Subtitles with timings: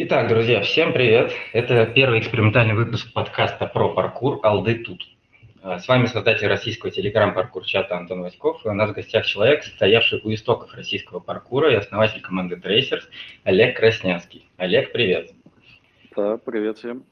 [0.00, 1.32] Итак, друзья, всем привет!
[1.52, 5.02] Это первый экспериментальный выпуск подкаста про паркур «Алды тут».
[5.60, 8.64] А, с вами создатель российского телеграм-паркур-чата Антон Васьков.
[8.64, 13.02] И у нас в гостях человек, стоявший у истоков российского паркура и основатель команды Tracers
[13.42, 14.48] Олег Краснянский.
[14.56, 15.32] Олег, привет!
[16.14, 17.02] Да, привет всем!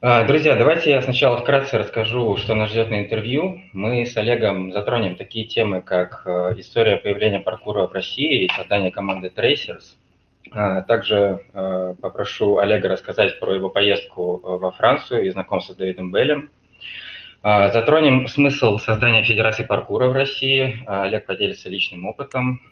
[0.00, 3.60] А, друзья, давайте я сначала вкратце расскажу, что нас ждет на интервью.
[3.72, 8.90] Мы с Олегом затронем такие темы, как э, история появления паркура в России и создание
[8.90, 9.84] команды Tracers–
[10.52, 16.12] также а, попрошу Олега рассказать про его поездку а, во Францию и знакомство с Дэвидом
[16.12, 16.50] Беллем.
[17.42, 20.82] Затронем смысл создания Федерации паркура в России.
[20.86, 22.62] Олег поделится личным опытом.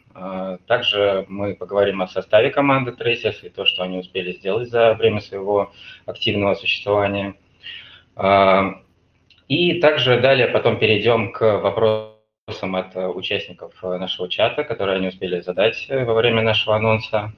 [0.66, 5.20] Также мы поговорим о составе команды Трейсерс и то, что они успели сделать за время
[5.20, 5.72] своего
[6.06, 7.34] активного существования.
[9.48, 12.11] И также далее потом перейдем к вопросу
[12.46, 16.74] вопросам от э, участников э, нашего чата, которые они успели задать э, во время нашего
[16.74, 17.32] анонса.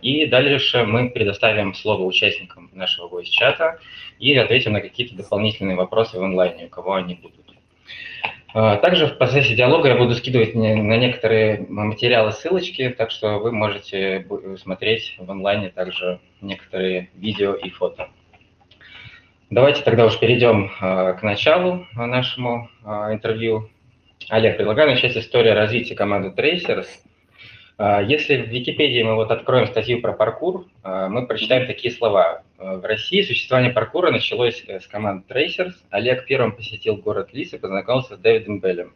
[0.00, 3.78] И дальше мы предоставим слово участникам нашего voice-чата
[4.18, 7.44] и ответим на какие-то дополнительные вопросы в онлайне, у кого они будут.
[8.54, 14.26] Также в процессе диалога я буду скидывать на некоторые материалы ссылочки, так что вы можете
[14.62, 18.08] смотреть в онлайне также некоторые видео и фото.
[19.50, 23.68] Давайте тогда уж перейдем к началу нашему интервью.
[24.30, 26.86] Олег, предлагаю начать историю развития команды Tracers.
[27.78, 32.42] А, если в Википедии мы вот откроем статью про паркур, а, мы прочитаем такие слова.
[32.56, 35.72] А, в России существование паркура началось э, с команды Tracers.
[35.90, 38.94] Олег первым посетил город Лис и познакомился с Дэвидом Беллем.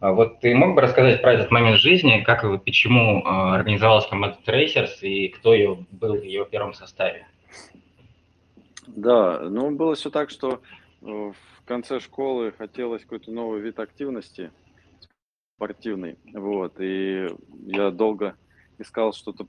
[0.00, 5.00] Вот ты мог бы рассказать про этот момент жизни, как и почему организовалась команда Tracers
[5.00, 7.26] и кто ее был в ее первом составе?
[8.86, 10.60] Да, ну было все так, что
[11.00, 11.34] э, в
[11.68, 14.50] конце школы хотелось какой-то новый вид активности
[15.54, 17.28] спортивный, вот, и
[17.66, 18.36] я долго
[18.78, 19.46] искал что-то,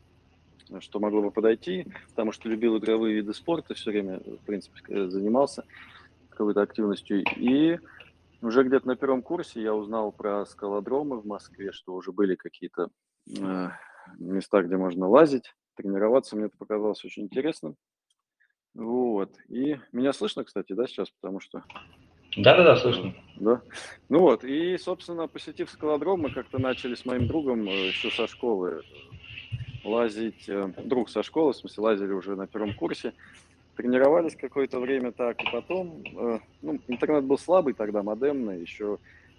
[0.80, 5.64] что могло бы подойти, потому что любил игровые виды спорта, все время, в принципе, занимался
[6.30, 7.80] какой-то активностью, и
[8.42, 12.90] уже где-то на первом курсе я узнал про скалодромы в Москве, что уже были какие-то
[13.38, 13.70] э,
[14.18, 16.36] места, где можно лазить, тренироваться.
[16.36, 17.76] Мне это показалось очень интересным.
[18.74, 19.36] Вот.
[19.50, 21.64] И меня слышно, кстати, да, сейчас, потому что
[22.38, 23.14] да-да-да, слышно.
[23.40, 23.62] Да.
[24.10, 28.28] Ну вот, и, собственно, посетив скалодром, мы как-то начали с моим другом э, еще со
[28.28, 28.84] школы
[29.86, 33.14] лазить, э, друг со школы, в смысле, лазили уже на первом курсе,
[33.78, 38.98] тренировались какое-то время так, и потом, э, ну, интернет был слабый тогда, модемный, еще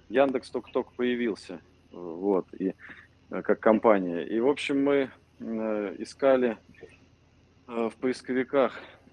[0.09, 1.61] Яндекс только-только появился,
[1.93, 2.75] вот, и
[3.29, 4.23] как компания.
[4.23, 6.57] И, в общем, мы искали
[7.67, 8.73] в поисковиках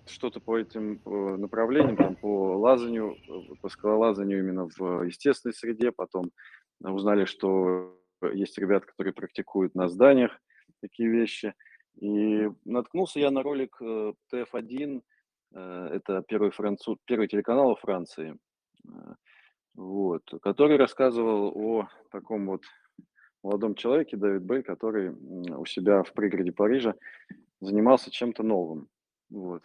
[0.09, 1.01] что-то по этим
[1.40, 3.16] направлениям, там, по лазанию,
[3.62, 6.31] по скалолазанию именно в естественной среде, потом
[6.79, 7.97] узнали, что
[8.34, 10.31] есть ребята, которые практикуют на зданиях
[10.81, 11.53] такие вещи.
[12.00, 15.01] И наткнулся я на ролик э, ТФ-1,
[15.56, 18.38] э, это первый, француз, первый телеканал Франции,
[18.88, 18.91] э,
[19.73, 22.63] вот, который рассказывал о таком вот
[23.44, 26.94] молодом человеке, Дэвид Бель, который у себя в пригороде Парижа
[27.62, 28.90] занимался чем-то новым.
[29.29, 29.63] Вот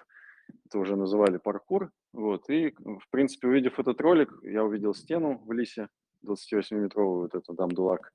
[0.67, 1.91] это уже называли паркур.
[2.13, 5.89] Вот, и, в принципе, увидев этот ролик, я увидел стену в Лисе,
[6.25, 8.13] 28-метровую, вот эту дамдулак.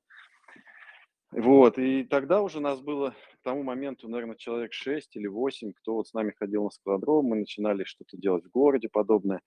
[1.31, 5.95] Вот, и тогда уже нас было к тому моменту, наверное, человек 6 или 8, кто
[5.95, 9.41] вот с нами ходил на скалодром, мы начинали что-то делать в городе подобное,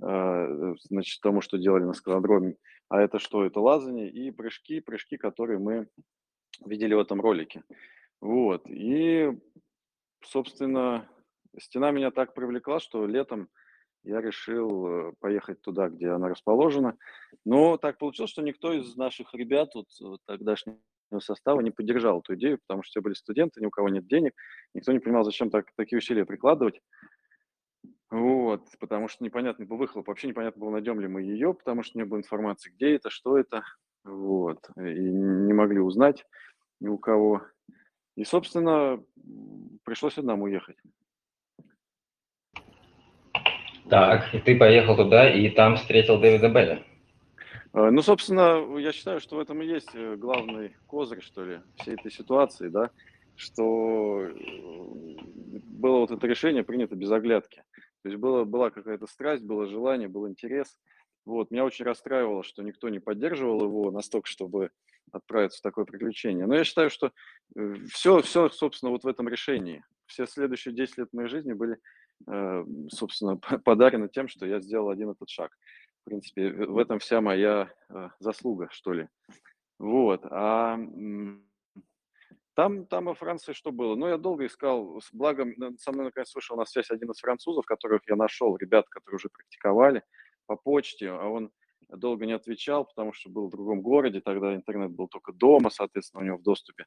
[0.00, 2.56] э, значит, тому, что делали на скалодроме.
[2.88, 3.44] А это что?
[3.44, 5.88] Это лазание и прыжки, прыжки, которые мы
[6.64, 7.64] видели в этом ролике.
[8.20, 9.32] Вот, и,
[10.22, 11.08] собственно,
[11.58, 13.48] стена меня так привлекла, что летом
[14.04, 16.96] я решил э, поехать туда, где она расположена.
[17.44, 20.78] Но так получилось, что никто из наших ребят вот, вот тогдашнего
[21.18, 24.34] состава не поддержал эту идею, потому что все были студенты, ни у кого нет денег,
[24.74, 26.80] никто не понимал, зачем так, такие усилия прикладывать.
[28.10, 31.98] Вот, потому что непонятно был выхлоп, вообще непонятно было, найдем ли мы ее, потому что
[31.98, 33.64] не было информации, где это, что это,
[34.04, 36.24] вот, и не могли узнать
[36.80, 37.42] ни у кого.
[38.16, 39.02] И, собственно,
[39.84, 40.76] пришлось одному ехать.
[43.88, 46.82] Так, и ты поехал туда и там встретил Дэвида Белля.
[47.72, 51.60] А, ну, собственно, я считаю, что в этом и есть э, главный козырь, что ли,
[51.76, 52.90] всей этой ситуации, да,
[53.36, 54.32] что э,
[55.26, 57.62] было вот это решение принято без оглядки.
[58.02, 60.78] То есть было, была какая-то страсть, было желание, был интерес.
[61.26, 64.70] Вот, меня очень расстраивало, что никто не поддерживал его настолько, чтобы
[65.10, 66.46] отправиться в такое приключение.
[66.46, 67.12] Но я считаю, что
[67.90, 69.84] все, э, все, собственно, вот в этом решении.
[70.06, 71.78] Все следующие 10 лет моей жизни были
[72.90, 75.50] собственно, подарено тем, что я сделал один этот шаг.
[76.02, 79.08] В принципе, в этом вся моя э, заслуга, что ли.
[79.78, 80.20] Вот.
[80.30, 80.78] А
[82.54, 83.96] Там, там во Франции что было?
[83.96, 87.64] Ну, я долго искал, с благом со мной наконец вышел на связь один из французов,
[87.64, 90.02] которых я нашел, ребят, которые уже практиковали
[90.46, 91.50] по почте, а он
[91.88, 96.22] долго не отвечал, потому что был в другом городе, тогда интернет был только дома, соответственно,
[96.22, 96.86] у него в доступе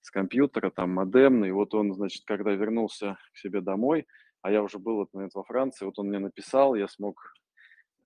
[0.00, 4.06] с компьютера, там модемный, и вот он, значит, когда вернулся к себе домой,
[4.42, 7.34] а я уже был этот момент во Франции, вот он мне написал, я смог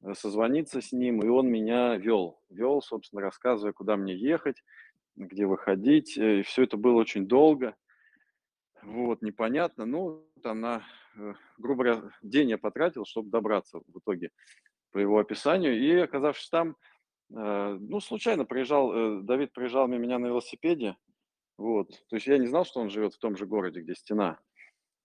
[0.02, 4.62] э, созвониться с ним, и он меня вел, вел, собственно, рассказывая, куда мне ехать,
[5.16, 7.74] где выходить, э, и все это было очень долго,
[8.82, 10.82] вот, непонятно, ну, там на,
[11.16, 14.30] э, грубо говоря, день я потратил, чтобы добраться в итоге
[14.90, 16.76] по его описанию, и оказавшись там,
[17.30, 20.94] ну, случайно приезжал, Давид приезжал мимо меня на велосипеде,
[21.56, 24.38] вот, то есть я не знал, что он живет в том же городе, где стена,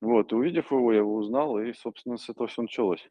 [0.02, 3.10] вот, увидев его, я его узнал, и, собственно, с этого все началось.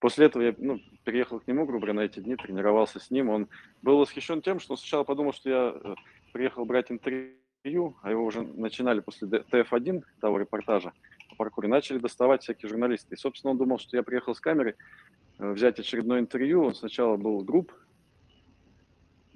[0.00, 3.30] После этого я ну, переехал к нему, грубо говоря, на эти дни, тренировался с ним.
[3.30, 3.48] Он
[3.82, 5.94] был восхищен тем, что он сначала подумал, что я э,
[6.32, 10.92] приехал брать интервью, а его уже начинали после ТФ-1, того репортажа
[11.30, 13.14] по паркуре, начали доставать всякие журналисты.
[13.14, 14.76] И, собственно, он думал, что я приехал с камерой
[15.38, 16.64] э, взять очередное интервью.
[16.64, 17.72] Он сначала был групп,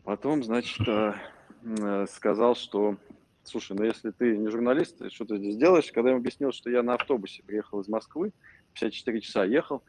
[0.05, 2.97] потом, значит, э, сказал, что
[3.44, 5.91] слушай, ну если ты не журналист, что ты здесь делаешь?
[5.93, 8.33] Когда я ему объяснил, что я на автобусе приехал из Москвы,
[8.75, 9.83] 54 часа ехал,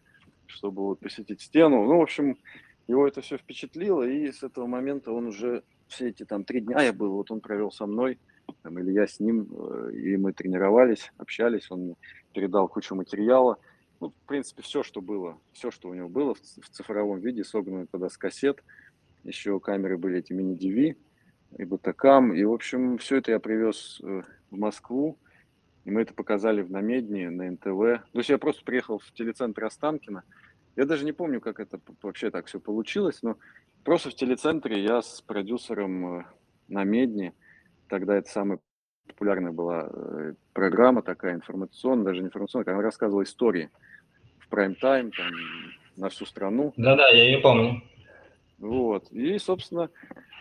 [0.47, 1.83] чтобы вот посетить стену.
[1.85, 2.37] Ну, в общем,
[2.87, 6.81] его это все впечатлило, и с этого момента он уже все эти там три дня
[6.81, 8.19] я был, вот он провел со мной,
[8.61, 11.95] там, или я с ним, э, и мы тренировались, общались, он
[12.33, 13.57] передал кучу материала.
[13.99, 17.87] Ну, в принципе, все, что было, все, что у него было в цифровом виде, согнано
[17.87, 18.63] тогда с кассет,
[19.23, 20.97] еще камеры были эти мини-DV,
[21.57, 22.33] и Бутакам.
[22.33, 24.21] И, в общем, все это я привез э,
[24.51, 25.17] в Москву,
[25.85, 28.03] и мы это показали в Намедне, на НТВ.
[28.11, 30.23] То есть я просто приехал в телецентр Останкино.
[30.75, 33.37] Я даже не помню, как это вообще так все получилось, но
[33.83, 36.25] просто в телецентре я с продюсером э,
[36.67, 37.33] на Медне,
[37.87, 38.59] тогда это самая
[39.07, 43.69] популярная была э, программа такая информационная, даже не информационная, она рассказывала истории
[44.39, 45.31] в прайм-тайм, там,
[45.97, 46.73] на всю страну.
[46.77, 47.83] Да-да, я ее помню.
[48.57, 49.11] Вот.
[49.11, 49.89] И, собственно,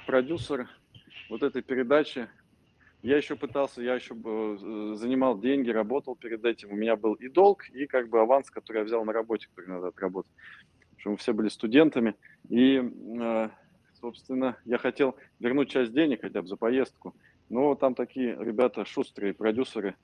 [0.06, 0.69] продюсер
[1.28, 2.28] вот этой передачи.
[3.02, 6.70] Я еще пытался, я еще э, занимал деньги, работал перед этим.
[6.72, 9.70] У меня был и долг, и как бы аванс, который я взял на работе, который
[9.70, 10.30] надо отработать.
[10.98, 12.14] Что мы все были студентами.
[12.48, 13.48] И, э,
[14.00, 17.16] собственно, я хотел вернуть часть денег хотя бы за поездку.
[17.48, 19.96] Но там такие ребята шустрые, продюсеры.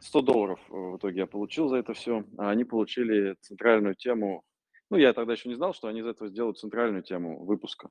[0.00, 2.24] 100 долларов э, в итоге я получил за это все.
[2.38, 4.42] А они получили центральную тему.
[4.90, 7.88] Ну, я тогда еще не знал, что они из этого сделают центральную тему выпуска.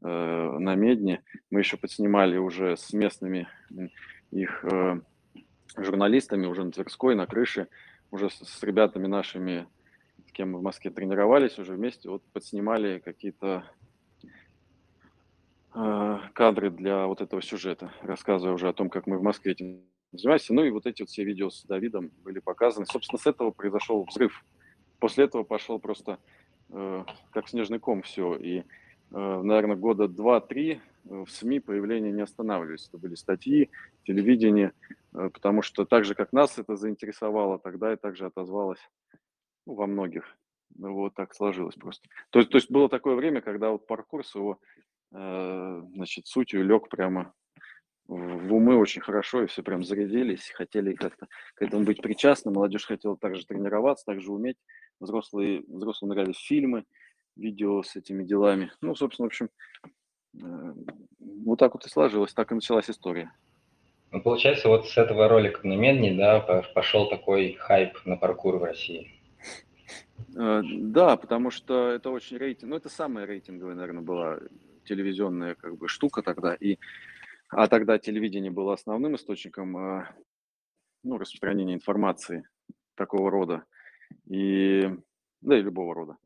[0.00, 1.22] Э, на Медне.
[1.50, 3.48] Мы еще подснимали уже с местными
[4.30, 5.00] их э,
[5.76, 7.66] журналистами уже на Тверской, на крыше,
[8.12, 9.66] уже с, ребятами нашими,
[10.28, 13.64] с кем мы в Москве тренировались уже вместе, вот подснимали какие-то
[15.74, 19.82] э, кадры для вот этого сюжета, рассказывая уже о том, как мы в Москве этим
[20.12, 20.54] занимаемся.
[20.54, 22.86] Ну и вот эти вот все видео с Давидом были показаны.
[22.86, 24.44] Собственно, с этого произошел взрыв.
[25.00, 26.20] После этого пошел просто
[26.68, 28.36] э, как снежный ком все.
[28.36, 28.62] И
[29.10, 32.88] наверное, года два-три э, в СМИ появления не останавливались.
[32.88, 33.70] Это были статьи,
[34.04, 34.72] телевидение,
[35.14, 38.80] э, потому что так же, как нас это заинтересовало, тогда и также отозвалось
[39.66, 40.36] ну, во многих.
[40.76, 42.08] Ну, вот так сложилось просто.
[42.30, 44.58] То то есть было такое время, когда вот паркур с его
[45.10, 47.32] значит, сутью лег прямо
[48.08, 52.50] в умы очень хорошо, и все прям зарядились, хотели как-то к этому быть причастны.
[52.50, 54.56] Молодежь хотела также тренироваться, также уметь.
[54.98, 56.84] Взрослые, взрослым нравились фильмы,
[57.38, 58.72] видео с этими делами.
[58.80, 59.50] Ну, собственно, в общем,
[60.34, 60.74] э,
[61.44, 63.32] вот так вот и сложилось, так и началась история.
[64.10, 66.40] Ну, получается, вот с этого ролика на Медне, да,
[66.74, 69.12] пошел такой хайп на паркур в России.
[70.36, 74.38] Э, да, потому что это очень рейтинг, ну, это самая рейтинговая, наверное, была
[74.84, 76.78] телевизионная как бы штука тогда, и,
[77.50, 80.08] а тогда телевидение было основным источником, э,
[81.02, 82.48] ну, распространения информации
[82.94, 83.64] такого рода,
[84.26, 84.90] и,
[85.40, 86.16] да, и любого рода.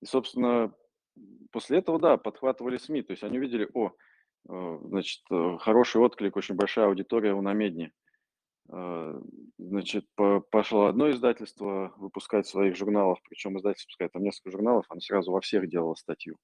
[0.00, 0.72] И, собственно,
[1.52, 3.02] после этого, да, подхватывали СМИ.
[3.02, 3.92] То есть они увидели, о,
[4.48, 7.92] э, значит, э, хороший отклик, очень большая аудитория у намедни.
[8.72, 9.20] Э,
[9.58, 10.06] значит,
[10.50, 15.40] пошло одно издательство выпускать своих журналов, причем издательство выпускает там несколько журналов, оно сразу во
[15.40, 16.36] всех делало статью.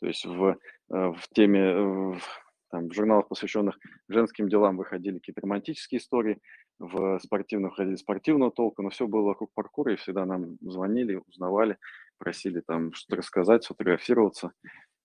[0.00, 0.56] То есть в,
[0.88, 2.20] в теме, в,
[2.70, 3.78] там, в журналах, посвященных
[4.08, 6.40] женским делам, выходили какие-то романтические истории,
[6.78, 11.76] в спортивных выходили спортивного толка, но все было вокруг паркура, и всегда нам звонили, узнавали,
[12.20, 14.52] просили там что-то рассказать, сфотографироваться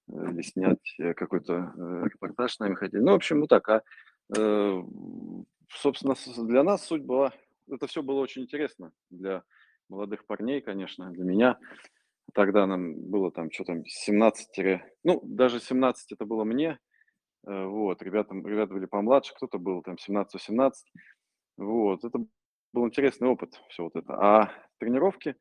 [0.09, 3.01] э, или снять э, какой-то э, репортаж с нами хотели.
[3.01, 3.67] Ну, в общем, вот так.
[3.69, 3.81] А,
[5.69, 6.15] собственно,
[6.47, 7.31] для нас суть была,
[7.69, 9.43] это все было очень интересно для
[9.87, 11.59] молодых парней, конечно, для меня.
[12.33, 16.79] Тогда нам было там, что там, 17, ну, даже 17 это было мне,
[17.43, 20.71] Вот, ребята, ребята были помладше, кто-то был там 17-18.
[21.57, 22.19] Вот, это
[22.73, 24.13] был интересный опыт, все вот это.
[24.15, 25.35] А тренировки,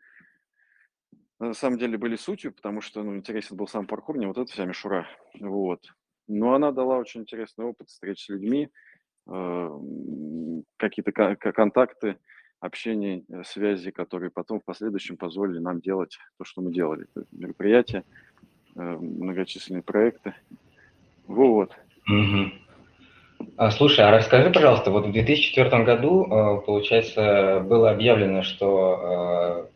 [1.49, 4.51] на самом деле, были сутью, потому что, ну, интересен был сам паркур, не вот эта
[4.53, 5.07] вся мишура.
[5.41, 5.81] Вот.
[6.29, 8.71] Но она дала очень интересный опыт встреч с людьми,
[9.27, 9.71] э,
[10.77, 12.17] какие-то контакты,
[12.61, 17.07] общение, э, связи, которые потом в последующем позволили нам делать то, что мы делали.
[17.33, 18.05] Мероприятия,
[18.77, 20.35] э, многочисленные проекты.
[21.27, 21.73] Вот.
[22.07, 23.71] Угу.
[23.73, 29.69] Слушай, а расскажи, пожалуйста, вот в 2004 году, получается, было объявлено, что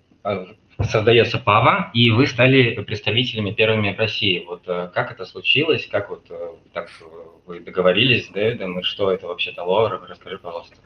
[0.85, 4.45] создается ПАВА, и вы стали представителями первыми в России.
[4.47, 6.89] Вот э, как это случилось, как вот э, так
[7.47, 10.77] вы договорились с Дэвидом, и что это вообще дало, расскажи, пожалуйста.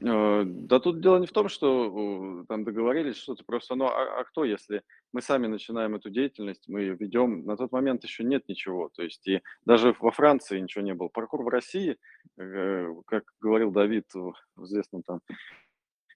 [0.00, 4.24] Э, да тут дело не в том, что там договорились что-то, просто, ну а, а
[4.24, 8.48] кто, если мы сами начинаем эту деятельность, мы ее ведем, на тот момент еще нет
[8.48, 11.08] ничего, то есть и даже во Франции ничего не было.
[11.08, 11.96] Паркур в России,
[12.36, 15.20] как говорил Давид в известном там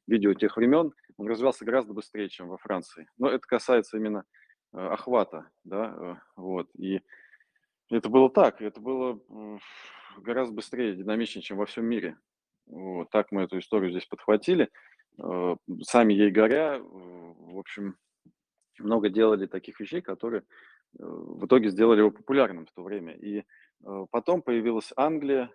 [0.07, 3.09] видео тех времен, он развивался гораздо быстрее, чем во Франции.
[3.19, 4.25] Но это касается именно
[4.73, 6.69] э, охвата, да, э, вот.
[6.77, 7.01] И
[7.91, 9.21] это было так, это было
[10.19, 12.19] гораздо быстрее, динамичнее, чем во всем мире.
[12.67, 14.71] Вот, так мы эту историю здесь подхватили.
[15.23, 17.97] Э, сами ей горя, в общем,
[18.79, 20.43] много делали таких вещей, которые
[20.93, 23.15] в итоге сделали его популярным в то время.
[23.15, 23.45] И
[24.11, 25.51] потом появилась Англия,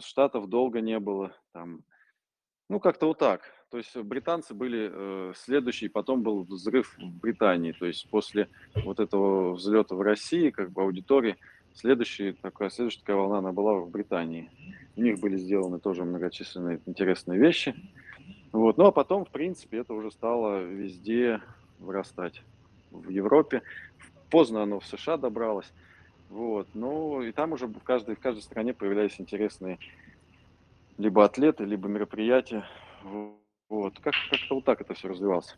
[0.00, 1.82] Штатов долго не было, там
[2.68, 3.42] ну, как-то вот так.
[3.70, 7.72] То есть британцы были э, следующие, потом был взрыв в Британии.
[7.72, 8.48] То есть после
[8.84, 11.36] вот этого взлета в России, как бы аудитории,
[11.74, 14.50] следующая такая, следующая такая волна, она была в Британии.
[14.96, 17.74] У них были сделаны тоже многочисленные интересные вещи.
[18.52, 18.78] Вот.
[18.78, 21.40] Ну, а потом, в принципе, это уже стало везде
[21.78, 22.42] вырастать.
[22.90, 23.62] В Европе.
[24.30, 25.70] Поздно оно в США добралось.
[26.30, 26.68] Вот.
[26.72, 29.78] Ну, и там уже в каждой, в каждой стране появлялись интересные
[30.98, 32.64] либо атлеты, либо мероприятия.
[33.68, 33.94] Вот.
[34.00, 35.56] Как, как-то вот так это все развивалось.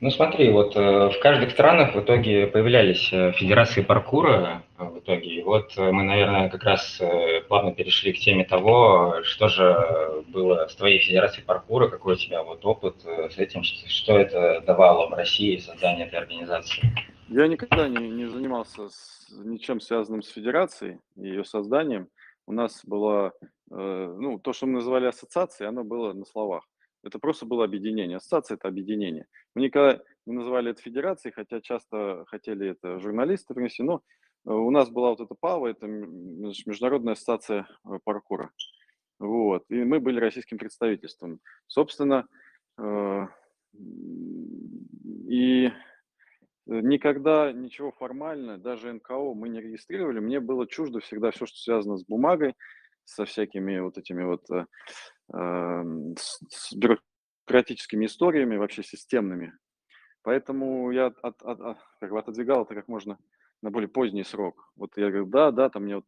[0.00, 5.00] Ну смотри, вот э, в каждых странах в итоге появлялись э, федерации паркура э, в
[5.00, 5.28] итоге.
[5.28, 7.02] И вот э, мы, наверное, как раз
[7.48, 12.44] плавно перешли к теме того, что же было с твоей федерацией паркура, какой у тебя
[12.44, 16.82] вот опыт с этим, что, что это давало в России создание этой организации.
[17.28, 22.08] Я никогда не, не занимался с, ничем связанным с федерацией и ее созданием.
[22.48, 23.32] У нас была
[23.70, 26.64] Э, ну, то, что мы называли ассоциацией, оно было на словах.
[27.04, 28.16] Это просто было объединение.
[28.16, 29.26] Ассоциация– это объединение.
[29.54, 34.02] Мы никогда не называли это федерацией, хотя часто хотели это журналисты принести, но
[34.46, 38.50] э, у нас была вот эта ПАВА, это Международная ассоциация э, паркура.
[39.18, 39.64] Вот.
[39.68, 41.40] И мы были российским представительством.
[41.66, 42.28] Собственно,
[45.28, 45.72] и
[46.68, 50.20] никогда ничего формально, даже НКО мы не регистрировали.
[50.20, 52.54] Мне было чуждо всегда все, что связано с бумагой,
[53.04, 54.66] со всякими вот этими вот э,
[55.32, 59.54] эм, с бюрократическими историями, вообще системными.
[60.22, 63.18] Поэтому я от, от, от, как бы отодвигал это как можно
[63.62, 64.70] на более поздний срок.
[64.76, 66.04] Вот я говорю, да, да, там мне вот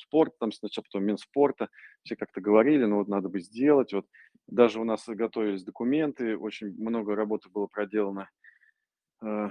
[0.00, 1.68] спорт, там сначала потом Минспорта,
[2.02, 3.92] все как-то говорили, ну вот надо бы сделать.
[3.92, 4.06] Вот
[4.46, 8.30] даже у нас готовились документы, очень много работы было проделано.
[9.22, 9.50] Э,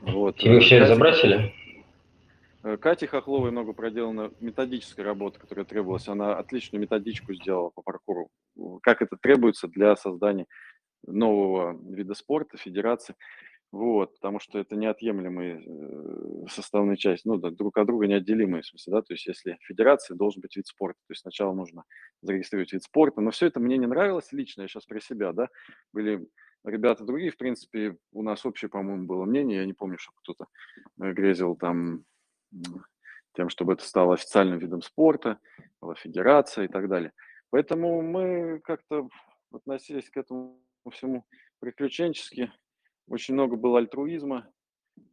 [0.00, 0.42] вот.
[0.42, 1.54] Вы все это забросили?
[2.62, 6.08] Э, Кате Хохловой много проделано методической работы, которая требовалась.
[6.08, 8.28] Она отличную методичку сделала по паркуру.
[8.82, 10.46] Как это требуется для создания
[11.06, 13.14] нового вида спорта, федерации.
[13.72, 18.66] Вот, потому что это неотъемлемые э, составные части, ну, да, друг от друга неотделимые, в
[18.66, 21.82] смысле, да, то есть если федерация, должен быть вид спорта, то есть сначала нужно
[22.22, 25.48] зарегистрировать вид спорта, но все это мне не нравилось лично, я сейчас про себя, да,
[25.92, 26.26] были
[26.64, 30.46] ребята другие, в принципе, у нас общее, по-моему, было мнение, я не помню, что кто-то
[31.00, 32.04] э, грезил там
[33.34, 35.38] тем, чтобы это стало официальным видом спорта,
[35.80, 37.12] была федерация и так далее.
[37.50, 39.08] Поэтому мы как-то
[39.52, 40.60] относились к этому
[40.90, 41.24] всему
[41.60, 42.52] приключенчески.
[43.08, 44.50] Очень много было альтруизма.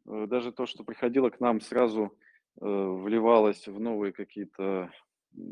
[0.08, 2.18] Э, даже то, что приходило к нам, сразу
[2.62, 4.92] э, вливалось в новые какие-то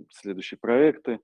[0.10, 1.20] следующие проекты.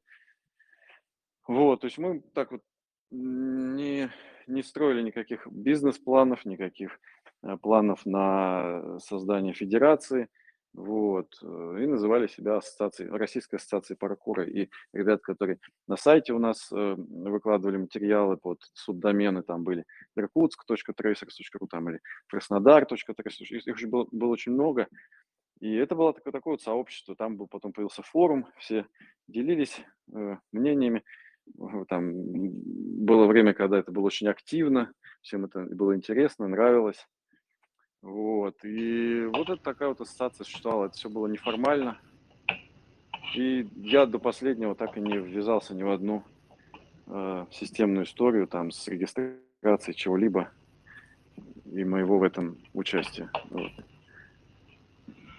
[1.48, 2.62] Вот, то есть мы так вот
[3.10, 4.12] не,
[4.48, 7.00] не строили никаких бизнес-планов, никаких
[7.44, 10.28] э, планов на создание федерации–
[10.78, 14.44] вот, э, и называли себя ассоциацией, Российской ассоциацией паркура.
[14.44, 19.86] И ребят, которые на сайте у нас э, выкладывали материалы под субдомены, там были
[20.18, 24.88] irkutsk.tracers.ru там, или краснодар.tracers, их же было, было очень много.
[25.60, 28.86] И это было такое, такое вот сообщество, там был, потом появился форум, все
[29.28, 29.82] делились
[30.14, 31.04] э, мнениями.
[31.88, 37.08] Там было время, когда это было очень активно, всем это было интересно, нравилось.
[38.02, 38.64] Вот.
[38.64, 40.86] И вот это такая вот ассоциация существовала.
[40.86, 42.00] Это все было неформально.
[43.36, 46.24] И я до последнего так и не ввязался ни в одну
[47.08, 50.52] э, системную историю там с регистрацией чего-либо
[51.66, 53.30] и моего в этом участия.
[53.50, 53.72] Вот.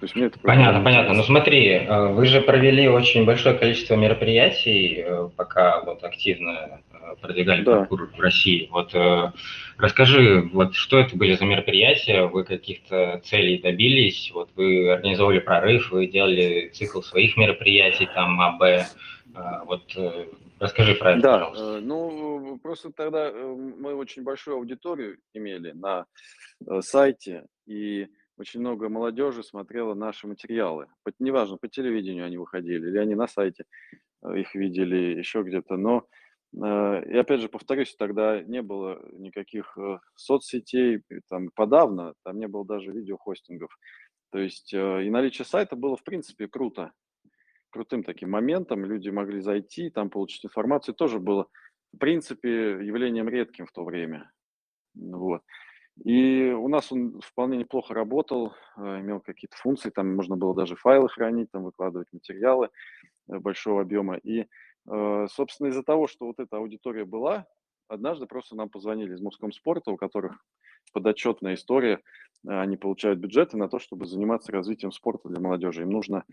[0.00, 1.12] То есть мне это понятно, понятно.
[1.14, 7.16] Ну смотри, э, вы же провели очень большое количество мероприятий, э, пока вот активно э,
[7.20, 7.78] продвигали да.
[7.78, 8.68] паркур в России.
[8.70, 8.94] Вот
[9.76, 15.90] расскажи, вот что это были за мероприятия, вы каких-то целей добились, вот вы организовали прорыв,
[15.90, 18.62] вы делали цикл своих мероприятий, там АБ,
[19.66, 19.82] вот
[20.60, 21.80] расскажи про это, да, пожалуйста.
[21.80, 26.06] ну просто тогда мы очень большую аудиторию имели на
[26.80, 28.06] сайте, и
[28.38, 30.86] очень много молодежи смотрела наши материалы.
[31.18, 33.64] Неважно, по телевидению они выходили, или они на сайте
[34.22, 35.76] э, их видели, еще где-то.
[35.76, 36.06] Но,
[36.54, 42.46] э, и опять же, повторюсь, тогда не было никаких э, соцсетей, там подавно, там не
[42.46, 43.76] было даже видеохостингов.
[44.30, 46.92] То есть и наличие сайта было, в принципе, круто.
[47.70, 48.84] Крутым таким моментом.
[48.84, 50.94] Люди могли зайти, там получить информацию.
[50.94, 51.48] Тоже было,
[51.94, 52.50] в принципе,
[52.84, 54.30] явлением редким в то время.
[54.94, 55.42] Вот.
[56.04, 60.76] И у нас он вполне неплохо работал, э, имел какие-то функции, там можно было даже
[60.76, 62.70] файлы хранить, там выкладывать материалы
[63.28, 64.16] э, большого объема.
[64.16, 64.46] И,
[64.88, 67.46] э, собственно, из-за того, что вот эта аудитория была,
[67.88, 70.44] однажды просто нам позвонили из Москомспорта, у которых
[70.92, 72.00] подотчетная история,
[72.46, 75.82] они получают бюджеты на то, чтобы заниматься развитием спорта для молодежи.
[75.82, 76.24] Им нужно,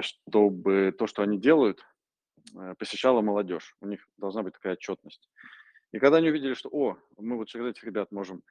[0.00, 1.80] чтобы то, что они делают,
[2.78, 3.76] посещала молодежь.
[3.80, 5.30] У них должна быть такая отчетность.
[5.92, 8.42] И когда они увидели, что, о, мы вот через этих ребят можем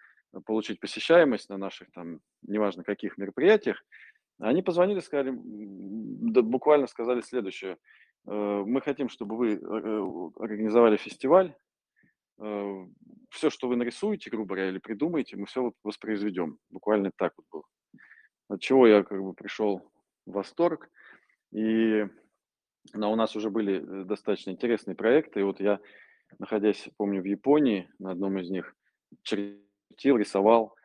[0.45, 3.83] получить посещаемость на наших там, неважно каких мероприятиях,
[4.39, 7.77] они позвонили, сказали, да, буквально сказали следующее.
[8.25, 11.55] «Э, мы хотим, чтобы вы э, организовали фестиваль.
[12.39, 12.85] Э,
[13.31, 16.57] все, что вы нарисуете, грубо говоря, или придумаете, мы все воспроизведем.
[16.69, 17.63] Буквально так вот было.
[18.47, 19.91] От чего я как бы пришел
[20.25, 20.89] в восторг.
[21.51, 22.05] И
[22.93, 25.41] но у нас уже были достаточно интересные проекты.
[25.41, 25.79] И вот я,
[26.39, 28.75] находясь, помню, в Японии, на одном из них,
[29.99, 30.75] чертил, рисовал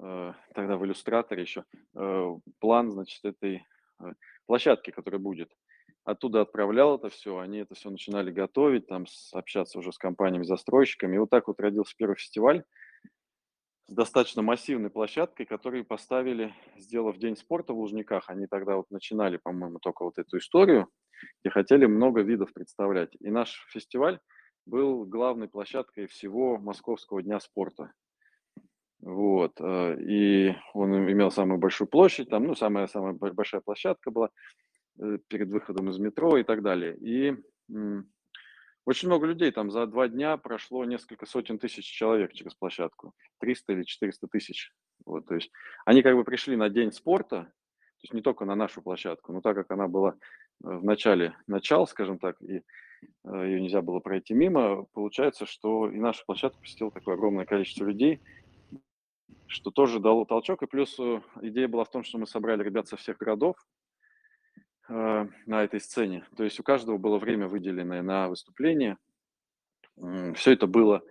[0.00, 3.64] э, тогда в иллюстраторе еще э, план, значит, этой
[4.00, 4.12] э,
[4.46, 5.50] площадки, которая будет.
[6.04, 11.14] Оттуда отправлял это все, они это все начинали готовить, там общаться уже с компаниями-застройщиками.
[11.14, 12.64] И вот так вот родился первый фестиваль
[13.86, 18.28] с достаточно массивной площадкой, которую поставили, сделав День спорта в Лужниках.
[18.28, 20.88] Они тогда вот начинали, по-моему, только вот эту историю
[21.42, 23.16] и хотели много видов представлять.
[23.20, 24.18] И наш фестиваль
[24.66, 27.92] был главной площадкой всего Московского дня спорта.
[29.04, 34.30] Вот, э, и он имел самую большую площадь, там, ну, самая-самая большая площадка была
[34.98, 36.96] э, перед выходом из метро и так далее.
[36.96, 37.36] И
[38.86, 43.72] очень много людей, там за два дня прошло несколько сотен тысяч человек через площадку, 300
[43.74, 44.72] или 400 тысяч.
[45.04, 45.50] Вот, то есть
[45.84, 49.42] они как бы пришли на день спорта, то есть не только на нашу площадку, но
[49.42, 50.14] так как она была э,
[50.60, 52.62] в начале начал, скажем так, и
[53.22, 58.22] ее нельзя было пройти мимо, получается, что и нашу площадку посетило такое огромное количество людей,
[59.46, 60.62] что тоже дало толчок.
[60.62, 63.56] И плюс э, идея была в том, что мы собрали ребят со всех городов
[64.88, 66.26] э, на этой сцене.
[66.36, 68.98] То есть у каждого было время выделенное на выступление.
[70.34, 71.02] Все это было,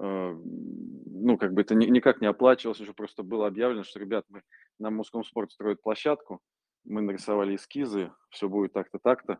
[0.00, 4.24] э, ну, как бы это ни, никак не оплачивалось, уже просто было объявлено, что, ребят,
[4.28, 4.42] мы
[4.78, 6.40] на Московском спорт строят площадку,
[6.84, 9.38] мы нарисовали эскизы, все будет так-то, так-то.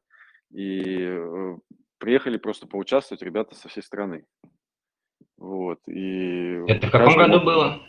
[0.50, 1.56] И э,
[1.98, 4.24] приехали просто поучаствовать ребята со всей страны.
[5.36, 5.80] Вот.
[5.88, 7.82] И это в каком году было?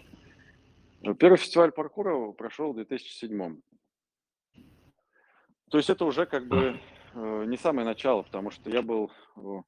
[1.13, 3.61] Первый фестиваль паркура прошел в 2007.
[5.69, 6.79] То есть это уже как бы
[7.13, 9.11] э, не самое начало, потому что я был...
[9.37, 9.61] Э,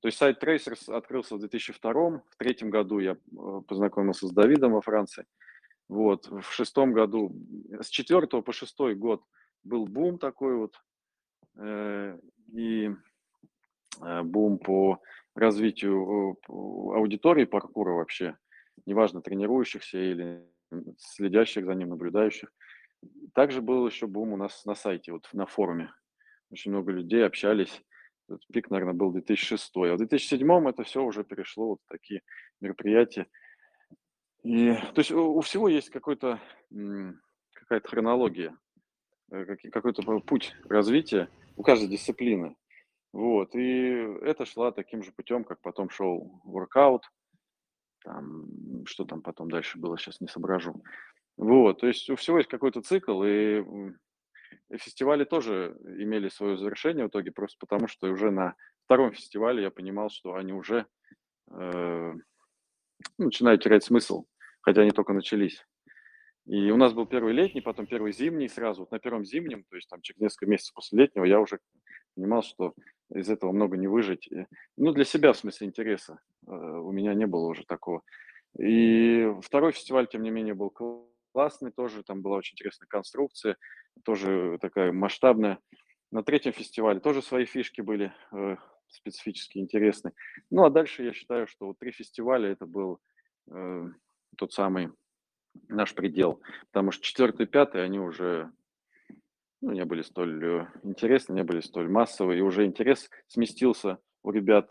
[0.00, 3.16] то есть сайт Tracers открылся в 2002, в третьем году я э,
[3.68, 5.26] познакомился с Давидом во Франции.
[5.88, 7.32] Вот, в шестом году,
[7.78, 9.22] с четвертого по шестой год
[9.62, 10.80] был бум такой вот,
[12.54, 12.90] и
[14.00, 15.02] бум по
[15.34, 18.38] развитию аудитории паркура вообще,
[18.86, 20.48] неважно, тренирующихся или
[20.98, 22.52] следящих за ним, наблюдающих.
[23.34, 25.92] Также был еще бум у нас на сайте, вот на форуме.
[26.50, 27.82] Очень много людей общались.
[28.28, 29.76] Этот пик, наверное, был 2006.
[29.76, 32.22] А в 2007 это все уже перешло вот такие
[32.60, 33.26] мероприятия.
[34.42, 36.40] И, то есть у, у всего есть какой-то,
[37.54, 38.56] какая-то хронология,
[39.30, 42.56] э, какой-то путь развития у каждой дисциплины.
[43.12, 43.90] Вот, и
[44.22, 47.04] это шла таким же путем, как потом шел воркаут,
[48.04, 48.46] там,
[48.86, 50.82] что там потом дальше было, сейчас не соображу.
[51.36, 53.64] Вот, то есть у всего есть какой-то цикл, и
[54.76, 59.70] фестивали тоже имели свое завершение в итоге, просто потому что уже на втором фестивале я
[59.70, 60.86] понимал, что они уже
[61.50, 62.12] э,
[63.18, 64.26] начинают терять смысл,
[64.60, 65.64] хотя они только начались.
[66.46, 68.82] И у нас был первый летний, потом первый зимний сразу.
[68.82, 71.60] Вот на первом зимнем, то есть там через несколько месяцев после летнего, я уже
[72.14, 72.74] понимал, что
[73.14, 74.28] из этого много не выжить.
[74.76, 76.18] Ну, для себя, в смысле, интереса.
[76.46, 78.02] Э, у меня не было уже такого.
[78.58, 80.72] И второй фестиваль, тем не менее, был
[81.32, 82.02] классный тоже.
[82.02, 83.56] Там была очень интересная конструкция,
[84.04, 85.58] тоже такая масштабная.
[86.10, 88.56] На третьем фестивале тоже свои фишки были э,
[88.88, 90.12] специфически интересные.
[90.50, 93.00] Ну, а дальше я считаю, что вот три фестиваля это был
[93.50, 93.86] э,
[94.36, 94.90] тот самый
[95.68, 96.40] наш предел.
[96.70, 98.50] Потому что четвертый пятый, они уже
[99.60, 104.30] ну, не были столь э, интересны, не были столь массовые, и уже интерес сместился у
[104.30, 104.70] ребят,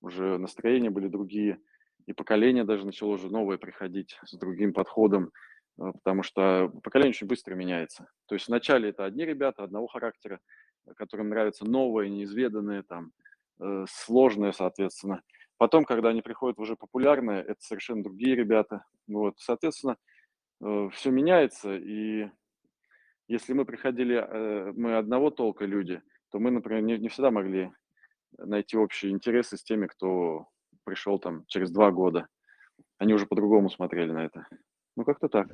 [0.00, 1.60] уже настроения были другие,
[2.06, 5.30] и поколение даже начало уже новое приходить с другим подходом,
[5.78, 8.08] э, потому что поколение очень быстро меняется.
[8.26, 10.40] То есть вначале это одни ребята одного характера,
[10.96, 13.12] которым нравится новое, неизведанное, там,
[13.60, 15.22] э, сложное, соответственно.
[15.56, 18.84] Потом, когда они приходят уже популярное, это совершенно другие ребята.
[19.06, 19.96] Вот, соответственно,
[20.92, 22.30] все меняется, и
[23.28, 27.72] если мы приходили, э, мы одного толка люди, то мы, например, не, не всегда могли
[28.38, 30.48] найти общие интересы с теми, кто
[30.84, 32.26] пришел там через два года.
[32.98, 34.46] Они уже по-другому смотрели на это.
[34.96, 35.48] Ну, как-то так.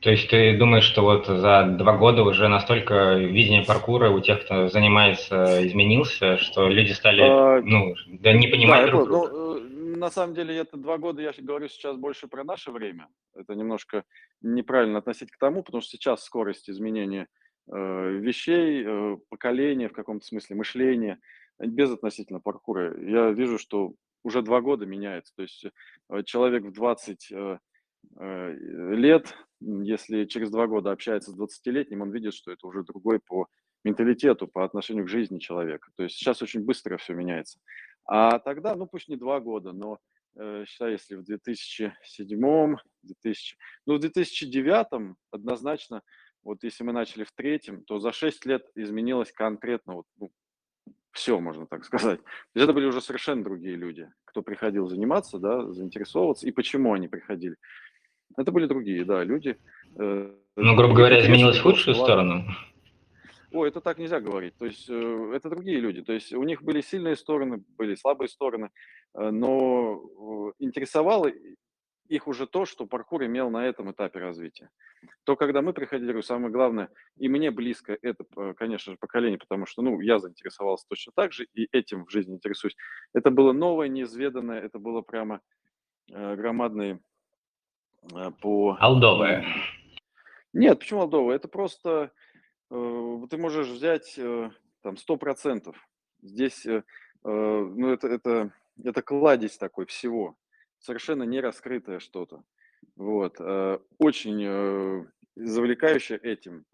[0.00, 4.44] То есть ты думаешь, что вот за два года уже настолько видение паркура у тех,
[4.44, 9.28] кто занимается, изменился, что люди стали, а, ну, да не понимать да, друг друга?
[9.30, 13.08] Ну, э, на самом деле это два года, я говорю сейчас больше про наше время.
[13.34, 14.04] Это немножко
[14.40, 17.26] неправильно относить к тому, потому что сейчас скорость изменения
[17.70, 21.18] э, вещей, э, поколения, в каком-то смысле мышления,
[21.58, 22.98] без относительно паркура.
[22.98, 25.34] Я вижу, что уже два года меняется.
[25.36, 25.66] То есть
[26.08, 27.58] э, человек в 20 э,
[28.18, 28.54] э,
[28.94, 33.46] лет, если через два года общается с 20-летним, он видит, что это уже другой по
[33.84, 35.90] менталитету, по отношению к жизни человека.
[35.96, 37.58] То есть сейчас очень быстро все меняется.
[38.04, 39.98] А тогда, ну пусть не два года, но
[40.36, 46.02] э, если в 2007, 2000, ну в 2009 однозначно,
[46.42, 50.30] вот если мы начали в третьем, то за 6 лет изменилось конкретно вот, ну,
[51.12, 52.20] все, можно так сказать.
[52.54, 57.56] Это были уже совершенно другие люди, кто приходил заниматься, да, заинтересовываться, и почему они приходили.
[58.36, 59.56] Это были другие, да, люди.
[59.98, 62.44] Э, ну, грубо говоря, изменилось в худшую сторону.
[63.52, 64.56] Ой, это так нельзя говорить.
[64.58, 66.02] То есть э, это другие люди.
[66.02, 68.70] То есть у них были сильные стороны, были слабые стороны,
[69.14, 70.02] э, но
[70.58, 71.30] интересовало
[72.08, 74.70] их уже то, что паркур имел на этом этапе развития.
[75.24, 78.24] То, когда мы приходили, самое главное, и мне близко это,
[78.56, 82.34] конечно же, поколение, потому что, ну, я заинтересовался точно так же, и этим в жизни
[82.34, 82.76] интересуюсь.
[83.14, 85.40] Это было новое, неизведанное, это было прямо
[86.08, 86.98] громадное э,
[88.40, 88.76] по...
[88.80, 89.44] Алдовое.
[90.52, 91.36] Нет, почему алдовое?
[91.36, 92.12] Это просто
[92.70, 94.50] Э, ты можешь взять э,
[94.82, 95.74] там 100%.
[96.22, 96.82] Здесь, э,
[97.22, 100.36] ну, это, это, это кладезь такой всего,
[100.78, 102.42] совершенно не раскрытое что-то.
[102.96, 103.38] Вот.
[103.98, 106.64] Очень завлекающее этим,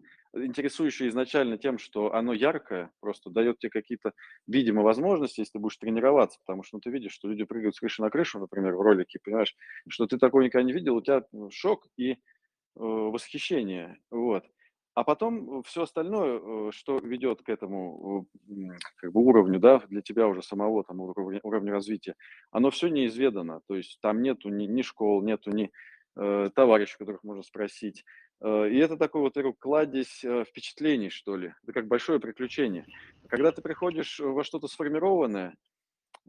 [0.45, 4.13] интересующее изначально тем, что оно яркое, просто дает тебе какие-то
[4.47, 7.79] видимые возможности, если ты будешь тренироваться, потому что ну, ты видишь, что люди прыгают с
[7.79, 9.55] крыши на крышу, например, в ролике, понимаешь,
[9.89, 12.17] что ты такого никогда не видел, у тебя шок и э,
[12.75, 14.43] восхищение, вот.
[14.97, 18.25] А потом все остальное, э, что ведет к этому
[18.95, 22.15] как бы, уровню, да, для тебя уже самого там уровня, уровня развития,
[22.49, 23.61] оно все неизведано.
[23.67, 25.71] То есть там нету ни, ни школ, нету ни
[26.15, 28.05] э, товарищей, которых можно спросить.
[28.41, 31.53] Э, и это такой вот говорю, кладезь э, впечатлений, что ли.
[31.63, 32.85] Это как большое приключение.
[33.27, 35.55] Когда ты приходишь во что-то сформированное,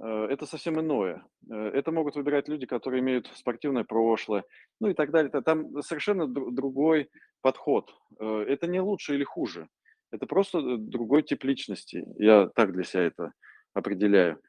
[0.00, 1.24] Э, это совсем иное.
[1.48, 4.44] Это могут выбирать люди, которые имеют спортивное прошлое,
[4.80, 5.30] ну и так далее.
[5.42, 7.94] Там совершенно другой подход.
[8.18, 9.68] Это не лучше или хуже.
[10.10, 12.04] Это просто другой тип личности.
[12.16, 13.32] Я так для себя это
[13.74, 14.40] определяю.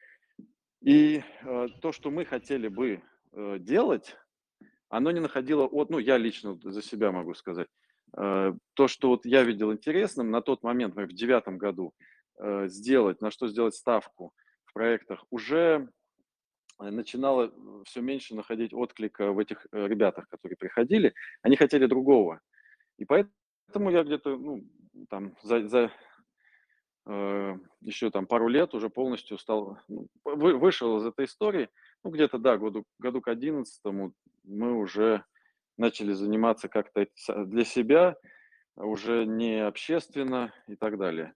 [0.82, 1.24] И
[1.82, 3.02] то, что мы хотели бы
[3.60, 4.17] делать,
[4.89, 7.67] оно не находило от, ну, я лично за себя могу сказать,
[8.12, 11.93] то, что вот я видел интересным на тот момент, в девятом году,
[12.65, 14.34] сделать, на что сделать ставку–
[14.69, 15.89] в проектах, уже
[16.80, 21.13] э, начинало э, все меньше находить отклика в этих э, ребятах, которые приходили.
[21.41, 22.39] Они хотели другого.
[22.97, 24.63] И поэтому я где-то, ну,
[25.10, 25.91] там, за, за
[27.08, 31.69] э, еще там пару лет уже полностью стал, ну, вы, вышел из этой истории.
[32.04, 34.13] Ну, где-то, да, году, году к одиннадцатому
[34.50, 35.24] мы уже
[35.78, 38.18] начали заниматься как-то для себя,
[38.76, 41.34] уже не общественно и так далее.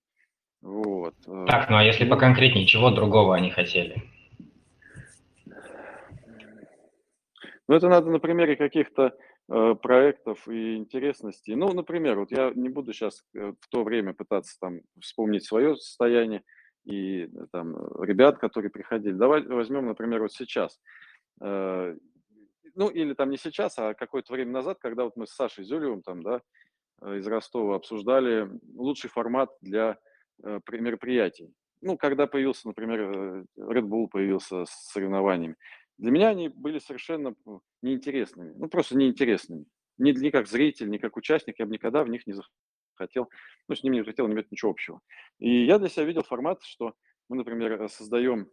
[0.62, 1.16] Вот.
[1.28, 4.02] Э, так, ну а если поконкретнее, чего другого они хотели?
[7.68, 9.16] Ну, это надо на примере каких-то
[9.50, 11.56] э, проектов и интересностей.
[11.56, 15.76] Ну, например, вот я не буду сейчас э, в то время пытаться там вспомнить свое
[15.76, 16.44] состояние
[16.86, 19.14] и э, там ребят, которые приходили.
[19.14, 20.80] Давай возьмем, например, вот сейчас.
[21.42, 21.96] Э,
[22.76, 26.02] ну, или там не сейчас, а какое-то время назад, когда вот мы с Сашей Зюлевым
[26.02, 26.42] там, да,
[27.02, 29.98] э, из Ростова обсуждали лучший формат для
[30.44, 31.54] э, мероприятий.
[31.82, 35.56] Ну, когда появился, например, э, Red Bull появился с соревнованиями.
[35.98, 37.36] Для меня они были совершенно
[37.82, 39.66] неинтересными, ну, просто неинтересными.
[40.00, 43.30] Ни, ни как зритель, ни как участник я бы никогда в них не захотел,
[43.68, 45.02] ну, с ними не хотел иметь ничего общего.
[45.38, 46.96] И я для себя видел формат, что
[47.30, 48.50] мы, например, создаем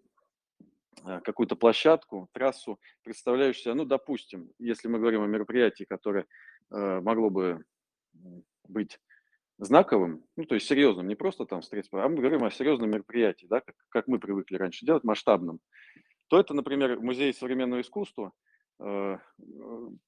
[1.25, 6.27] какую-то площадку, трассу, представляющую ну, допустим, если мы говорим о мероприятии, которое
[6.71, 7.65] э, могло бы
[8.69, 8.99] быть
[9.59, 13.47] знаковым, ну, то есть серьезным, не просто там встретиться, а мы говорим о серьезном мероприятии,
[13.47, 15.61] да, как, как мы привыкли раньше делать, масштабным,
[16.29, 18.33] то это, например, музей современного искусства,
[18.81, 19.19] э,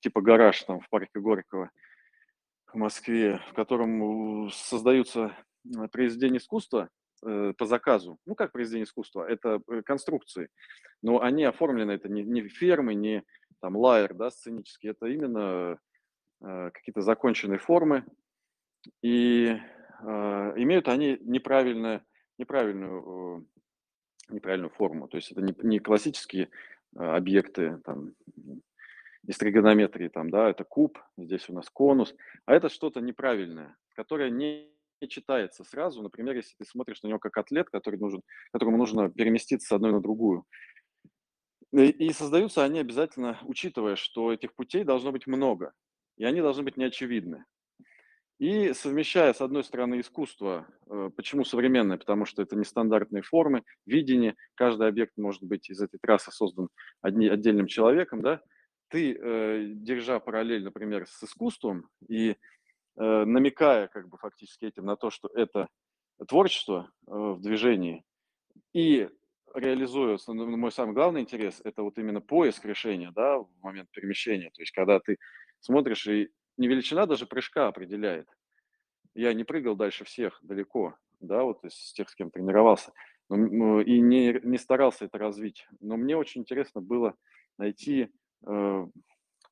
[0.01, 1.71] типа гараж там в парке Горького
[2.73, 6.89] в Москве, в котором создаются э, произведения искусства,
[7.25, 8.19] Э, по заказу.
[8.27, 10.49] Ну, как произведение искусства, это э, конструкции.
[11.03, 13.23] Но они оформлены, это не, не фермы, не
[13.61, 15.79] там лайер, да, сценический, это именно
[16.41, 18.05] э, какие-то законченные формы.
[19.03, 20.05] И э,
[20.57, 22.05] имеют они неправильную,
[22.39, 23.47] неправильную,
[24.29, 25.07] э, неправильную форму.
[25.07, 26.49] То есть это не, не классические
[26.97, 28.15] э, объекты, там,
[29.29, 34.31] из тригонометрии, там, да, это куб, здесь у нас конус, а это что-то неправильное, которое
[34.31, 34.72] не
[35.09, 36.03] читается сразу.
[36.03, 39.93] Например, если ты смотришь на него как атлет, который нужен, которому нужно переместиться с одной
[39.93, 40.45] на другую.
[41.73, 45.73] И создаются они обязательно, учитывая, что этих путей должно быть много,
[46.19, 47.45] и они должны быть неочевидны.
[48.39, 54.35] И совмещая, с одной стороны, искусство, э, почему современное, потому что это нестандартные формы, видение,
[54.55, 56.69] каждый объект может быть из этой трассы создан
[57.01, 58.43] одни, отдельным человеком, да,
[58.89, 62.35] ты, э, держа параллель, например, с искусством и Э,
[62.97, 65.69] намекая как бы фактически этим на то, что это
[66.29, 68.05] творчество э, в движении,
[68.73, 69.09] и
[69.55, 74.63] реализуя, мой самый главный интерес, это вот именно поиск решения, да, в момент перемещения, то
[74.63, 75.19] есть когда ты
[75.61, 78.29] смотришь, и не величина даже прыжка определяет.
[79.15, 82.93] Я не прыгал дальше всех далеко, да, вот из тех, с кем тренировался,
[83.29, 85.67] но, и не, не старался это развить.
[85.81, 87.15] Но мне очень интересно было
[87.59, 88.11] найти
[88.47, 88.87] э,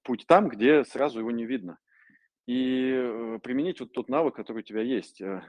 [0.02, 1.78] путь там, где сразу его не видно–
[2.50, 5.40] и э, применить вот тот навык, который у тебя есть, э,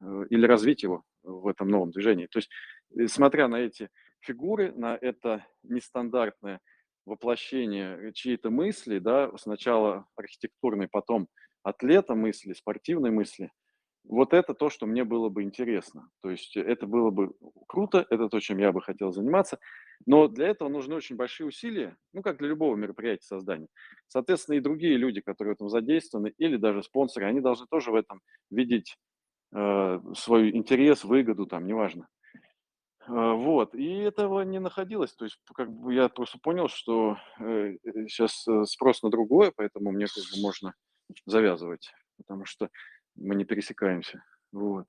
[0.00, 2.28] э, или развить его в этом новом движении.
[2.28, 6.60] То есть, смотря на эти фигуры, на это нестандартное
[7.04, 11.28] воплощение чьей-то мысли, да, сначала архитектурной, потом
[11.62, 13.50] атлета мысли, спортивной мысли,
[14.04, 16.08] вот это то, что мне было бы интересно.
[16.22, 17.34] То есть это было бы
[17.68, 19.58] круто, это то, чем я бы хотел заниматься.
[20.06, 23.68] Но для этого нужны очень большие усилия, ну, как для любого мероприятия создания.
[24.08, 27.94] Соответственно, и другие люди, которые в этом задействованы, или даже спонсоры, они должны тоже в
[27.94, 28.96] этом видеть
[29.54, 32.08] э, свой интерес, выгоду, там, неважно.
[33.06, 35.14] Э, вот, и этого не находилось.
[35.14, 37.76] То есть, как бы я просто понял, что э,
[38.08, 40.74] сейчас э, спрос на другое, поэтому мне как бы можно
[41.26, 42.68] завязывать, потому что
[43.16, 44.22] мы не пересекаемся.
[44.52, 44.86] Вот.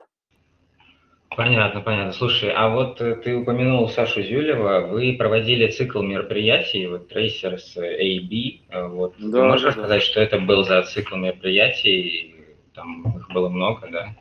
[1.35, 2.11] Понятно, понятно.
[2.11, 8.61] Слушай, а вот э, ты упомянул Сашу Зюлева, вы проводили цикл мероприятий, вот Tracers AB,
[8.67, 9.15] э, вот.
[9.17, 12.35] Да, можешь да, рассказать, что это был за цикл мероприятий?
[12.73, 14.15] Там их было много, да?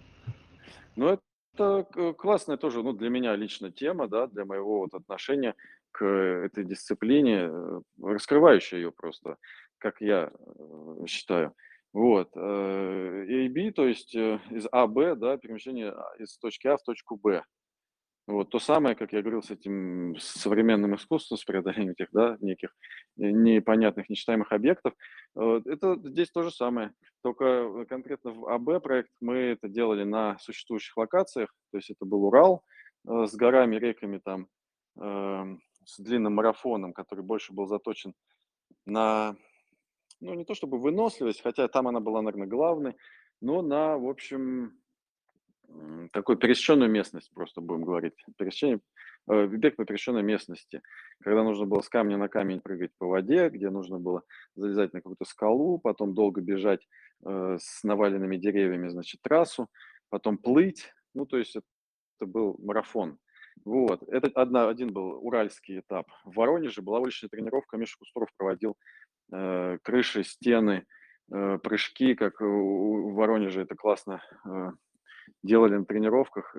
[0.94, 1.18] Ну,
[1.54, 5.56] это классная тоже, ну, для меня лично тема, да, для моего вот отношения
[5.90, 9.36] к этой дисциплине, э, раскрывающая ее просто,
[9.78, 10.30] как я
[11.08, 11.54] считаю.
[11.92, 12.30] Вот.
[12.36, 17.16] Э, AB, то есть э, из АБ, да, перемещение а, из точки А в точку
[17.16, 17.42] Б.
[18.28, 22.70] Вот то самое, как я говорил, с этим современным искусством, с преодолением этих, да, неких
[23.16, 24.94] непонятных, нечитаемых объектов.
[25.34, 26.92] Это здесь то же самое.
[27.22, 31.52] Только конкретно в АБ проект мы это делали на существующих локациях.
[31.72, 32.62] То есть это был Урал
[33.08, 34.46] э, с горами, реками там,
[34.98, 38.14] эм, с длинным марафоном, который больше был заточен
[38.86, 39.36] на
[40.20, 42.96] ну, не то чтобы выносливость, хотя там она была, наверное, главной,
[43.40, 44.80] но на, в общем,
[46.12, 48.80] такую пересеченную местность, просто будем говорить, пересечение,
[49.30, 50.82] э, бег по пересеченной местности,
[51.22, 54.22] когда нужно было с камня на камень прыгать по воде, где нужно было
[54.56, 56.86] залезать на какую-то скалу, потом долго бежать
[57.24, 59.68] э, с наваленными деревьями, значит, трассу,
[60.08, 61.66] потом плыть, ну, то есть это,
[62.18, 63.18] это был марафон.
[63.64, 66.06] Вот, это одна, один был уральский этап.
[66.24, 68.76] В Воронеже была уличная тренировка, Миша Кусторов проводил
[69.32, 70.86] Э, крыши, стены,
[71.32, 74.70] э, прыжки, как в Воронеже это классно э,
[75.44, 76.56] делали на тренировках,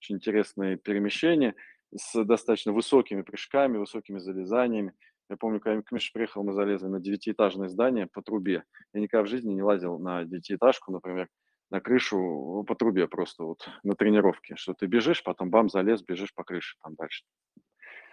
[0.00, 1.54] очень интересные перемещения
[1.94, 4.94] с достаточно высокими прыжками, высокими залезаниями.
[5.28, 8.64] Я помню, когда Миша приехал, мы залезли на девятиэтажное здание по трубе.
[8.94, 11.28] Я никогда в жизни не лазил на девятиэтажку, например,
[11.70, 16.34] на крышу по трубе просто вот на тренировке, что ты бежишь, потом бам, залез, бежишь
[16.34, 17.24] по крыше там дальше.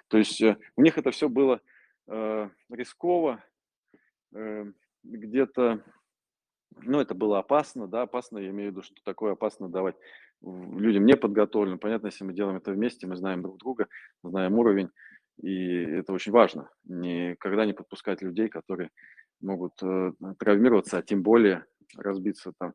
[0.08, 1.62] То есть у них это все было
[2.08, 3.44] э, рисково,
[4.34, 4.66] э,
[5.04, 5.84] где-то,
[6.82, 9.96] ну, это было опасно, да, опасно, я имею в виду, что такое опасно давать
[10.42, 11.80] людям не подготовленным.
[11.80, 13.88] Понятно, если мы делаем это вместе, мы знаем друг друга,
[14.24, 14.90] знаем уровень,
[15.42, 16.70] и это очень важно.
[16.84, 18.90] Никогда не подпускать людей, которые
[19.40, 22.74] могут э, травмироваться, а тем более разбиться там.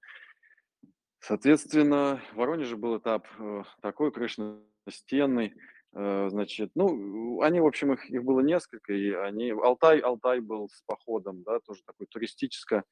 [1.20, 5.54] Соответственно, в Воронеже был этап э, такой крышностенный,
[5.94, 10.68] э, значит, ну, они, в общем, их, их было несколько, и они, Алтай, Алтай был
[10.68, 12.84] с походом, да, тоже такой туристическое,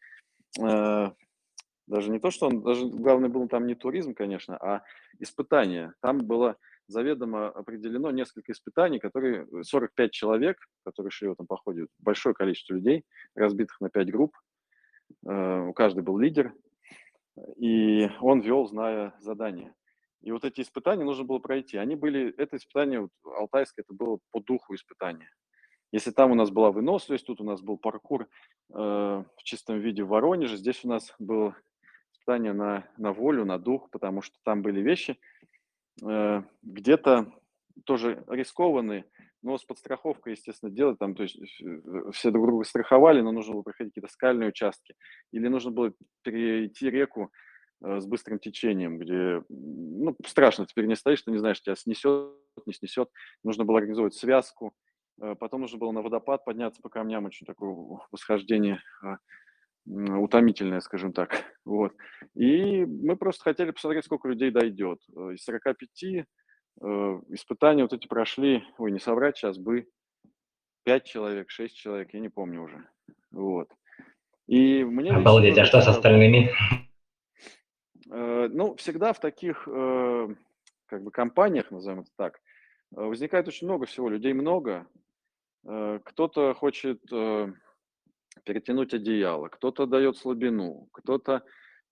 [0.60, 1.10] э,
[1.86, 4.82] даже не то, что он, даже главное был там не туризм, конечно, а
[5.18, 5.92] испытание.
[6.00, 6.56] Там было
[6.86, 13.04] заведомо определено несколько испытаний, которые 45 человек, которые шли в этом походе, большое количество людей,
[13.34, 14.36] разбитых на 5 групп,
[15.22, 16.54] у каждой был лидер,
[17.56, 19.74] и он вел, зная задание.
[20.22, 21.76] И вот эти испытания нужно было пройти.
[21.76, 25.28] Они были, это испытание вот, алтайское, это было по духу испытания.
[25.92, 28.26] Если там у нас была выносливость, тут у нас был паркур э,
[28.74, 31.56] в чистом виде в Воронеже, здесь у нас было
[32.12, 35.18] испытание на, на волю, на дух, потому что там были вещи,
[36.02, 37.32] э, где-то
[37.84, 39.04] тоже рискованные,
[39.44, 43.52] но с подстраховкой, естественно, делать там, то есть э, все друг друга страховали, но нужно
[43.52, 44.94] было проходить какие-то скальные участки,
[45.32, 47.30] или нужно было перейти реку
[47.84, 52.32] э, с быстрым течением, где, ну, страшно, теперь не стоишь, ты не знаешь, тебя снесет,
[52.64, 53.10] не снесет,
[53.44, 54.72] нужно было организовать связку,
[55.20, 58.80] э, потом нужно было на водопад подняться по камням, очень такое восхождение
[59.86, 61.92] утомительное, скажем так, вот.
[62.34, 64.98] И мы просто хотели посмотреть, сколько людей дойдет.
[65.10, 66.24] Из 45 Э,
[66.80, 69.88] испытания вот эти прошли, ой, не соврать, сейчас бы
[70.84, 72.86] 5 человек, 6 человек, я не помню уже.
[73.30, 73.70] Вот.
[74.46, 76.52] И мне Обалдеть, а что с остальными?
[78.10, 80.28] Э, ну, всегда в таких э,
[80.86, 82.40] как бы компаниях, назовем это так,
[82.90, 84.86] возникает очень много всего, людей много.
[85.66, 87.00] Кто-то хочет
[88.44, 91.42] перетянуть одеяло, кто-то дает слабину, кто-то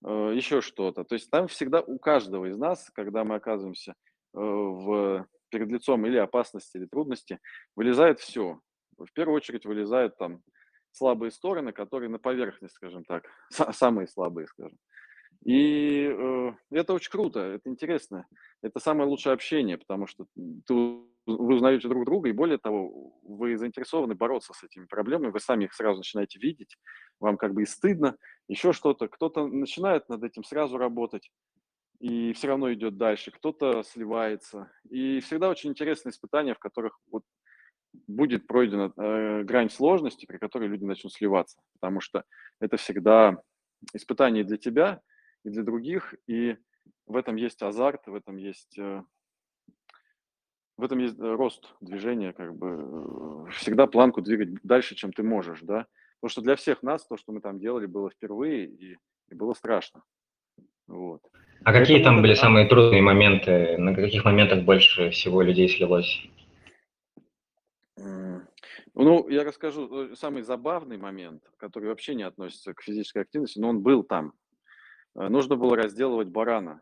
[0.03, 1.03] еще что-то.
[1.03, 6.05] То есть там всегда у каждого из нас, когда мы оказываемся Э, в, перед лицом
[6.05, 7.39] или опасности, или трудности,
[7.75, 8.59] вылезает все.
[8.97, 10.41] В первую очередь вылезают там
[10.91, 13.25] слабые стороны, которые на поверхность, скажем так,
[13.71, 14.77] самые слабые, скажем.
[15.43, 18.25] И э, это очень круто, это интересно.
[18.61, 23.57] Это самое лучшее общение, потому что ты, вы узнаете друг друга, и более того, вы
[23.57, 26.77] заинтересованы бороться с этими проблемами, вы сами их сразу начинаете видеть,
[27.19, 28.15] вам как бы и стыдно,
[28.47, 29.09] еще что-то.
[29.09, 31.29] Кто-то начинает над этим сразу работать,
[32.03, 34.69] и все равно идет дальше, кто-то сливается.
[34.89, 37.23] И всегда очень интересные испытания, в которых вот
[38.07, 42.25] будет пройдена э, грань сложности, при которой люди начнут сливаться, потому что
[42.59, 43.41] это всегда
[43.93, 44.99] испытание для тебя
[45.45, 46.57] и для других, и
[47.05, 49.01] в этом есть азарт, в этом есть э,
[50.75, 55.23] в этом есть э, рост движения, как бы э, всегда планку двигать дальше, чем ты
[55.23, 55.87] можешь, да.
[56.19, 58.97] Потому что для всех нас то, что мы там делали, было впервые и,
[59.29, 60.03] и было страшно.
[60.87, 61.21] Вот.
[61.65, 63.77] А какие там были самые трудные моменты?
[63.77, 66.27] На каких моментах больше всего людей слилось?
[68.95, 73.69] Ну, я расскажу э, самый забавный момент, который вообще не относится к физической активности, но
[73.69, 74.33] он был там.
[75.15, 76.81] Э, нужно было разделывать барана.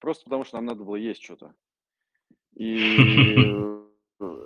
[0.00, 1.54] Просто потому, что нам надо было есть что-то.
[2.56, 2.96] И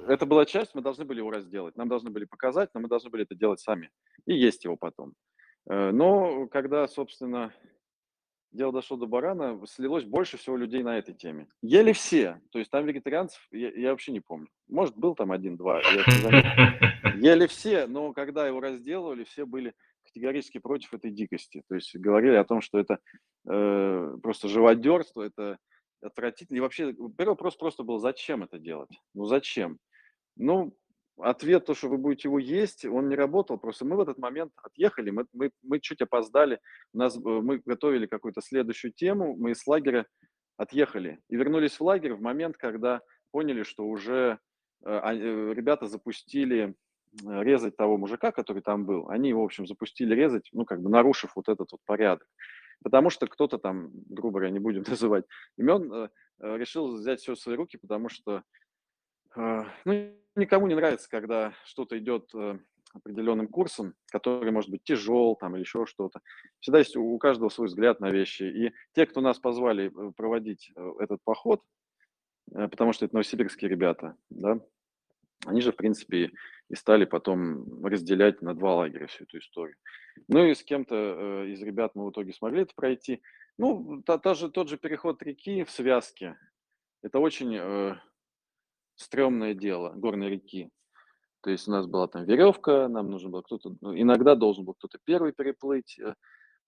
[0.06, 1.76] это была часть, мы должны были его разделать.
[1.76, 3.90] Нам должны были показать, но мы должны были это делать сами.
[4.26, 5.14] И есть его потом.
[5.70, 7.54] Э, но когда, собственно,
[8.52, 11.48] дело дошло до барана, слилось больше всего людей на этой теме.
[11.62, 12.40] Ели все.
[12.52, 14.48] То есть там вегетарианцев я, я вообще не помню.
[14.68, 15.80] Может, был там один-два.
[17.16, 21.62] Ели все, но когда его разделывали, все были категорически против этой дикости.
[21.68, 22.98] То есть говорили о том, что это
[23.48, 25.58] э, просто живодерство, это
[26.00, 26.56] отвратительно.
[26.58, 28.90] И вообще, первый вопрос просто был, зачем это делать?
[29.14, 29.78] Ну зачем?
[30.36, 30.76] Ну,
[31.18, 33.58] ответ, то, что вы будете его есть, он не работал.
[33.58, 36.60] Просто мы в этот момент отъехали, мы, мы, мы чуть опоздали,
[36.92, 40.06] у нас, э, мы готовили какую-то следующую тему, мы из лагеря
[40.56, 43.00] отъехали и вернулись в лагерь в момент, когда
[43.30, 44.38] поняли, что уже
[44.84, 46.74] э, э, ребята запустили
[47.24, 49.08] резать того мужика, который там был.
[49.08, 52.28] Они в общем, запустили резать, ну, как бы нарушив вот этот вот порядок.
[52.84, 55.24] Потому что кто-то там, грубо говоря, не будем называть
[55.56, 58.42] имен, решил взять все в свои руки, потому что
[59.34, 62.58] ну, никому не нравится, когда что-то идет э,
[62.92, 66.20] определенным курсом, который может быть тяжел там или еще что-то.
[66.60, 68.42] Всегда есть у каждого свой взгляд на вещи.
[68.42, 71.62] И те, кто нас позвали э, проводить э, этот поход,
[72.52, 74.60] потому что это новосибирские ребята, да,
[75.46, 76.30] они же, в принципе,
[76.68, 79.76] и стали потом разделять на два лагеря всю эту историю.
[80.28, 83.20] Ну и с кем-то из ребят мы в итоге смогли это пройти.
[83.58, 86.38] Ну, та, та же, тот же переход реки в связке.
[87.02, 87.98] Это очень
[88.96, 90.70] стрёмное дело горной реки.
[91.42, 94.74] То есть у нас была там веревка, нам нужно было кто-то, ну, иногда должен был
[94.74, 96.14] кто-то первый переплыть, э,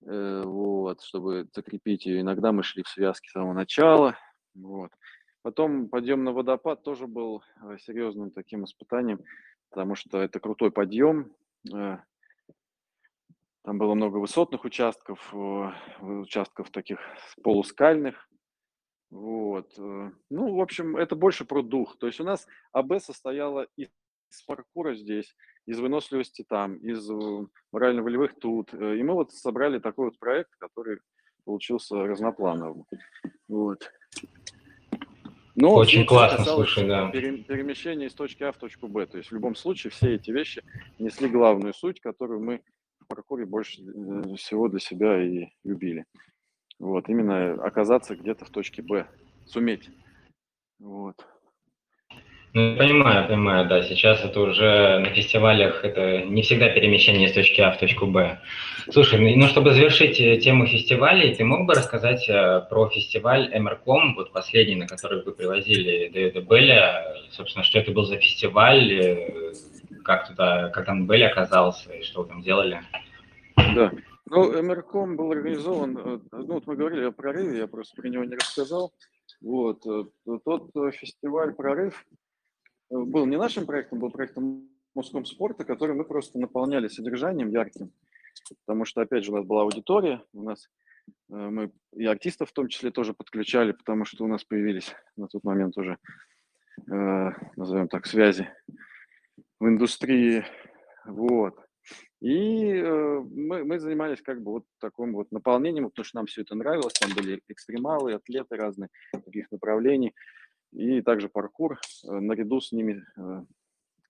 [0.07, 2.21] э, вот, чтобы закрепить ее.
[2.21, 4.17] Иногда мы шли в связке с самого начала,
[4.55, 4.91] вот.
[5.43, 9.21] Потом подъем на водопад тоже был э, серьезным таким испытанием,
[9.71, 11.33] потому что это крутой подъем.
[11.75, 11.99] Э,
[13.65, 15.35] там было много высотных участков,
[16.01, 17.01] участков таких
[17.43, 18.28] полускальных.
[19.11, 19.73] Вот.
[19.79, 21.97] Ну, в общем, это больше про дух.
[21.99, 23.89] То есть у нас АБ состояла из
[24.47, 25.35] паркура здесь,
[25.67, 27.09] из выносливости там, из
[27.73, 28.75] морально-волевых тут.
[28.75, 30.99] И мы вот собрали такой вот проект, который
[31.45, 32.85] получился разноплановым.
[33.49, 33.91] Вот.
[35.61, 37.11] Но Очень классно, слушай, да.
[37.11, 39.07] Перемещение из точки А в точку Б.
[39.07, 40.63] То есть в любом случае все эти вещи
[41.01, 42.63] несли главную суть, которую мы
[43.01, 46.05] в паркуре больше э, всего для себя и любили.
[46.79, 49.07] Вот, именно оказаться где-то в точке Б,
[49.47, 49.91] суметь.
[50.79, 51.17] Вот.
[52.55, 53.83] Ну, понимаю, понимаю, да.
[53.83, 58.41] Сейчас это уже на фестивалях, это не всегда перемещение с точки А в точку Б.
[58.91, 63.51] Слушай, ну, ну чтобы завершить э, тему фестивалей, ты мог бы рассказать э, про фестиваль
[63.53, 68.93] Эмерком, вот последний, на который вы привозили Дэвида Белля, собственно, что это был за фестиваль,
[68.93, 69.53] э,
[70.03, 72.81] как туда, как там Белль оказался и что вы там делали?
[73.57, 73.93] Да,
[74.31, 78.35] ну, Эмерком был организован, ну, вот мы говорили о прорыве, я просто про него не
[78.35, 78.93] рассказал.
[79.41, 82.05] Вот, тот фестиваль «Прорыв»,
[82.91, 87.93] был не нашим проектом, был проектом Моском спорта, который мы просто наполняли содержанием ярким,
[88.67, 90.69] потому что, опять же, у нас была аудитория, у нас
[91.31, 95.29] э, мы и артистов в том числе тоже подключали, потому что у нас появились на
[95.29, 95.99] тот момент уже,
[96.91, 98.49] э, назовем так, связи
[99.61, 100.45] в индустрии,
[101.05, 101.59] вот.
[102.21, 106.43] И э, мы, мы занимались как бы вот таким вот наполнением, потому что нам все
[106.43, 110.15] это нравилось, там были экстремалы, атлеты разных таких направлений
[110.73, 113.45] и также паркур э, наряду с ними э,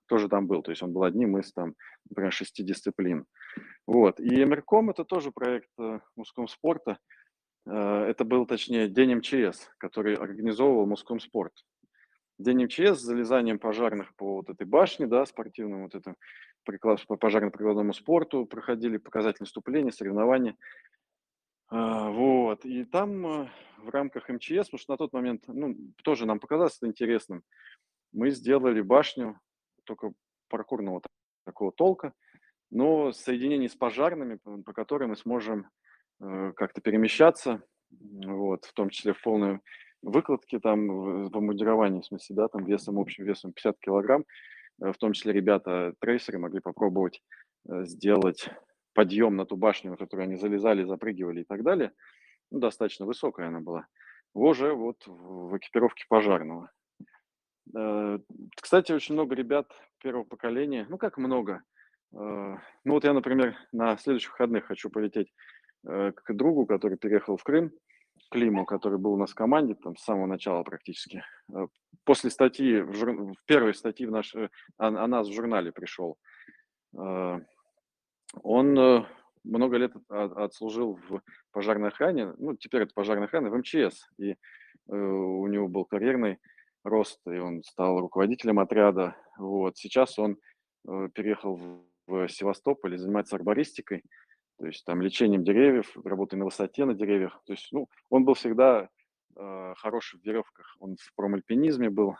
[0.07, 0.63] тоже там был.
[0.63, 1.75] То есть он был одним из там,
[2.09, 3.27] например, шести дисциплин.
[3.87, 4.21] Вот.
[4.21, 6.99] И Эмерком– это тоже проект э, мужском спорта.
[7.67, 11.53] Это был, точнее, День МЧС, который организовывал мужском спорт.
[12.39, 16.17] День МЧС с залезанием пожарных по вот этой башне, да, спортивному вот этому
[17.07, 20.57] по пожарно-прикладному спорту проходили показательные выступления, соревнования.
[21.71, 23.49] А, вот, и там э,
[23.79, 27.43] в рамках МЧС, потому что на тот момент, ну, тоже нам показалось это интересным,
[28.12, 29.39] мы сделали башню
[29.85, 30.12] только
[30.49, 31.03] паркурного
[31.45, 32.14] такого толка,
[32.71, 35.69] но соединение с пожарными, по которой мы сможем
[36.21, 39.61] э, как-то перемещаться, вот, в том числе в полной
[40.03, 44.25] выкладке, там, в обмундировании, в смысле, да, там весом, общим весом 50 килограмм,
[44.79, 47.22] в том числе ребята, трейсеры, могли попробовать
[47.64, 48.49] сделать
[48.95, 51.93] подъем на ту башню, на которую они залезали, запрыгивали и так далее,
[52.51, 53.87] ну, достаточно высокая она была,
[54.35, 56.72] уже вот в экипировке пожарного.
[57.76, 58.18] Э,
[58.61, 59.70] кстати, очень много ребят
[60.03, 61.62] первого поколения, ну как много,
[62.12, 62.59] э, ну
[62.93, 65.33] вот я, например, на следующих выходных хочу полететь
[65.87, 67.72] э, к другу, который переехал в Крым,
[68.31, 71.22] Климу, который был у нас в команде там с самого начала практически.
[72.05, 73.11] После статьи, в, жур...
[73.13, 74.35] в первой статьи в наш...
[74.35, 76.19] о, о нас в журнале пришел
[78.43, 79.05] он э,
[79.45, 81.23] много лет отслужил в
[81.53, 84.37] пожарной охране, ну, теперь это пожарная охрана в МЧС, и э,
[84.87, 86.39] у него был карьерный
[86.85, 89.17] рост, и он стал руководителем отряда.
[89.39, 89.77] Вот.
[89.77, 90.39] Сейчас он
[90.87, 91.57] э, переехал
[92.07, 94.03] в Севастополь и занимается арбористикой,
[94.59, 97.41] то есть там лечением деревьев, работой на высоте на деревьях.
[97.47, 98.89] То есть, ну, он был всегда
[99.39, 102.16] э, хорош в веревках, он в промальпинизме был.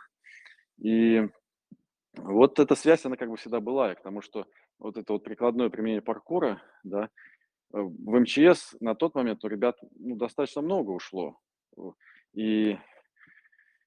[0.77, 1.27] И
[2.15, 4.47] вот эта связь, она как бы всегда была, к тому, что
[4.79, 7.09] вот это вот прикладное применение паркура, да,
[7.73, 11.37] э, в МЧС на тот момент у ребят ну, достаточно много ушло.
[12.33, 12.77] И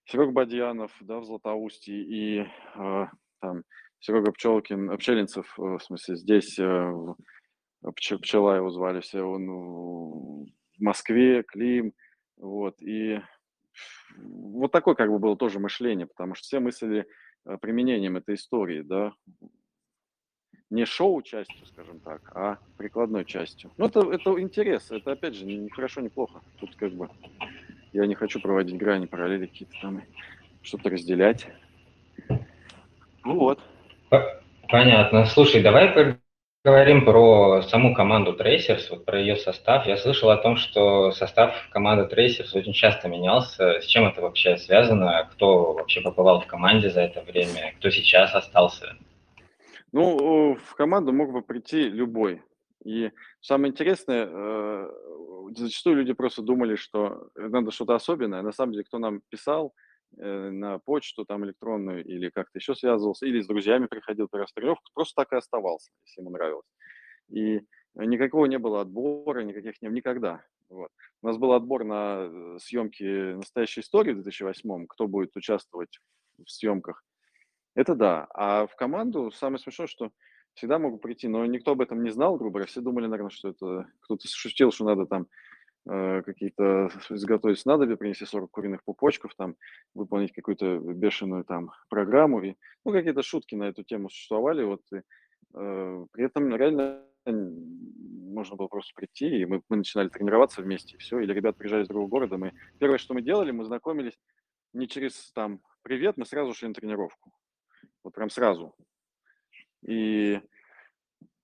[0.04, 3.06] Серега Бадьянов, да, в Златоусте, и э,
[3.40, 3.62] там
[4.00, 6.92] Серега Пчелкин, Пчелинцев, э, в смысле, здесь э,
[7.94, 10.46] Пчела его звали все, он в
[10.80, 11.92] Москве, Клим,
[12.42, 13.20] вот, и
[14.18, 17.06] вот такое как бы было тоже мышление, потому что все мыслили
[17.44, 19.12] Э, применением этой истории, да,
[20.70, 23.72] не шоу частью, скажем так, а прикладной частью.
[23.76, 26.40] Ну, это, это интерес, это, опять же, не хорошо, не плохо.
[26.60, 27.08] Тут как бы
[27.92, 30.02] я не хочу проводить грани, параллели какие-то там,
[30.62, 31.48] что-то разделять.
[33.24, 33.60] Ну вот.
[34.68, 35.26] Понятно.
[35.26, 35.92] Слушай, давай
[36.64, 39.84] Говорим про саму команду Tracers, вот про ее состав.
[39.84, 43.80] Я слышал о том, что состав команды Tracers очень часто менялся.
[43.80, 45.28] С чем это вообще связано?
[45.32, 47.74] Кто вообще побывал в команде за это время?
[47.78, 48.96] Кто сейчас остался?
[49.90, 52.42] Ну, в команду мог бы прийти любой.
[52.84, 53.10] И
[53.40, 54.90] самое интересное, э,
[55.56, 58.42] зачастую люди просто думали, что надо что-то особенное.
[58.42, 59.74] На самом деле, кто нам писал,
[60.16, 65.22] на почту там электронную или как-то еще связывался, или с друзьями приходил по тренировку, просто
[65.22, 66.66] так и оставался, если ему нравилось.
[67.28, 67.60] И
[67.94, 70.44] никакого не было отбора, никаких не никогда.
[70.68, 70.90] Вот.
[71.22, 75.98] У нас был отбор на э, съемки «Настоящей истории» в 2008 кто будет участвовать
[76.42, 77.04] в съемках.
[77.74, 78.26] Это да.
[78.34, 80.10] А в команду самое смешное, что
[80.54, 82.66] всегда могу прийти, но никто об этом не знал, грубо говоря.
[82.66, 85.26] Все думали, наверное, что это кто-то шутил, что надо там э,
[85.84, 89.56] какие-то изготовить снадобья, принести 40 куриных пупочков, там,
[89.94, 92.42] выполнить какую-то бешеную там программу.
[92.42, 92.54] И,
[92.84, 94.62] ну, какие-то шутки на эту тему существовали.
[94.62, 95.02] Вот, и,
[95.54, 100.98] э, при этом реально можно было просто прийти, и мы, мы начинали тренироваться вместе, и
[100.98, 101.20] все.
[101.20, 102.38] Или ребята приезжали из другого города.
[102.38, 104.18] Мы, первое, что мы делали, мы знакомились
[104.72, 107.32] не через там «привет», мы сразу шли на тренировку.
[108.02, 108.74] Вот прям сразу.
[109.82, 110.40] И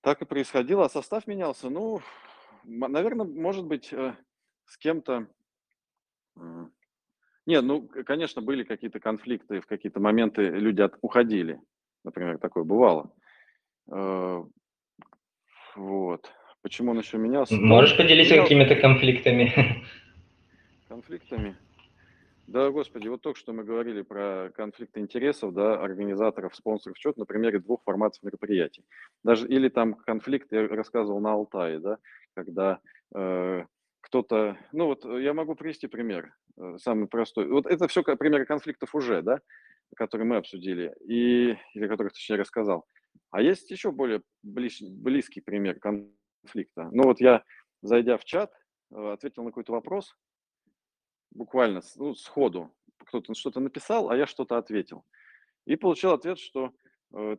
[0.01, 0.85] так и происходило.
[0.85, 1.69] А состав менялся.
[1.69, 2.01] Ну,
[2.65, 4.15] наверное, может быть, э,
[4.69, 5.27] с кем-то...
[7.47, 10.99] Нет, ну, конечно, были какие-то конфликты, в какие-то моменты люди от...
[11.01, 11.61] уходили.
[12.05, 13.11] Например, такое бывало.
[13.91, 14.45] Э,
[15.75, 16.31] вот.
[16.61, 17.55] Почему он еще менялся?
[17.55, 18.55] Можешь поделиться менялся...
[18.55, 19.85] какими-то конфликтами?
[20.89, 21.57] Конфликтами?
[22.49, 27.27] Да, господи, вот только что мы говорили про конфликты интересов, да, организаторов, спонсоров, что-то на
[27.27, 28.85] примере двух форматов мероприятий.
[29.23, 31.99] Даже, или там конфликт, я рассказывал на Алтае, да,
[32.35, 32.81] когда
[33.15, 33.65] э,
[34.09, 37.47] кто-то, ну вот я могу привести пример, э, самый простой.
[37.49, 39.41] Вот это все примеры конфликтов уже, да,
[39.97, 42.87] которые мы обсудили, и, или которых, точнее, рассказал.
[43.31, 46.89] А есть еще более ближ, близкий пример конфликта.
[46.93, 47.45] Ну вот я,
[47.83, 48.51] зайдя в чат,
[48.91, 50.17] э, ответил на какой-то вопрос,
[51.31, 52.75] буквально ну, сходу.
[53.05, 55.05] Кто-то что-то написал, а я что-то ответил.
[55.67, 56.73] И получил ответ, что
[57.15, 57.37] э,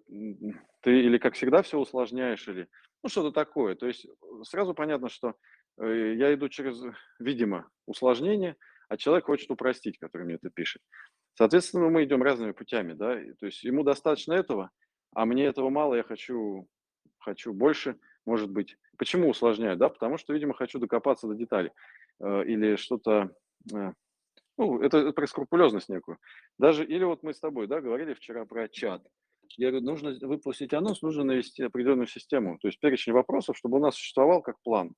[0.82, 2.67] ты или, как всегда, все усложняешь, или
[3.01, 3.76] ну, что-то такое.
[3.76, 4.05] То есть
[4.43, 5.34] сразу понятно, что э,
[5.78, 6.82] я иду через,
[7.20, 8.55] видимо, усложнение,
[8.88, 10.82] а человек хочет упростить, который мне это пишет.
[11.36, 14.72] Соответственно, мы идем разными путями, да, то есть ему достаточно этого,
[15.13, 16.67] а мне этого мало, я хочу,
[17.20, 18.76] хочу больше, может быть.
[18.97, 21.72] Почему усложняю, да, потому что, видимо, хочу докопаться до деталей
[22.20, 23.32] э, или что-то
[23.74, 23.93] Э,
[24.57, 26.17] ну, это про скрупулезность некую.
[26.57, 29.05] Даже, или вот мы с тобой, да, говорили вчера про чат.
[29.57, 33.82] Я говорю, нужно выпустить анонс, нужно навести определенную систему, то есть перечень вопросов, чтобы у
[33.82, 34.93] нас существовал как план.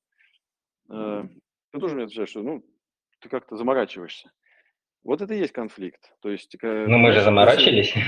[0.91, 1.23] Э,
[1.71, 2.63] ты тоже мне отвечаешь, что, ну,
[3.19, 4.31] ты как-то заморачиваешься.
[5.03, 6.13] Вот это и есть конфликт.
[6.21, 7.93] То есть, ну, мы же заморачивались.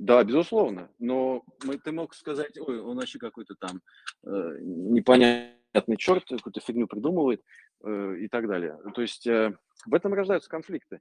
[0.00, 0.92] Да, безусловно.
[1.00, 3.80] Но мы, ты мог сказать, ой, он вообще какой-то там
[4.24, 7.42] э, непонятный черт, какую-то фигню придумывает.
[7.84, 8.76] Э, и так далее.
[8.94, 9.52] То есть э,
[9.86, 10.98] в этом рождаются конфликты.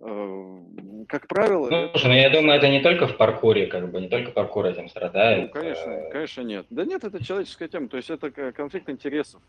[0.00, 0.60] Э,
[1.08, 1.70] как правило...
[1.70, 4.66] Ну, слушай, ну я думаю, это не только в паркуре, как бы, не только паркур
[4.66, 5.44] этим страдает.
[5.54, 6.66] Ну, конечно, конечно нет.
[6.68, 9.42] Да нет, это человеческая тема, то есть это конфликт интересов.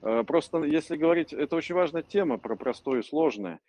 [0.00, 3.60] Просто если говорить, это очень важная тема про простое и сложное.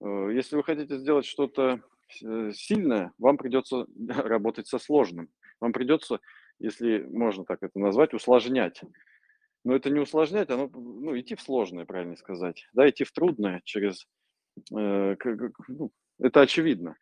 [0.00, 5.28] Если вы хотите сделать что-то сильное, вам придется работать со сложным.
[5.60, 6.20] Вам придется,
[6.58, 8.82] если можно так это назвать, усложнять.
[9.64, 13.60] Но это не усложнять, оно, ну, идти в сложное, правильно сказать, да, идти в трудное
[13.64, 14.06] через,
[14.74, 15.16] э,
[15.68, 16.96] ну, это очевидно.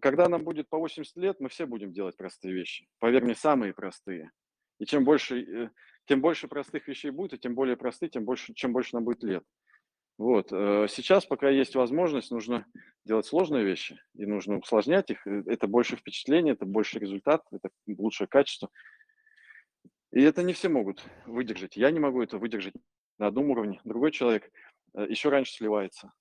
[0.00, 2.86] Когда нам будет по 80 лет, мы все будем делать простые вещи.
[2.98, 4.30] Поверь мне, самые простые.
[4.78, 5.70] И чем больше, э,
[6.08, 9.22] тем больше простых вещей будет, и тем более простые, тем больше, чем больше нам будет
[9.22, 9.44] лет.
[10.16, 10.52] Вот.
[10.52, 12.66] Э, сейчас, пока есть возможность, нужно
[13.04, 15.24] делать сложные вещи, и нужно усложнять их.
[15.26, 18.70] Это больше впечатления, это больше результат, это лучшее качество.
[20.10, 21.76] И это не все могут выдержать.
[21.76, 22.74] Я не могу это выдержать
[23.18, 23.80] на одном уровне.
[23.84, 24.50] Другой человек
[24.94, 26.12] э, еще раньше сливается.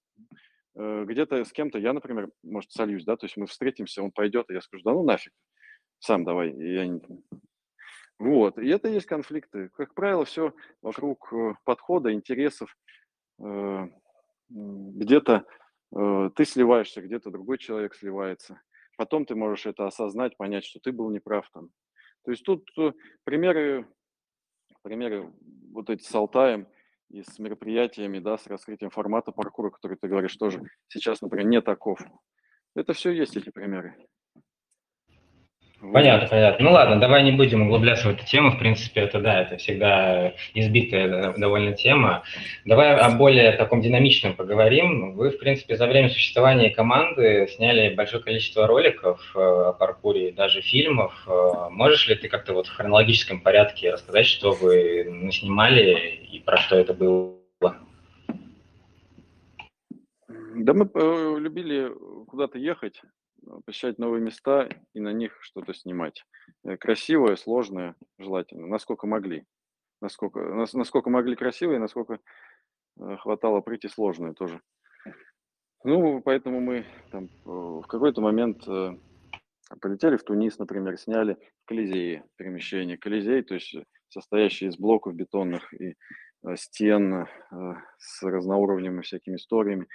[0.76, 4.50] Э, где-то с кем-то, я, например, может, сольюсь, да, то есть мы встретимся, он пойдет,
[4.50, 5.32] и я скажу, да ну нафиг,
[6.00, 6.52] сам давай.
[6.52, 7.00] И я.
[8.20, 9.70] Вот, и это есть конфликты.
[9.70, 12.76] Как правило, все вокруг э, подхода, интересов.
[14.49, 15.45] Где-то
[15.91, 18.59] ты сливаешься, где-то другой человек сливается.
[18.97, 21.70] Потом ты можешь это осознать, понять, что ты был неправ там,
[22.28, 22.91] то есть тут э,
[23.24, 23.88] примеры,
[24.82, 25.32] примеры
[25.72, 26.68] вот эти с Алтаем
[27.07, 31.61] и с мероприятиями, да, с раскрытием формата паркура, который ты говоришь, тоже сейчас, например, не
[31.61, 32.01] таков.
[32.76, 33.95] Это все есть эти примеры.
[35.80, 36.66] Понятно, понятно.
[36.66, 38.50] Ну ладно, давай не будем углубляться в эту тему.
[38.50, 42.24] В принципе, это да, это всегда избитая довольно тема.
[42.66, 45.14] Давай о более таком динамичном поговорим.
[45.14, 50.62] Вы, в принципе, за время существования команды сняли большое количество роликов э, о паркуре, даже
[50.62, 51.14] фильмов.
[51.28, 56.58] Э, можешь ли ты как-то вот в хронологическом порядке рассказать, что вы снимали и про
[56.58, 57.38] что это было?
[60.56, 61.92] Да мы э, любили
[62.26, 63.00] куда-то ехать
[63.66, 66.24] посещать новые места и на них что-то снимать.
[66.64, 69.46] Э, красивое, сложное, желательно, насколько могли.
[70.02, 70.40] Насколько,
[70.74, 72.20] насколько могли красивое, насколько
[73.00, 74.62] э, хватало прийти сложное тоже.
[75.84, 78.98] Ну, поэтому мы там э, в какой-то момент э,
[79.82, 82.98] полетели в Тунис, например, сняли в Колизее перемещение.
[82.98, 83.76] Колизей, то есть
[84.10, 85.96] состоящий из блоков бетонных и
[86.44, 87.28] э, стен э,
[87.98, 89.88] с разноуровневыми всякими историями,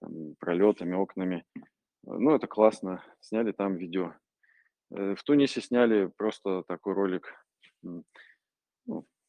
[0.00, 1.44] там, пролетами, окнами.
[2.04, 3.02] Ну, это классно.
[3.20, 4.14] Сняли там видео.
[4.90, 7.32] Э, в Тунисе сняли просто такой ролик
[7.82, 8.04] ну,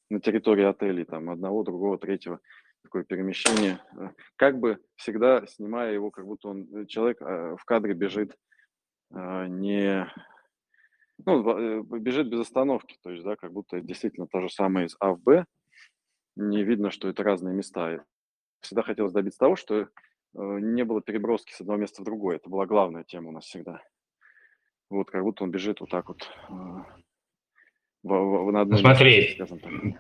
[0.09, 2.39] на территории отелей, там, одного, другого, третьего,
[2.83, 3.79] такое перемещение.
[3.97, 8.35] Э, Как бы всегда снимая его, как будто он, э, человек э, в кадре бежит
[9.13, 10.11] э, не,
[11.25, 15.13] ну, бежит без остановки, то есть, да, как будто действительно то же самое из А
[15.13, 15.45] в Б,
[16.35, 18.03] не видно, что это разные места.
[18.61, 19.89] Всегда хотелось добиться того, что
[20.33, 22.37] не было переброски с одного места в другое.
[22.37, 23.81] Это была главная тема у нас всегда.
[24.89, 26.53] Вот, как будто он бежит вот так вот э,
[28.03, 29.49] в, в- на одной смотри, так.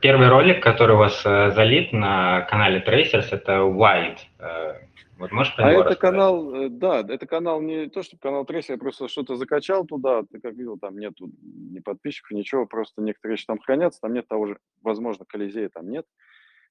[0.01, 4.17] первый ролик, который у вас э, залит на канале Tracers, это White.
[4.39, 4.73] Э,
[5.17, 5.99] Вот можешь про А это рассказать?
[5.99, 10.23] канал, э, да, это канал не то, что канал Трейсер, я просто что-то закачал туда,
[10.29, 14.27] ты как видел, там нету ни подписчиков, ничего, просто некоторые вещи там хранятся, там нет
[14.27, 16.05] того же, возможно, Колизея там нет.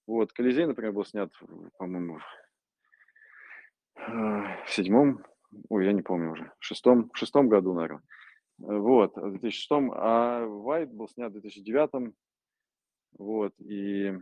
[0.06, 1.30] Вот, Колизей, например, был снят,
[1.78, 2.22] по-моему, в э,
[3.97, 5.24] в седьмом,
[5.68, 8.03] ой, я не помню уже, в шестом, в шестом году, наверное.
[8.59, 12.14] Вот, в 2006, а White был снят в 2009,
[13.18, 14.14] вот, и,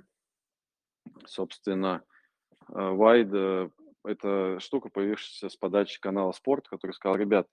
[1.27, 2.03] собственно,
[2.75, 3.68] э, э,
[4.05, 7.47] это штука, появившаяся с подачи канала Спорт, который сказал, ребят,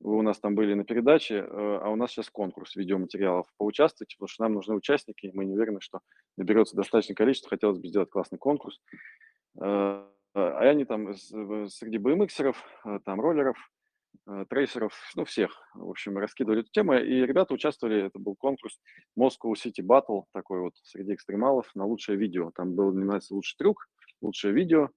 [0.00, 3.46] вы у нас там были на передаче, э, а у нас сейчас конкурс видеоматериалов.
[3.56, 6.00] Поучаствуйте, потому что нам нужны участники, и мы не уверены, что
[6.36, 7.48] наберется достаточное количество.
[7.48, 8.80] Хотелось бы сделать классный конкурс.
[10.34, 13.56] Э, А они там среди BMX-еров, э, там роллеров,
[14.26, 18.80] э, трейсеров, ну, всех, в общем, раскидывали эту тему, и ребята участвовали, это был конкурс
[19.18, 22.50] Moscow City Battle, такой вот среди экстремалов, на лучшее видео.
[22.54, 23.88] Там был, называется, лучший трюк,
[24.20, 24.90] лучшее видео,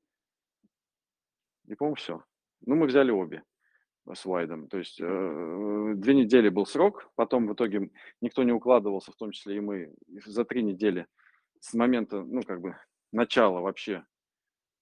[1.68, 2.24] и, по-моему, все.
[2.66, 3.44] Ну, мы взяли обе
[4.12, 4.68] с Вайдом.
[4.70, 9.32] То есть э, две недели был срок, потом в итоге никто не укладывался, в том
[9.32, 9.94] числе и мы,
[10.26, 11.08] за три недели
[11.60, 12.78] с момента, ну, как бы,
[13.12, 14.06] начала вообще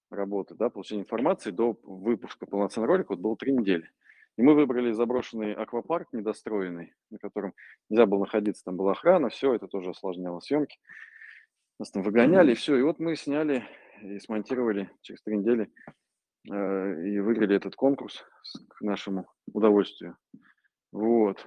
[0.10, 3.89] работы, да, получения информации до выпуска полноценного ролика, вот было три недели.
[4.38, 7.53] И мы выбрали заброшенный аквапарк недостроенный, на котором
[7.89, 10.78] нельзя было находиться, там была охрана, все, это тоже осложняло съемки.
[11.80, 12.76] Нас там выгоняли, и все.
[12.78, 13.64] И вот мы сняли
[14.01, 15.72] и смонтировали через три недели
[16.49, 18.26] э, и выиграли этот конкурс
[18.70, 20.18] к нашему удовольствию.
[20.91, 21.45] Вот.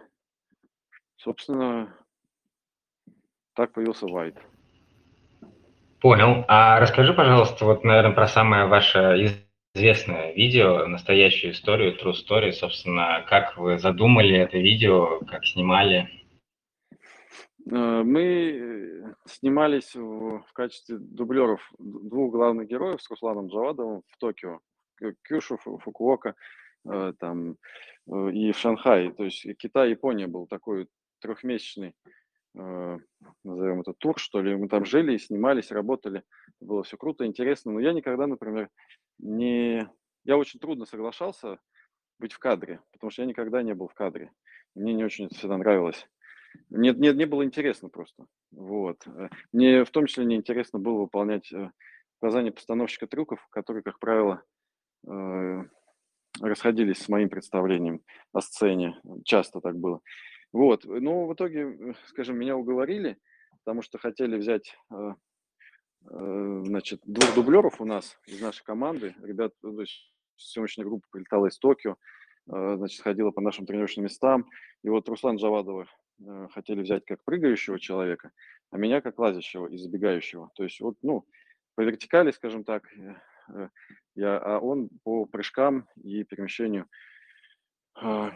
[1.17, 1.95] Собственно,
[3.55, 4.37] так появился Вайт.
[6.01, 6.45] Понял.
[6.47, 9.35] А расскажи, пожалуйста, вот, наверное, про самое ваше
[9.75, 16.09] известное видео, настоящую историю, true story, собственно, как вы задумали это видео, как снимали.
[17.71, 24.19] Э, Мы э, снимались в, в качестве дублеров двух главных героев с Русланом Джавадовым в
[24.19, 24.61] Токио,
[25.23, 26.35] Кюшу, Фу- Фукуока,
[26.89, 27.57] э, там,
[28.07, 29.13] и в Шанхае.
[29.13, 30.87] То есть Китай, Япония был такой
[31.21, 31.95] трехмесячный,
[33.45, 34.57] назовем это тур, что ли.
[34.57, 36.23] Мы там жили, и снимались, работали.
[36.61, 37.73] Было все круто, интересно.
[37.73, 38.69] Но я никогда, например,
[39.19, 39.89] не...
[40.25, 41.59] Я очень трудно соглашался
[42.19, 44.33] быть в кадре, потому что я никогда не был в кадре.
[44.75, 46.07] Мне не очень это всегда нравилось.
[46.71, 48.27] Мне, мне, мне было интересно просто.
[48.51, 49.07] Вот.
[49.07, 51.71] Э, Мне в том числе не интересно было выполнять э,
[52.21, 54.43] указания постановщика трюков, которые, как правило,
[55.07, 55.63] э,
[56.41, 58.01] расходились с моим представлением
[58.33, 59.01] о сцене.
[59.25, 60.01] Часто так было.
[60.53, 60.85] Вот.
[60.85, 63.19] Но в итоге, скажем, меня уговорили,
[63.65, 65.15] потому что хотели взять э,
[66.11, 69.15] э, значит, двух дублеров у нас из нашей команды.
[69.23, 71.97] Ребят, ну, то есть съемочная группа прилетала из Токио,
[72.51, 74.49] э, значит, ходила по нашим тренировочным местам.
[74.83, 75.87] И вот Руслан Джавадова
[76.21, 78.31] э, хотели взять как прыгающего человека,
[78.71, 80.51] а меня как лазящего и забегающего.
[80.55, 81.27] То есть вот, ну,
[81.75, 83.69] по вертикали, скажем так, э,
[84.15, 86.87] я, а он по прыжкам и перемещению
[88.03, 88.31] э,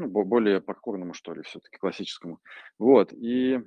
[0.00, 2.40] ну, бо- более паркурному, что ли, все-таки классическому.
[2.78, 3.60] Вот, и,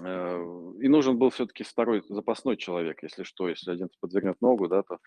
[0.00, 0.44] э,
[0.80, 4.98] и нужен был все-таки второй запасной человек, если что, если один подвернет ногу, да, то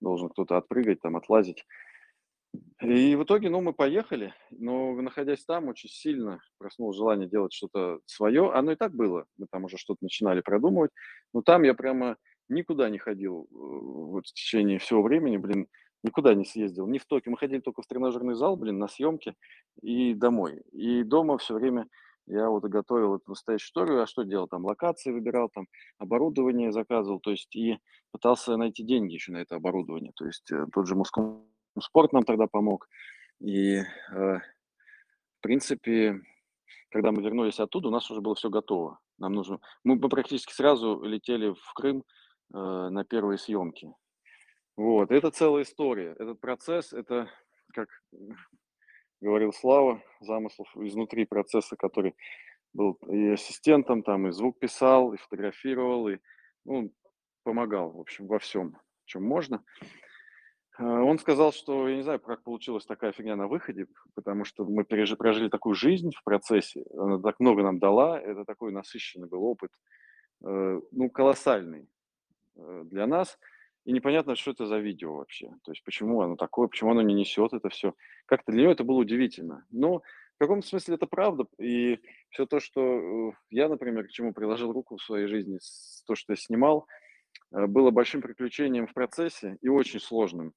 [0.00, 1.64] должен кто-то отпрыгать, там, отлазить.
[2.82, 8.00] И в итоге, ну, мы поехали, но находясь там, очень сильно проснулось желание делать что-то
[8.06, 8.50] свое.
[8.52, 10.90] Оно и так было, мы там уже что-то начинали продумывать,
[11.32, 12.16] но там я прямо
[12.48, 15.68] никуда не ходил э, вот в течение всего времени, блин,
[16.02, 17.30] никуда не съездил, ни в Токио.
[17.30, 19.34] Мы ходили только в тренажерный зал, блин, на съемки
[19.82, 20.62] и домой.
[20.72, 21.88] И дома все время
[22.26, 25.66] я вот готовил эту настоящую историю, а что делал там, локации выбирал, там
[25.98, 27.78] оборудование заказывал, то есть и
[28.12, 30.12] пытался найти деньги еще на это оборудование.
[30.14, 31.40] То есть э, тот же Москва
[31.80, 32.88] спорт нам тогда помог.
[33.40, 36.20] И, э, в принципе,
[36.90, 39.00] когда мы вернулись оттуда, у нас уже было все готово.
[39.18, 39.60] Нам нужно...
[39.84, 42.04] Мы практически сразу летели в Крым
[42.52, 43.92] э, на первые съемки.
[44.76, 46.14] Вот, это целая история.
[46.18, 47.30] Этот процесс, это,
[47.74, 47.88] как
[49.20, 52.14] говорил Слава, замыслов изнутри процесса, который
[52.72, 56.18] был и ассистентом, там, и звук писал, и фотографировал, и
[56.64, 56.92] ну,
[57.42, 59.64] помогал, в общем, во всем, чем можно.
[60.78, 64.64] А, он сказал, что, я не знаю, как получилась такая фигня на выходе, потому что
[64.64, 69.44] мы прожили такую жизнь в процессе, она так много нам дала, это такой насыщенный был
[69.44, 69.70] опыт,
[70.44, 71.88] э, ну, колоссальный
[72.56, 73.38] э, для нас,
[73.84, 77.14] и непонятно, что это за видео вообще, то есть почему оно такое, почему оно не
[77.14, 77.94] несет это все.
[78.26, 79.64] Как-то для него это было удивительно.
[79.70, 81.98] Но в каком-то смысле это правда, и
[82.30, 85.58] все то, что э, я, например, к чему приложил руку в своей жизни,
[86.06, 86.86] то, что я снимал,
[87.50, 90.52] было большим приключением в процессе и очень сложным.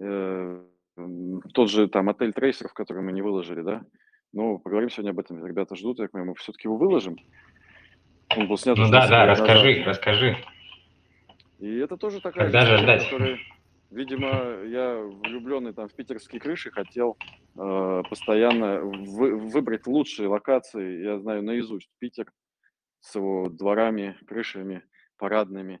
[0.00, 0.64] Э,
[1.54, 3.84] тот же там отель трейсеров, который мы не выложили, да,
[4.32, 5.44] ну, поговорим сегодня об этом.
[5.44, 7.16] Ребята ждут, я понимаю, мы все-таки его выложим.
[8.36, 9.86] Он был снят ну да, да, расскажи, назад.
[9.86, 10.36] расскажи.
[11.58, 13.04] И это тоже такая Когда же ждать?
[13.04, 13.38] Которая,
[13.90, 17.16] видимо, я влюбленный там в питерские крыши, хотел
[17.56, 21.02] э, постоянно вы, выбрать лучшие локации.
[21.02, 22.30] Я знаю наизусть Питер
[23.00, 24.82] с его дворами, крышами,
[25.16, 25.80] парадными,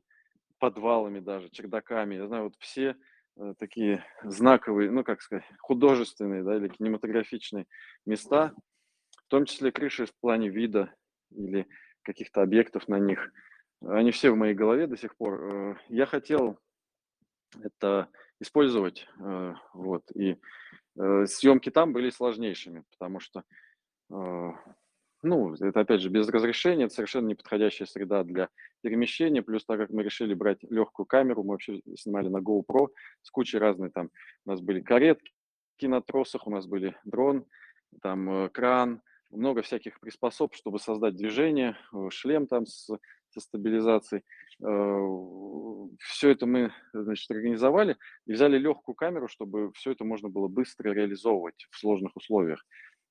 [0.58, 2.16] подвалами даже, чердаками.
[2.16, 2.96] Я знаю вот все
[3.36, 7.66] Э, такие знаковые, ну, как сказать, художественные, да, или кинематографичные
[8.06, 8.52] места,
[9.26, 10.94] в том числе крыши в плане вида
[11.30, 11.66] или
[12.02, 13.32] каких-то объектов на них.
[13.82, 15.42] Они все в моей голове до сих пор.
[15.42, 16.58] Э, я хотел
[17.62, 18.08] это
[18.40, 20.36] использовать, э, вот, и
[20.96, 23.42] съемки там были сложнейшими, потому что
[25.24, 28.50] ну, это опять же без разрешения, это совершенно неподходящая среда для
[28.82, 29.42] перемещения.
[29.42, 32.88] Плюс, так как мы решили брать легкую камеру, мы вообще снимали на GoPro
[33.22, 34.10] с кучей разной там.
[34.44, 35.32] У нас были каретки
[35.80, 37.46] на тросах, у нас были дрон,
[38.02, 39.00] там э, кран,
[39.30, 42.90] много всяких приспособ, чтобы создать движение, э, шлем там с,
[43.40, 44.22] стабилизацией.
[44.62, 50.48] Э, все это мы, значит, организовали и взяли легкую камеру, чтобы все это можно было
[50.48, 52.64] быстро реализовывать в сложных условиях.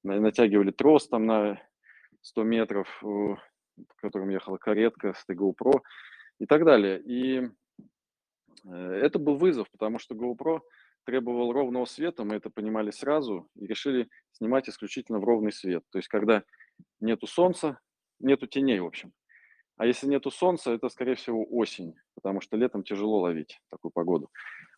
[0.04, 1.62] Натягивали трос там на
[2.22, 3.38] 100 метров, в
[3.98, 5.82] котором ехала каретка с GoPro
[6.40, 7.02] и так далее.
[7.02, 7.50] И
[8.66, 10.62] э, это был вызов, потому что GoPro
[11.06, 15.84] требовал ровного света, мы это понимали сразу и решили снимать исключительно в ровный свет.
[15.92, 16.44] То есть, когда
[17.00, 17.80] нету солнца,
[18.20, 19.12] нету теней, в общем.
[19.78, 24.30] А если нету солнца, это, скорее всего, осень, потому что летом тяжело ловить такую погоду.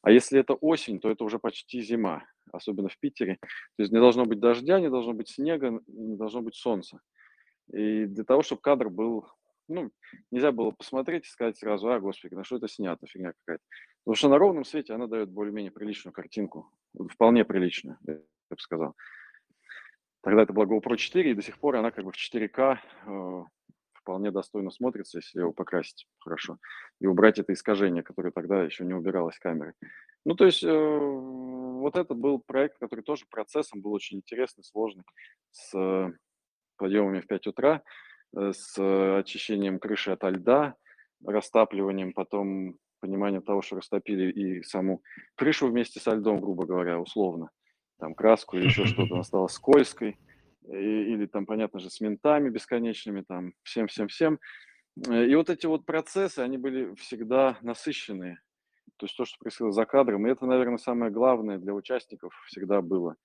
[0.01, 3.37] А если это осень, то это уже почти зима, особенно в Питере.
[3.41, 7.01] То есть не должно быть дождя, не должно быть снега, не должно быть солнца.
[7.73, 9.27] И для того, чтобы кадр был,
[9.67, 9.91] ну,
[10.31, 13.63] нельзя было посмотреть и сказать сразу, а, господи, на что это снято, фигня какая-то.
[14.03, 16.71] Потому что на ровном свете она дает более-менее приличную картинку,
[17.09, 18.13] вполне приличную, я
[18.49, 18.95] бы сказал.
[20.21, 23.43] Тогда это была GoPro 4, и до сих пор она как бы в 4К э,
[24.05, 26.59] вполне достойно смотрится, если его покрасить хорошо,
[27.01, 29.73] и убрать это искажение, которое тогда еще не убиралось камерой.
[30.25, 35.03] Ну, то есть э, вот это был проект, который тоже процессом был очень интересный, сложный,
[35.51, 36.13] с
[36.77, 37.81] подъемами в 5 утра,
[38.37, 40.75] э, с очищением крыши от льда,
[41.25, 45.01] растапливанием, потом пониманием того, что растопили и саму
[45.35, 47.49] крышу вместе со льдом, грубо говоря, условно,
[47.97, 50.19] там краску или еще что-то, она стала скользкой,
[50.67, 54.39] или там, понятно же, с ментами бесконечными, там, всем-всем-всем.
[55.07, 58.41] Э, и вот эти вот процессы, они были всегда насыщенные.
[58.97, 62.81] То есть то, что происходило за кадром, и это, наверное, самое главное для участников всегда
[62.81, 63.15] было.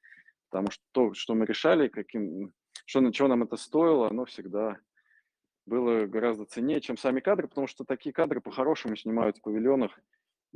[0.50, 2.52] Потому что то, что мы решали, каким,
[2.86, 4.78] что, на чего нам это стоило, оно всегда
[5.66, 9.96] было гораздо ценнее, чем сами кадры, потому что такие кадры по-хорошему снимают в павильонах.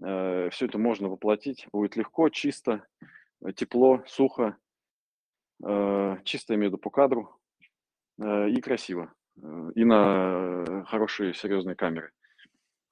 [0.03, 2.85] Э, все это можно воплотить, будет легко, чисто,
[3.45, 4.57] э, тепло, сухо,
[5.63, 7.37] э, чисто, имею в виду по кадру,
[8.21, 12.11] э, и красиво, э, и на хорошие серьезные камеры.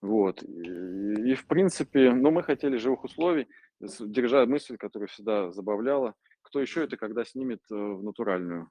[0.00, 0.42] Вот.
[0.42, 3.48] И, и в принципе, ну, мы хотели живых условий,
[3.80, 8.68] держа мысль, которая всегда забавляла, кто еще это когда снимет в натуральную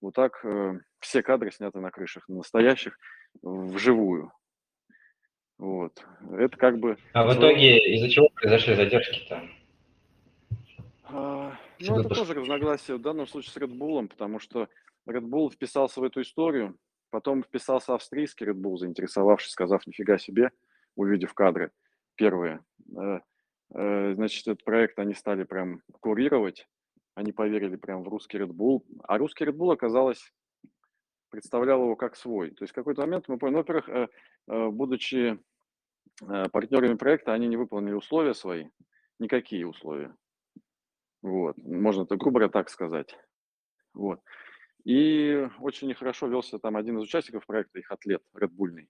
[0.00, 0.44] вот так
[1.00, 2.98] все кадры сняты на крышах, настоящих,
[3.42, 4.32] вживую.
[5.58, 6.04] Вот.
[6.32, 6.96] Это как бы...
[7.12, 9.48] А в итоге из-за чего произошли задержки-то?
[11.88, 14.68] Ну, это тоже разногласие в данном случае с Red Bull, потому что
[15.08, 16.78] Red Bull вписался в эту историю,
[17.10, 20.50] потом вписался австрийский Red Bull, заинтересовавшись, сказав нифига себе,
[20.96, 21.72] увидев кадры
[22.14, 22.64] первые.
[22.96, 23.20] Э,
[23.74, 26.66] э, значит, этот проект они стали прям курировать,
[27.14, 28.82] они поверили прям в русский Red Bull.
[29.02, 30.32] А русский Red Bull оказалось,
[31.30, 32.50] представлял его как свой.
[32.50, 35.38] То есть в какой-то момент мы поняли, ну, во-первых, э, будучи
[36.52, 38.68] партнерами проекта, они не выполнили условия свои,
[39.18, 40.14] никакие условия.
[41.24, 43.16] Вот, можно это грубо так сказать.
[43.94, 44.20] Вот.
[44.84, 48.88] И очень нехорошо велся там один из участников проекта, их атлет, Bullный,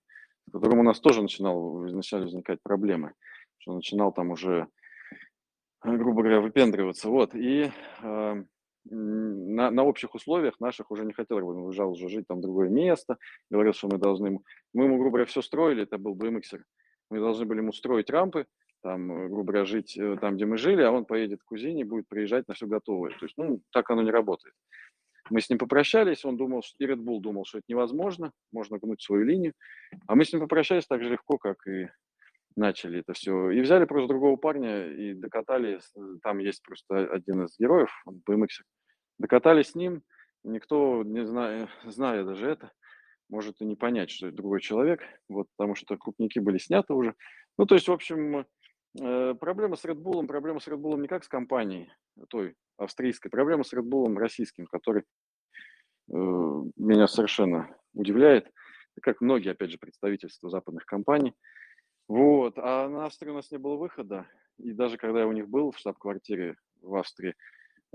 [0.49, 3.13] с которым у нас тоже начинал, начали возникать проблемы.
[3.59, 4.67] что начинал там уже,
[5.85, 7.09] грубо говоря, выпендриваться.
[7.09, 7.71] Вот, и
[8.03, 8.45] э,
[8.85, 12.69] на, на общих условиях наших уже не хотел, он уезжал уже жить там в другое
[12.69, 13.17] место,
[13.49, 14.41] говорил, что мы должны...
[14.73, 16.59] Мы ему, грубо говоря, все строили, это был BMX.
[17.11, 18.47] Мы должны были ему строить рампы,
[18.85, 21.87] там, э, грубо говоря, жить э, там, где мы жили, а он поедет к кузине,
[21.87, 23.11] будет приезжать на все готовое.
[23.13, 24.55] То есть, ну, так оно не работает.
[25.31, 28.79] Мы с ним попрощались, он думал, что и Red Bull думал, что это невозможно, можно
[28.79, 29.55] гнуть свою линию.
[30.07, 31.89] А мы с ним попрощались так же легко, как и
[32.57, 33.51] начали это все.
[33.51, 35.81] И взяли просто другого парня и докатали.
[36.23, 38.49] Там есть просто один из героев, он BMX.
[39.19, 40.03] Докатали с ним,
[40.43, 42.71] никто, не зная, зная даже это,
[43.31, 47.15] может и не понять, что это другой человек, вот, потому что крупники были сняты уже.
[47.57, 48.45] Ну, то есть, в общем, э,
[48.95, 51.91] проблема с Red Bull, проблема с Red Bull не как с компанией
[52.29, 55.05] той австрийской, проблема с Red Bull российским, который э,
[56.13, 58.51] меня совершенно удивляет,
[59.01, 61.35] как многие, опять же, представительства западных компаний.
[62.09, 62.55] Вот.
[62.59, 64.27] А на Австрию у нас не было выхода.
[64.59, 67.35] И даже когда я у них был в штаб-квартире в Австрии,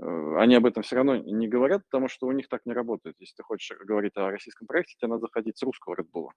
[0.02, 3.16] э, они об этом все равно не говорят, потому что у них так не работает.
[3.18, 6.28] Если ты хочешь говорить о российском проекте, тебе надо заходить с русского Red Bull.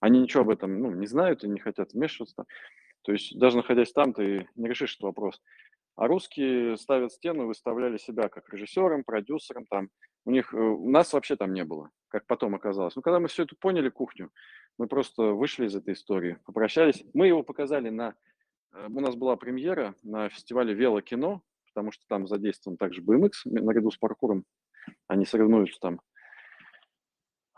[0.00, 2.44] Они ничего об этом ну, не знают и не хотят вмешиваться.
[3.06, 5.40] То есть даже находясь там, ты не решишь этот вопрос.
[5.94, 9.64] А русские ставят стену, выставляли себя как режиссером, продюсером.
[9.66, 9.90] Там.
[10.24, 12.96] У них, э, у нас вообще там не было, как потом оказалось.
[12.96, 14.30] Но когда мы все это поняли, кухню,
[14.76, 17.04] мы просто вышли из этой истории, попрощались.
[17.14, 18.16] Мы его показали на...
[18.72, 21.42] Э, у нас была премьера на фестивале «Велокино»,
[21.72, 24.44] потому что там задействован также BMX наряду с паркуром.
[25.06, 26.00] Они соревнуются там.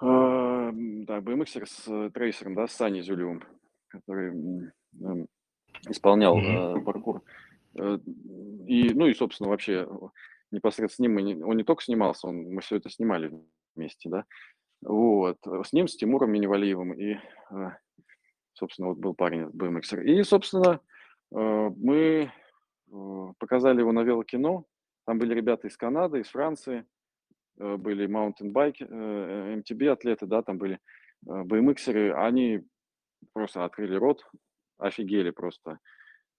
[0.02, 3.42] Э, да, BMX с трейсером, да, с Саней Зюлевым,
[3.88, 4.70] который
[5.00, 5.26] эм,
[5.88, 6.82] исполнял mm-hmm.
[6.82, 7.22] паркур.
[7.78, 7.98] Э,
[8.66, 9.88] и, ну и, собственно, вообще
[10.50, 13.32] непосредственно с ним не, он не только снимался, он, мы все это снимали
[13.74, 14.24] вместе, да.
[14.82, 15.38] Вот.
[15.44, 17.18] С ним, с Тимуром Миневалиевым и,
[17.50, 17.70] э,
[18.54, 20.02] собственно, вот был парень BMX.
[20.04, 20.80] И, собственно,
[21.34, 22.32] э, мы
[23.38, 24.64] показали его на велокино.
[25.04, 26.86] Там были ребята из Канады, из Франции,
[27.56, 30.80] были маунтинбайки, MTB атлеты, да, там были
[31.22, 32.14] BMXеры.
[32.14, 32.62] Они
[33.34, 34.24] просто открыли рот,
[34.78, 35.78] офигели просто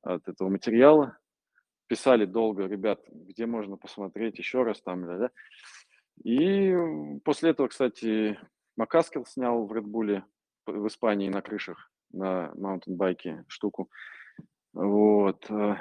[0.01, 1.17] от этого материала
[1.89, 5.31] писали долго, ребят, где можно посмотреть еще раз там, да, да.
[6.23, 6.75] И
[7.25, 8.39] после этого, кстати,
[8.77, 10.23] Макаскел снял в Редбуле
[10.67, 13.89] в Испании на крышах, на маунтинбайке штуку.
[14.73, 15.49] Вот.
[15.49, 15.77] Э,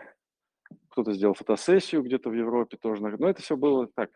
[0.89, 3.03] кто-то сделал фотосессию где-то в Европе тоже.
[3.03, 4.11] Но это все было так,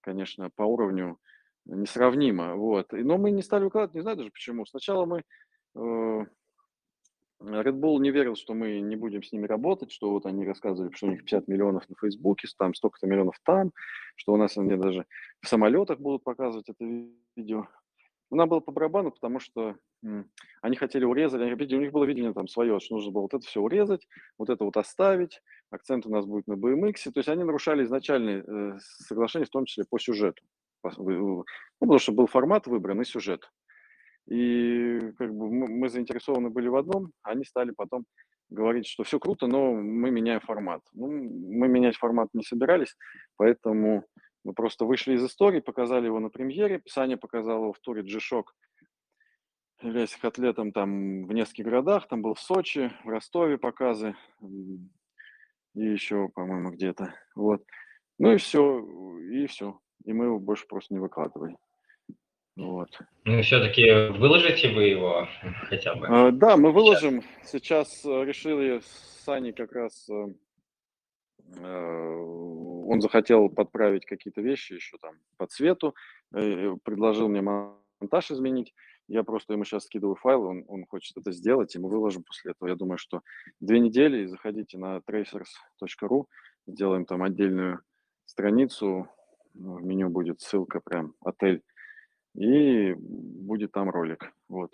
[0.00, 1.18] конечно, по уровню
[1.64, 2.54] несравнимо.
[2.54, 2.92] Вот.
[2.92, 4.64] Но мы не стали выкладывать, не знаю даже почему.
[4.66, 5.24] Сначала мы
[5.74, 6.26] э,
[7.40, 10.92] Red Bull не верил, что мы не будем с ними работать, что вот они рассказывали,
[10.94, 13.72] что у них 50 миллионов на Фейсбуке, там столько-то миллионов там,
[14.16, 15.06] что у нас они даже
[15.42, 16.84] в самолетах будут показывать это
[17.36, 17.68] видео.
[18.30, 19.76] Нам было по барабану, потому что
[20.62, 23.46] они хотели урезать, они, у них было видение там свое, что нужно было вот это
[23.46, 24.06] все урезать,
[24.38, 28.44] вот это вот оставить, акцент у нас будет на BMX, то есть они нарушали изначальные
[28.46, 30.42] э, соглашения, в том числе по сюжету,
[30.82, 31.44] ну,
[31.80, 33.50] потому что был формат выбран и сюжет.
[34.28, 38.04] И как бы мы заинтересованы были в одном, они стали потом
[38.48, 40.82] говорить, что все круто, но мы меняем формат.
[40.92, 42.96] Ну, мы менять формат не собирались,
[43.36, 44.04] поэтому
[44.44, 48.44] мы просто вышли из истории, показали его на премьере, Саня показал его в туре G-Shock,
[49.82, 54.14] являясь атлетом там в нескольких городах, там был в Сочи, в Ростове показы,
[55.74, 57.14] и еще, по-моему, где-то.
[57.34, 57.64] Вот.
[58.18, 58.80] Ну и все,
[59.30, 59.78] и все.
[60.04, 61.56] И мы его больше просто не выкладывали.
[62.56, 62.88] Вот.
[63.24, 65.28] Ну, все-таки выложите вы его
[65.68, 66.06] хотя бы?
[66.08, 67.22] А, да, мы выложим.
[67.44, 70.08] Сейчас, Сейчас э, решили с Саней как раз...
[70.08, 70.28] Э,
[71.58, 72.16] э,
[72.88, 75.94] он захотел подправить какие-то вещи еще там по цвету,
[76.30, 78.72] предложил мне монтаж изменить.
[79.08, 82.52] Я просто ему сейчас скидываю файл, он, он хочет это сделать, и мы выложим после
[82.52, 82.68] этого.
[82.68, 83.22] Я думаю, что
[83.60, 86.26] две недели, и заходите на tracers.ru,
[86.66, 87.80] сделаем там отдельную
[88.24, 89.08] страницу,
[89.52, 91.62] в меню будет ссылка прям, отель
[92.36, 94.32] и будет там ролик.
[94.48, 94.72] Вот.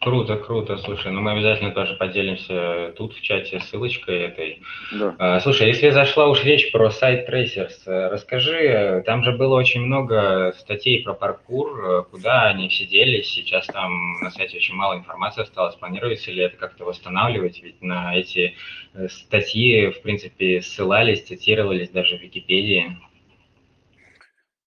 [0.00, 4.62] Круто, круто, слушай, ну мы обязательно тоже поделимся тут в чате ссылочкой этой.
[4.92, 5.16] Да.
[5.18, 9.80] А, слушай, если зашла уж речь про сайт Tracers, э, расскажи, там же было очень
[9.80, 14.94] много статей про паркур, э, куда они все делись, сейчас там на сайте очень мало
[14.94, 18.54] информации осталось, планируется ли это как-то восстанавливать, ведь на эти
[18.94, 22.96] э, статьи, в принципе, ссылались, цитировались даже в Википедии.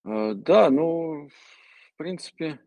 [0.05, 2.59] Э, да, ну, в принципе,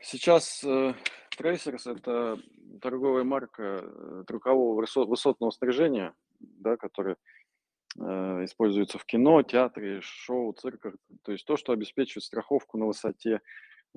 [0.00, 0.94] сейчас э,
[1.38, 2.38] Tracers– это
[2.80, 7.16] торговая марка э, трюкового высотного снаряжения, да, которое
[7.98, 8.02] э,
[8.44, 10.94] используется в кино, театре, шоу, цирках.
[11.22, 13.40] То есть то, что обеспечивает страховку на высоте,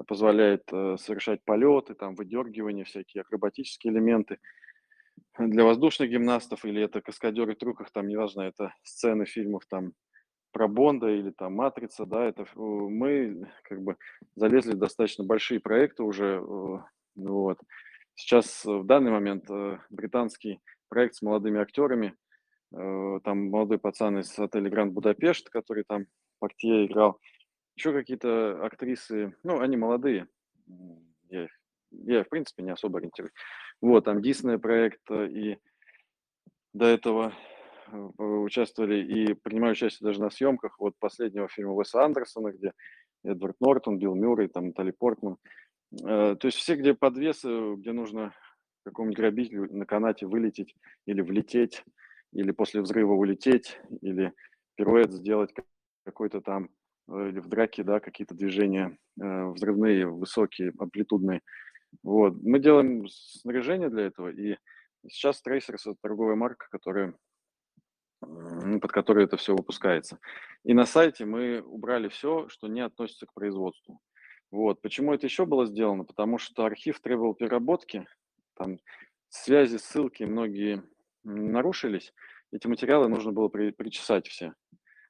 [0.07, 4.39] позволяет э, совершать полеты, там, выдергивания, всякие акробатические элементы.
[5.37, 9.93] для воздушных гимнастов, или это каскадеры в трюках, там, неважно, это сцены фильмов там
[10.51, 13.97] про Бонда или там Матрица, да, это мы как бы
[14.35, 16.77] залезли в достаточно большие проекты уже, э,
[17.15, 17.59] вот.
[18.15, 22.15] Сейчас в данный момент э, британский проект с молодыми актерами,
[22.73, 26.05] э, там молодой пацан из отеля Гранд Будапешт, который там
[26.39, 27.19] Портье играл,
[27.75, 30.27] еще какие-то актрисы, ну, они молодые,
[31.29, 31.47] я,
[31.91, 33.33] я в принципе не особо ориентируюсь.
[33.79, 35.57] Вот, там Дисней проект, и
[36.73, 37.50] до этого Э,
[38.17, 42.73] участвовали и принимали участие даже на съемках вот последнего фильма Уэса Андерсона, где
[43.23, 45.37] Эдвард Нортон, Билл Мюррей, там Натали Портман.
[46.03, 48.33] Э, то есть все, где подвесы, где нужно
[48.83, 50.75] какому-нибудь грабителю на канате вылететь
[51.05, 51.83] или влететь,
[52.33, 54.33] или после взрыва улететь, или
[54.75, 55.53] пируэт сделать
[56.05, 56.69] какой-то там,
[57.09, 61.41] э, или в драке, да, какие-то движения взрывные, высокие, амплитудные.
[62.01, 62.41] Вот.
[62.41, 64.55] Мы делаем снаряжение для этого, и
[65.07, 67.13] сейчас Tracers– это торговая марка, которая
[68.21, 70.19] под который это все выпускается.
[70.63, 73.99] И на сайте мы убрали все, что не относится к производству.
[74.51, 74.81] Вот.
[74.81, 76.03] Почему это еще было сделано?
[76.03, 78.05] Потому что архив требовал переработки,
[78.55, 78.77] там
[79.29, 80.83] связи, ссылки многие
[81.23, 82.13] нарушились,
[82.51, 84.53] эти материалы нужно было при, причесать все.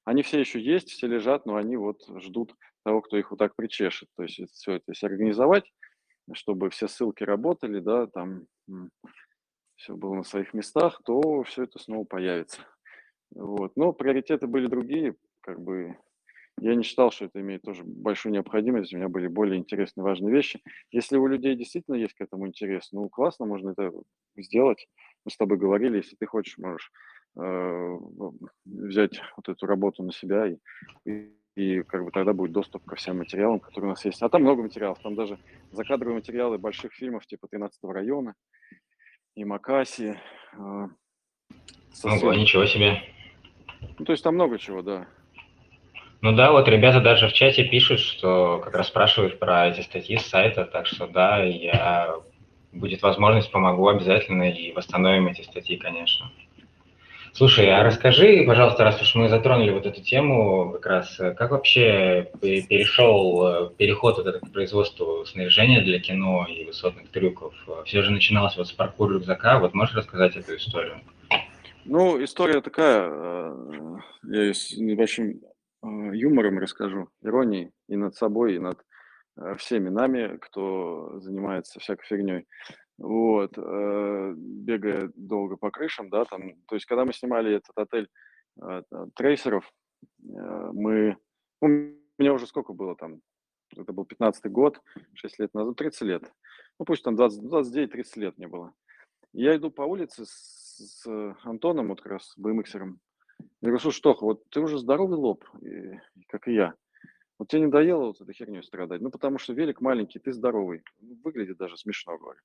[0.06, 3.56] Они все еще есть, все лежат, но они вот ждут того, кто их вот так
[3.56, 4.10] причешет.
[4.16, 5.72] То есть все это если организовать,
[6.34, 8.46] чтобы все ссылки работали, да, там
[9.76, 12.62] все было на своих местах, то все это снова появится.
[13.36, 13.74] Вот.
[13.76, 15.96] Но приоритеты были другие, как бы
[16.60, 18.94] я не считал, что это имеет тоже большую необходимость.
[18.94, 20.62] У меня были более интересные, важные вещи.
[20.92, 23.92] Если у людей действительно есть к этому интерес, ну классно, можно это
[24.38, 24.88] сделать.
[25.26, 26.92] Мы с тобой говорили, если ты хочешь, можешь
[27.40, 27.98] э,
[28.66, 30.58] взять вот эту работу на себя и,
[31.06, 34.22] и, и как бы тогда будет доступ ко всем материалам, которые у нас есть.
[34.22, 35.40] А там много материалов, там даже
[35.72, 38.36] закадровые материалы больших фильмов типа 13 района
[39.36, 40.20] и Макаси.
[40.54, 40.88] Э,
[42.04, 43.02] Ого, ничего себе.
[44.00, 45.08] Ну, то есть там много чего, да.
[46.22, 50.18] Ну да, вот ребята даже в чате пишут, что как раз спрашивают про эти статьи
[50.18, 52.16] с сайта, так что да, я
[52.72, 56.32] будет возможность, помогу обязательно и восстановим эти статьи, конечно.
[57.34, 62.30] Слушай, а расскажи, пожалуйста, раз уж мы затронули вот эту тему, как раз, как вообще
[62.42, 67.54] перешел э, переход вот этот к производству снаряжения для кино и высотных трюков?
[67.86, 71.00] Все же начиналось вот с паркур рюкзака, вот можешь рассказать эту историю?
[71.86, 78.60] Ну, история такая, э, я с небольшим э, юмором расскажу, иронией и над собой, и
[78.60, 78.86] над
[79.38, 82.48] э, всеми нами, кто занимается всякой фигней.
[83.00, 88.08] Вот, бегая долго по крышам, да, там, то есть, когда мы снимали этот отель
[89.16, 89.74] трейсеров,
[90.20, 91.18] мы,
[91.62, 93.22] ну, мне уже сколько было там,
[93.76, 94.80] это был 15-й год,
[95.16, 96.32] 6 лет назад, 30 лет,
[96.78, 98.72] ну, пусть там 29-30 лет мне было.
[99.34, 103.00] Я иду по улице с с э, Антоном, вот как раз BMX-ером.
[103.62, 106.74] Я говорю, слушай, Тоха, вот ты уже здоровый лоб, и, как и я.
[107.38, 109.02] Вот тебе не надоело вот этой херней страдать?
[109.02, 110.84] Ну, потому что велик маленький, ты здоровый.
[111.00, 112.40] Ну, выглядит даже смешно, говорю.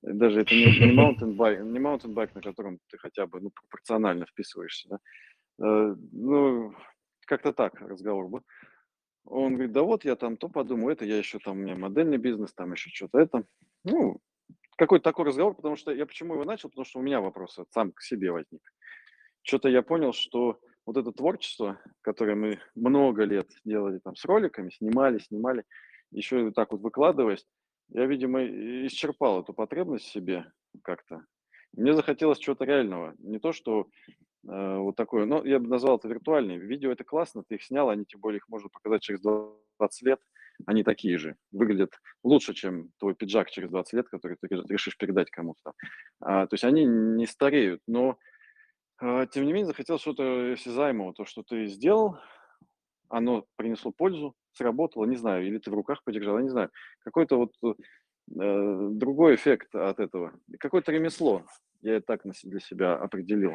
[0.00, 3.50] Даже это не, не, mountain bike, не mountain bike, на котором ты хотя бы ну,
[3.50, 4.88] пропорционально вписываешься.
[4.88, 4.98] Да?
[5.62, 6.74] Э, ну,
[7.26, 8.42] как-то так разговор был.
[9.24, 12.16] Он говорит, да вот я там то подумаю, это я еще там, у меня модельный
[12.16, 13.44] бизнес, там еще что-то это.
[13.84, 14.20] Ну,
[14.80, 17.92] какой-то такой разговор, потому что я почему его начал, потому что у меня вопрос сам
[17.92, 18.62] к себе возник.
[19.42, 24.70] Что-то я понял, что вот это творчество, которое мы много лет делали там с роликами,
[24.70, 25.64] снимали, снимали,
[26.12, 27.46] еще и так вот выкладываясь,
[27.90, 28.42] я, видимо,
[28.86, 30.50] исчерпал эту потребность себе
[30.82, 31.26] как-то.
[31.74, 33.14] Мне захотелось чего-то реального.
[33.18, 33.86] Не то, что
[34.48, 36.58] э, вот такое, но я бы назвал это виртуальные.
[36.58, 40.20] Видео это классно, ты их снял, они тем более их можно показать через 20 лет
[40.66, 41.92] они такие же, выглядят
[42.22, 45.72] лучше, чем твой пиджак через 20 лет, который ты решишь передать кому-то.
[46.20, 48.18] А, то есть они не стареют, но
[48.98, 52.18] а, тем не менее захотел что-то осязаемого, то, что ты сделал,
[53.08, 56.70] оно принесло пользу, сработало, не знаю, или ты в руках подержал, я не знаю.
[57.00, 60.32] Какой-то вот э, другой эффект от этого.
[60.58, 61.44] Какое-то ремесло,
[61.82, 63.54] я так для себя определил.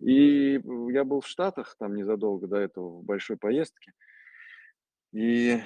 [0.00, 0.60] И
[0.92, 3.92] я был в Штатах там незадолго до этого в большой поездке.
[5.12, 5.60] И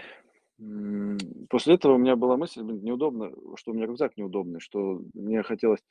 [1.50, 5.42] После этого у меня была мысль, блин, неудобно, что у меня рюкзак неудобный, что мне
[5.42, 5.84] хотелось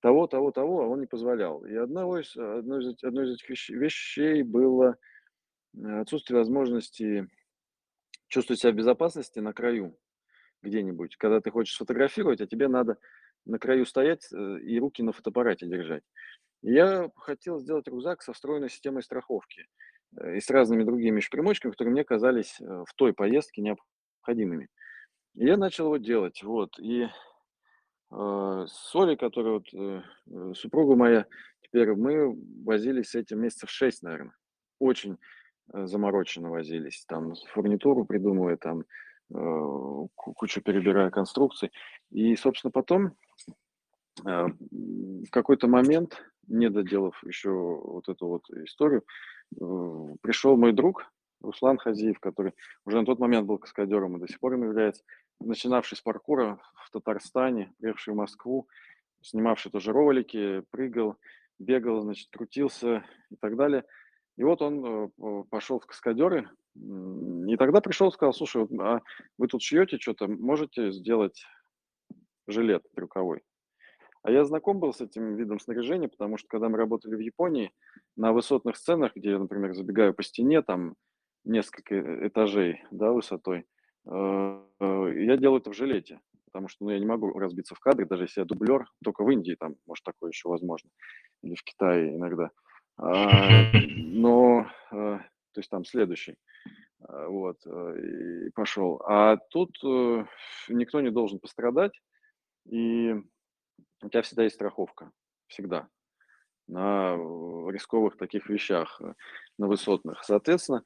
[0.00, 1.64] того, того, того, а он не позволял.
[1.64, 4.96] И одного из, одно из, одно из этих вещей было
[5.74, 7.28] э, отсутствие возможности
[8.28, 9.96] чувствовать себя в безопасности на краю
[10.62, 11.16] где-нибудь.
[11.16, 12.98] Когда ты хочешь сфотографировать, а тебе надо
[13.46, 16.02] на краю стоять э, и руки на фотоаппарате держать.
[16.62, 19.66] Я хотел сделать рюкзак со встроенной системой страховки
[20.18, 24.68] э, и с разными другими примочками, которые мне казались в той поездке необходимыми необходимыми.
[25.34, 30.96] И я начал его делать, вот, и э, с Олей, которая вот, э, э, супруга
[30.96, 31.26] моя,
[31.62, 34.34] теперь мы возились с этим месяцев 6, наверное.
[34.78, 35.18] Очень
[35.72, 37.04] э, замороченно возились.
[37.06, 38.84] Там фурнитуру придумывая, там
[39.32, 41.70] э, кучу перебирая конструкций.
[42.10, 43.12] И, собственно, потом
[44.26, 49.04] э, в какой-то момент, не доделав еще вот эту вот историю,
[49.54, 51.06] э, пришел мой друг
[51.40, 55.02] Руслан Хазиев, который уже на тот момент был каскадером и до сих пор им является,
[55.40, 58.68] начинавший с паркура в Татарстане, приехавший в Москву,
[59.22, 61.16] снимавший тоже ролики, прыгал,
[61.58, 63.84] бегал, значит, крутился и так далее.
[64.36, 69.00] И вот он э, пошел в каскадеры, и тогда пришел и сказал, слушай, а
[69.38, 71.44] вы тут шьете что-то, можете сделать
[72.46, 73.42] жилет трюковой?
[74.22, 77.72] А я знаком был с этим видом снаряжения, потому что когда мы работали в Японии,
[78.16, 80.94] на высотных сценах, где я, например, забегаю по стене, там
[81.44, 83.66] несколько э, этажей да, высотой,
[84.06, 87.80] э, э, я делаю это в жилете, потому что ну, я не могу разбиться в
[87.80, 90.90] кадре, даже если я дублер, только в Индии там, может, такое еще возможно,
[91.42, 92.50] или в Китае иногда.
[92.96, 95.22] А, но, то
[95.56, 96.36] есть там следующий,
[96.98, 99.02] вот, и пошел.
[99.06, 99.70] А тут
[100.68, 101.98] никто не должен пострадать,
[102.66, 103.14] и
[104.02, 105.10] у тебя всегда есть страховка,
[105.46, 105.88] всегда,
[106.68, 107.16] на
[107.70, 109.00] рисковых таких вещах,
[109.56, 110.22] на высотных.
[110.24, 110.84] Соответственно,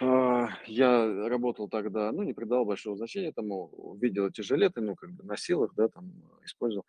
[0.00, 5.24] я работал тогда, ну, не придал большого значения тому, видел эти жилеты, ну, как бы
[5.24, 6.12] носил их, да, там,
[6.44, 6.84] использовал.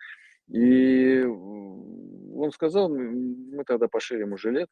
[0.47, 4.69] И он сказал, мы тогда пошили ему жилет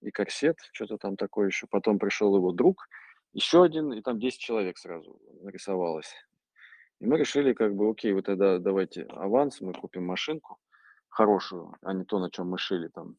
[0.00, 1.66] и корсет, что-то там такое еще.
[1.68, 2.88] Потом пришел его друг,
[3.32, 6.12] еще один, и там 10 человек сразу нарисовалось.
[7.00, 10.58] И мы решили, как бы, окей, вот тогда давайте аванс, мы купим машинку
[11.08, 13.16] хорошую, а не то, на чем мы шили там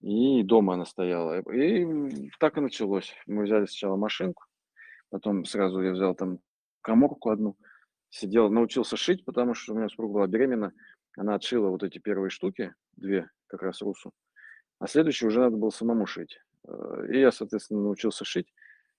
[0.00, 1.40] и дома она стояла.
[1.52, 3.14] И так и началось.
[3.26, 4.44] Мы взяли сначала машинку,
[5.10, 6.38] потом сразу я взял там
[6.80, 7.56] коморку одну,
[8.08, 10.72] сидел, научился шить, потому что у меня супруга была беременна.
[11.16, 14.12] Она отшила вот эти первые штуки, две как раз русу.
[14.78, 16.38] А следующие уже надо было самому шить.
[16.66, 18.52] Э, и я, соответственно, научился шить.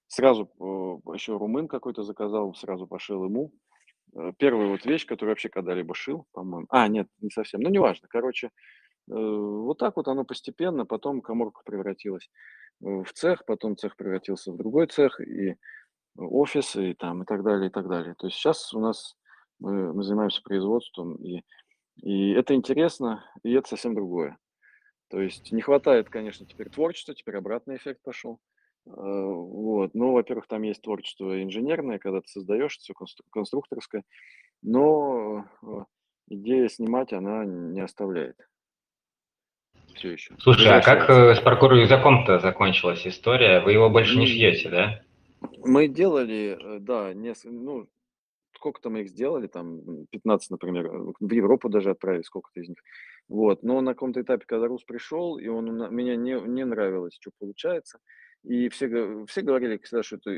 [0.07, 3.51] Сразу э, еще румын какой-то заказал, сразу пошил ему.
[4.13, 6.67] Э, первая вот вещь, которую вообще когда-либо шил, по-моему.
[6.69, 7.61] А, нет, не совсем.
[7.61, 8.07] Ну, неважно.
[8.09, 8.51] Короче,
[9.16, 12.30] вот так вот оно постепенно, потом коморка превратилась
[12.80, 15.55] в цех, потом цех превратился в другой цех, и
[16.18, 18.16] офис, и там, и так далее, и так далее.
[18.18, 19.16] То есть сейчас у нас
[19.59, 21.43] мы, мы занимаемся производством, и,
[21.97, 24.38] и это интересно, и это совсем другое.
[25.09, 28.39] То есть не хватает, конечно, теперь творчества, теперь обратный эффект пошел.
[28.86, 29.93] Э, вот.
[29.93, 32.93] Ну, во-первых, там есть творчество инженерное, когда ты создаешь все
[33.30, 34.03] конструкторское,
[34.62, 35.68] но э,
[36.30, 38.38] идея снимать, она не оставляет
[39.95, 40.35] все еще.
[40.39, 43.59] Слушай, а как э, с паркур языком-то закончилась история?
[43.61, 45.01] Вы его больше не шьете, да?
[45.63, 47.87] Мы делали, э, да, несколько, ну,
[48.55, 50.89] сколько-то мы их сделали, там 15, например,
[51.19, 52.77] в Европу даже отправили, сколько-то из них.
[53.27, 57.31] Вот, но на каком-то этапе, когда Рус пришел, и он меня не, не нравилось, что
[57.39, 57.99] получается,
[58.43, 60.31] и все, все говорили, кстати, что это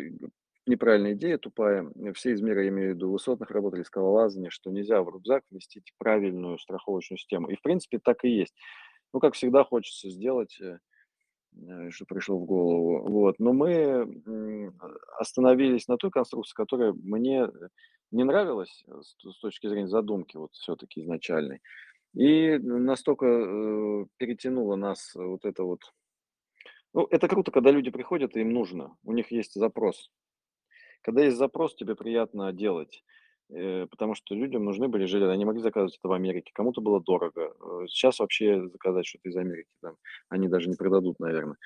[0.66, 1.90] неправильная идея, тупая.
[2.14, 5.94] Все из мира, я имею в виду, высотных работали, скалолазания, что нельзя в рюкзак вместить
[5.98, 7.50] правильную страховочную систему.
[7.50, 8.54] И, в принципе, так и есть.
[9.14, 10.80] Ну, как всегда, хочется сделать, э,
[11.56, 13.08] э, что пришло в голову.
[13.08, 13.36] Вот.
[13.40, 14.74] Но мы
[15.20, 17.48] остановились на той конструкции, которая мне
[18.12, 21.62] не нравилась с точки зрения задумки, вот все-таки изначальной.
[22.16, 25.82] И настолько э, перетянуло нас вот это вот.
[26.94, 28.96] Ну, это круто, когда люди приходят, и им нужно.
[29.04, 30.12] У них есть запрос.
[31.02, 33.04] Когда есть запрос, тебе приятно делать.
[33.56, 37.02] Э, потому что людям нужны были жилеты, они могли заказывать это в Америке, кому-то было
[37.02, 37.54] дорого.
[37.60, 39.96] Э, сейчас вообще заказать что-то из Америки, там,
[40.30, 41.58] они даже не продадут, наверное.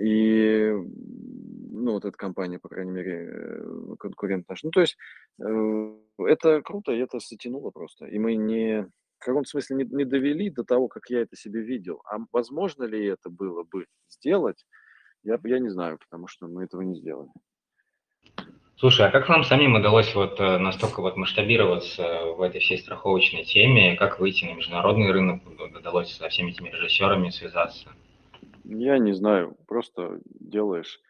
[0.00, 4.64] И, ну, вот эта компания, по крайней мере, э, конкурент наш.
[4.64, 4.96] Ну, то есть
[5.38, 8.06] это круто, и это затянуло просто.
[8.06, 8.82] И мы не,
[9.18, 12.02] в каком-то смысле не, не довели до того, как я это себе видел.
[12.10, 14.66] А возможно ли это было бы сделать,
[15.22, 17.30] я, я не знаю, потому что мы этого не сделали.
[18.78, 23.44] Слушай, а как вам самим удалось вот э, настолько вот масштабироваться в этой всей страховочной
[23.44, 23.96] теме?
[23.96, 25.40] Как выйти на международный рынок?
[25.74, 27.88] Удалось со всеми этими режиссерами связаться?
[28.64, 31.00] Я не знаю, просто делаешь.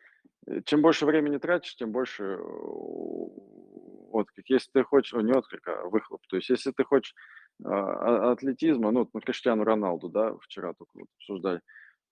[0.47, 2.39] Э, чем больше времени тратишь, тем больше э,
[4.13, 4.49] отклик.
[4.49, 6.21] Если ты хочешь, ну, не отклик, а выхлоп.
[6.29, 7.17] То есть, если ты хочешь
[7.65, 11.61] а, атлетизма, ну, ну, Криштиану Роналду, да, вчера только вот обсуждали,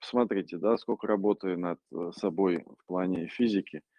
[0.01, 1.79] посмотрите, да, сколько работы над
[2.17, 3.83] собой в плане физики–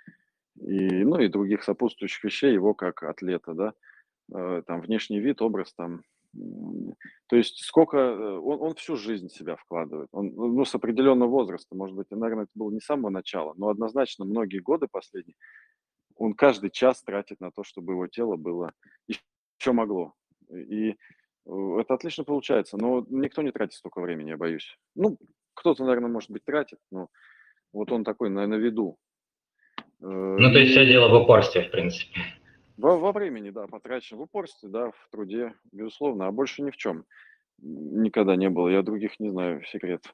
[0.59, 3.73] и, ну, и других сопутствующих вещей его как атлета, да,
[4.33, 6.01] э, там внешний вид, образ там,
[7.27, 11.75] то есть сколько, э, он, он всю жизнь себя вкладывает, он, ну, с определенного возраста,
[11.75, 15.35] может быть, наверное, это было не с самого начала, но однозначно многие годы последние,
[16.15, 18.71] он каждый час тратит на то, чтобы его тело было,
[19.07, 20.13] еще могло
[20.49, 20.95] И э,
[21.79, 24.77] это отлично получается, но никто не тратит столько времени, я боюсь.
[24.95, 25.17] Ну,
[25.53, 27.09] кто-то, наверное, может быть, тратит, но
[27.73, 28.97] вот он такой на, на виду.
[30.01, 32.21] Э, ну, то есть все дело в упорстве, в принципе.
[32.77, 36.77] Во, во времени, да, потрачено в упорстве, да, в труде, безусловно, а больше ни в
[36.77, 37.05] чем
[37.61, 38.69] никогда не было.
[38.69, 40.13] Я других не знаю секретов.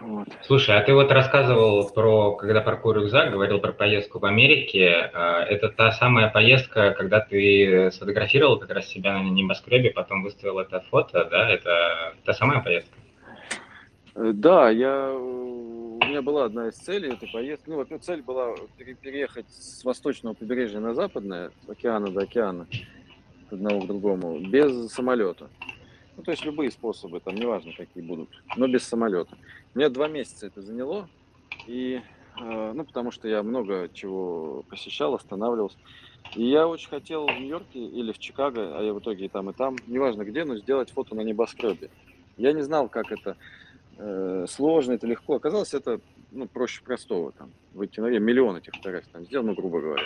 [0.00, 0.28] Вот.
[0.42, 5.10] Слушай, а ты вот рассказывал про, когда паркур рюкзак, говорил про поездку в Америке.
[5.12, 10.58] А, это та самая поездка, когда ты сфотографировал как раз себя на небоскребе, потом выставил
[10.58, 11.48] это фото, да?
[11.48, 12.96] Это та самая поездка?
[14.16, 15.83] Э, да, я, у
[16.14, 17.68] меня была одна из целей этой поездки.
[17.68, 22.68] Ну, во-первых, цель была переехать с восточного побережья на западное, с океана до океана,
[23.46, 25.50] от одного к другому, без самолета.
[26.16, 29.36] Ну, то есть любые способы, там неважно, какие будут, но без самолета.
[29.74, 31.08] Мне два месяца это заняло,
[31.66, 32.00] и,
[32.40, 35.78] э, ну, потому что я много чего посещал, останавливался.
[36.36, 39.50] И я очень хотел в Нью-Йорке или в Чикаго, а я в итоге и там,
[39.50, 41.90] и там, неважно где, но сделать фото на небоскребе.
[42.36, 43.36] Я не знал, как это
[43.98, 45.34] э, сложно, это легко.
[45.36, 46.00] Оказалось, это
[46.30, 47.32] ну, проще простого.
[47.32, 50.04] Там, выйти на миллион этих фотографий там сделал, ну, грубо говоря.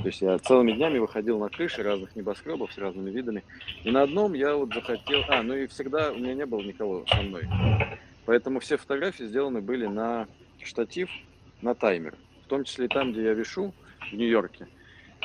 [0.00, 3.44] То есть я целыми днями выходил на крыши разных небоскребов с разными видами.
[3.84, 5.22] И на одном я вот захотел...
[5.28, 7.48] А, ну и всегда у меня не было никого со мной.
[8.24, 10.28] Поэтому все фотографии сделаны были на
[10.62, 11.10] штатив,
[11.62, 12.14] на таймер.
[12.44, 13.74] В том числе и там, где я вешу,
[14.10, 14.68] в Нью-Йорке.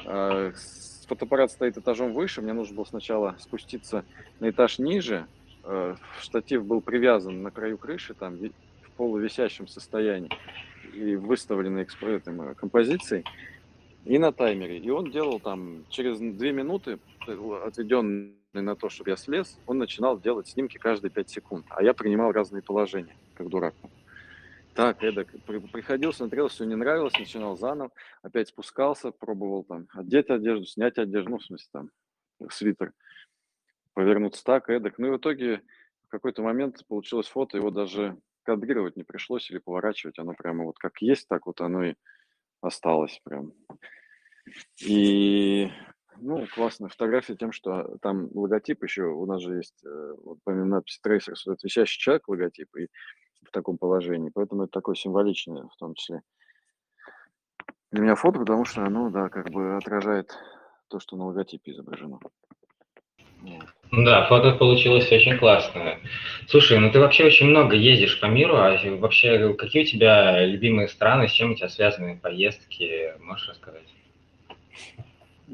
[0.06, 0.52] А,
[1.08, 4.06] фотоаппарат стоит этажом выше, мне нужно было сначала спуститься
[4.40, 5.28] на этаж ниже.
[5.64, 10.30] А, штатив был привязан на краю крыши, там в полувисящем состоянии
[10.94, 13.26] и выставлены экспрессом композицией
[14.06, 14.78] и на таймере.
[14.78, 17.00] И он делал там через две минуты,
[17.66, 21.66] отведенные на то, чтобы я слез, он начинал делать снимки каждые пять секунд.
[21.70, 23.74] А я принимал разные положения, как дурак.
[24.76, 25.28] Так, эдак,
[25.72, 27.92] приходил, смотрел, все не нравилось, начинал заново,
[28.24, 31.90] опять спускался, пробовал там одеть одежду, снять одежду, ну, в смысле там
[32.50, 32.92] свитер,
[33.94, 34.98] повернуться так, эдак.
[34.98, 35.62] Ну и в итоге
[36.08, 40.78] в какой-то момент получилось фото, его даже кадрировать не пришлось или поворачивать, оно прямо вот
[40.78, 41.96] как есть, так вот оно и
[42.62, 43.54] осталось прям.
[44.86, 45.70] И,
[46.18, 50.66] ну, классная фотография тем, что там логотип еще, у нас же есть, э, вот помимо
[50.66, 52.88] надписи Tracer, это висящий человек логотип, и
[53.46, 56.22] в таком положении, поэтому это такое символичное в том числе.
[57.92, 60.36] Для меня фото, потому что оно, да, как бы отражает
[60.88, 62.20] то, что на логотипе изображено.
[63.92, 66.00] Да, фото получилось очень классное.
[66.48, 70.88] Слушай, ну ты вообще очень много ездишь по миру, а вообще какие у тебя любимые
[70.88, 73.88] страны, с чем у тебя связаны поездки, можешь рассказать?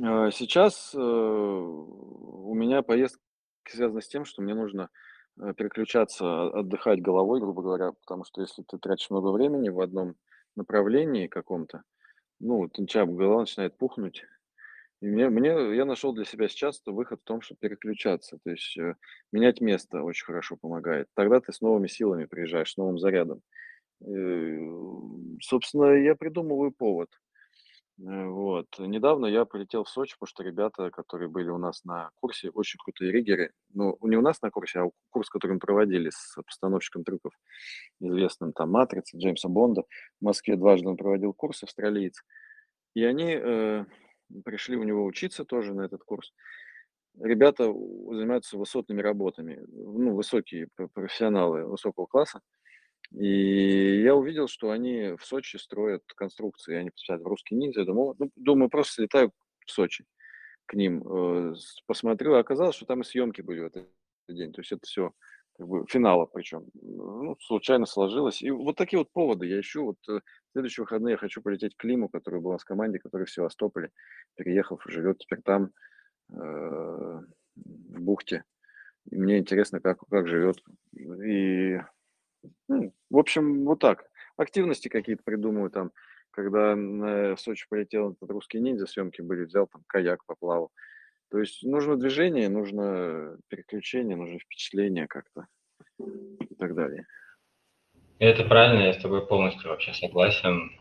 [0.02, 3.20] А, сейчас э, у меня поездка
[3.68, 4.90] связана с тем, что мне нужно
[5.38, 10.16] э, переключаться, отдыхать головой, грубо говоря, потому что если ты тратишь много времени в одном
[10.56, 11.84] направлении каком-то,
[12.40, 14.24] ну, у тебя голова начинает пухнуть,
[15.02, 18.38] и мне мне я нашел для себя сейчас выход в том, чтобы переключаться.
[18.44, 18.96] То есть, э,
[19.32, 21.08] менять место очень хорошо помогает.
[21.16, 23.42] Тогда ты с новыми силами приезжаешь, с новым зарядом.
[24.06, 24.60] Э,
[25.42, 27.10] собственно, я придумываю повод.
[28.00, 28.68] Э, вот.
[28.80, 32.80] Недавно я полетел в Сочи, потому что ребята, которые были у нас на курсе, очень
[32.84, 33.52] крутые риггеры.
[33.74, 37.34] Ну, не у нас на курсе, а курс, который мы проводили с постановщиком трюков,
[38.00, 39.84] известным там «Матрица», Джеймса Бонда.
[40.22, 42.22] В Москве дважды он проводил курс, австралиец.
[42.96, 43.86] И они, э
[44.44, 46.34] пришли у него учиться тоже на этот курс.
[47.20, 52.42] Ребята занимаются высотными работами, ну, высокие профессионалы высокого класса.
[53.12, 57.84] И я увидел, что они в Сочи строят конструкции, они посмотрят в русский ниндзя.
[57.84, 59.32] Думал, ну, думаю, просто слетаю
[59.66, 60.06] в Сочи
[60.68, 61.56] к ним, э,
[61.88, 62.36] посмотрю.
[62.36, 63.88] Оказалось, что там и съемки были в этот
[64.28, 64.54] день.
[64.54, 65.14] То есть это все
[65.58, 66.68] как бы финала причем.
[66.74, 68.44] Ну, случайно сложилось.
[68.44, 69.86] И вот такие вот поводы я ищу.
[69.86, 72.66] Вот э, в следующие выходные я хочу полететь к Климу, который был у нас в
[72.66, 73.92] команде, который в Севастополе,
[74.36, 75.72] переехав, живет теперь там,
[76.32, 78.44] э, в бухте.
[79.12, 80.58] И мне интересно, как, как живет.
[80.94, 81.80] И,
[82.68, 84.06] ну, в общем, вот так.
[84.38, 85.92] Активности какие-то придумываю там.
[86.32, 90.72] Когда в Сочи полетел этот русский ниндзя, съемки были, взял там каяк, поплавал.
[91.30, 95.48] То есть нужно движение, нужно переключение, нужно впечатление как-то
[96.00, 97.06] и так далее.
[98.20, 100.72] Это правильно, я с тобой полностью вообще согласен.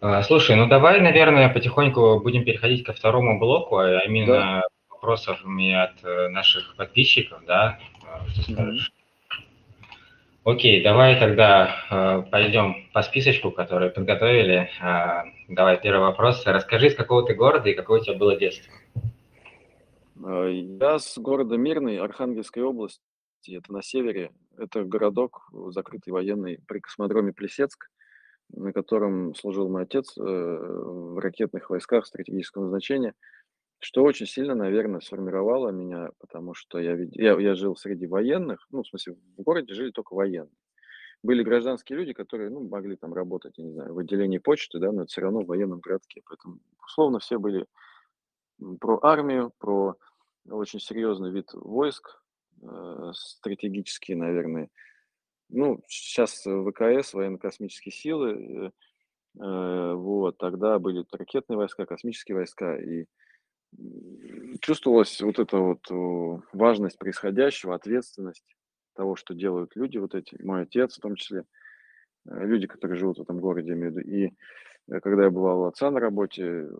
[0.00, 4.62] А, слушай, ну давай, наверное, потихоньку будем переходить ко второму блоку, а именно да.
[4.88, 7.80] вопросами от э, наших подписчиков, да?
[8.06, 8.92] А, что скажешь?
[10.44, 14.70] Окей, давай тогда э, пойдем по списочку, который подготовили.
[14.80, 16.46] Э, давай, первый вопрос.
[16.46, 18.72] Расскажи, из какого ты города и какое у тебя было детство?
[20.24, 23.00] Э, я с города Мирный, Архангельской области,
[23.48, 24.30] это на севере.
[24.60, 27.88] Это городок закрытый военный при космодроме Плесецк,
[28.52, 33.14] на котором служил мой отец э, в ракетных войсках стратегического значения.
[33.78, 38.82] что очень сильно, наверное, сформировало меня, потому что я, я, я жил среди военных, ну,
[38.82, 40.52] в смысле, в городе жили только военные.
[41.22, 44.92] Были гражданские люди, которые, ну, могли там работать, я не знаю, в отделении почты, да,
[44.92, 46.20] но это все равно в военном городке.
[46.26, 47.66] Поэтому, условно, все были
[48.80, 49.96] про армию, про
[50.48, 52.29] очень серьезный вид войск, э,
[53.12, 54.68] стратегические, наверное.
[55.48, 58.70] Ну, сейчас ВКС, военно-космические силы, э,
[59.42, 63.06] э, вот, тогда были ракетные войска, космические войска, и
[64.60, 65.86] чувствовалась вот эта вот
[66.52, 68.44] важность происходящего, ответственность
[69.00, 71.44] того, что делают люди вот эти, мой отец в том числе,
[72.28, 74.08] э, люди, которые живут в этом городе, я имею в виду.
[74.08, 74.26] И
[74.88, 76.70] э, когда я бывал у отца на работе, э,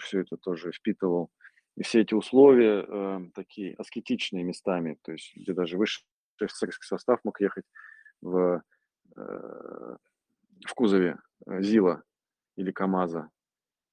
[0.00, 1.30] все это тоже впитывал.
[1.76, 6.04] И все эти условия э, такие аскетичные местами, то есть где даже высший
[6.80, 7.64] состав мог ехать
[8.22, 8.62] в,
[9.16, 9.96] э,
[10.66, 12.02] в кузове ЗИЛа
[12.56, 13.30] или КАМАЗа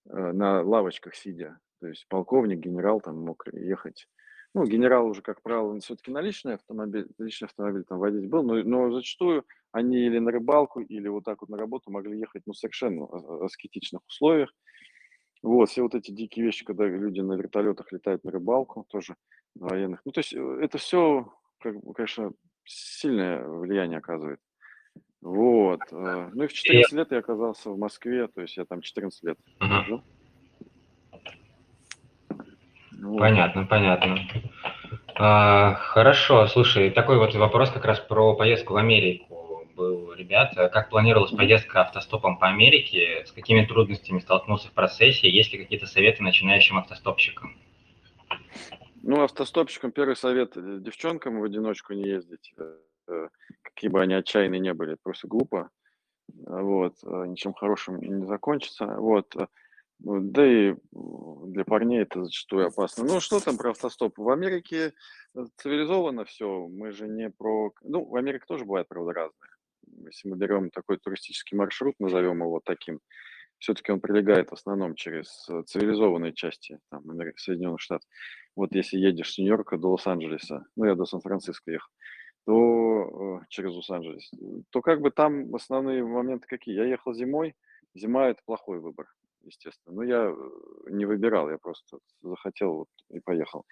[0.06, 1.60] э, на лавочках сидя.
[1.82, 4.08] То есть полковник, генерал там мог ехать.
[4.56, 8.62] Ну, генерал уже, как правило, все-таки на личный автомобиль, личный автомобиль там водить был, но,
[8.64, 12.54] но зачастую они или на рыбалку, или вот так вот на работу могли ехать, ну,
[12.54, 13.08] совершенно
[13.44, 14.54] аскетичных условиях.
[15.44, 19.16] Вот, все вот эти дикие вещи, когда люди на вертолетах летают на рыбалку, тоже
[19.56, 20.00] военных.
[20.06, 22.32] Ну, то есть э, это все, как конечно,
[22.64, 24.40] сильное влияние оказывает.
[25.22, 25.82] Вот.
[25.92, 29.24] Э, ну и в 14 лет я оказался в Москве, то есть я там 14
[29.24, 29.38] лет
[29.86, 30.02] жил.
[33.02, 33.20] Вот.
[33.20, 34.18] Понятно, понятно.
[35.16, 39.43] А, хорошо, слушай, такой вот вопрос как раз про поездку в Америку
[39.76, 40.54] был, ребят.
[40.56, 43.26] Как планировалась поездка автостопом по Америке?
[43.26, 45.30] С какими трудностями столкнулся в процессе?
[45.30, 47.56] Есть ли какие-то советы начинающим автостопщикам?
[49.02, 52.78] Ну, автостопщикам первый совет– девчонкам в одиночку не ездить, э,
[53.10, 53.28] э,
[53.62, 55.70] какие бы они отчаянные не были, просто глупо.
[56.30, 58.86] Вот, э, ничем хорошим не закончится.
[58.86, 59.36] Вот,
[60.04, 63.06] да и для парней это зачастую опасно.
[63.06, 64.18] Ну, что там про автостоп?
[64.18, 64.94] В Америке
[65.34, 66.68] э, цивилизованно все.
[66.68, 67.72] Мы же не про...
[67.84, 69.50] Ну, в Америке тоже бывает, правда, разное.
[70.06, 73.00] Если мы берем такой туристический маршрут, назовем его таким,
[73.64, 77.04] все-таки он прилегает в основном через э, цивилизованные части там,
[77.38, 78.08] Соединенных Штатов.
[78.58, 81.90] Вот если едешь с Нью-Йорка до Лос-Анджелеса, ну, я до Сан-Франциско ехал,
[82.46, 84.32] то э, через Лос-Анджелес,
[84.70, 86.76] то как бы там основные моменты какие?
[86.76, 87.56] Я ехал зимой,
[87.96, 89.08] зима– это плохой выбор
[89.44, 89.96] естественно.
[89.96, 93.66] Но я э, не выбирал, я просто захотел и поехал.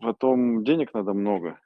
[0.00, 1.58] Потом денег надо много,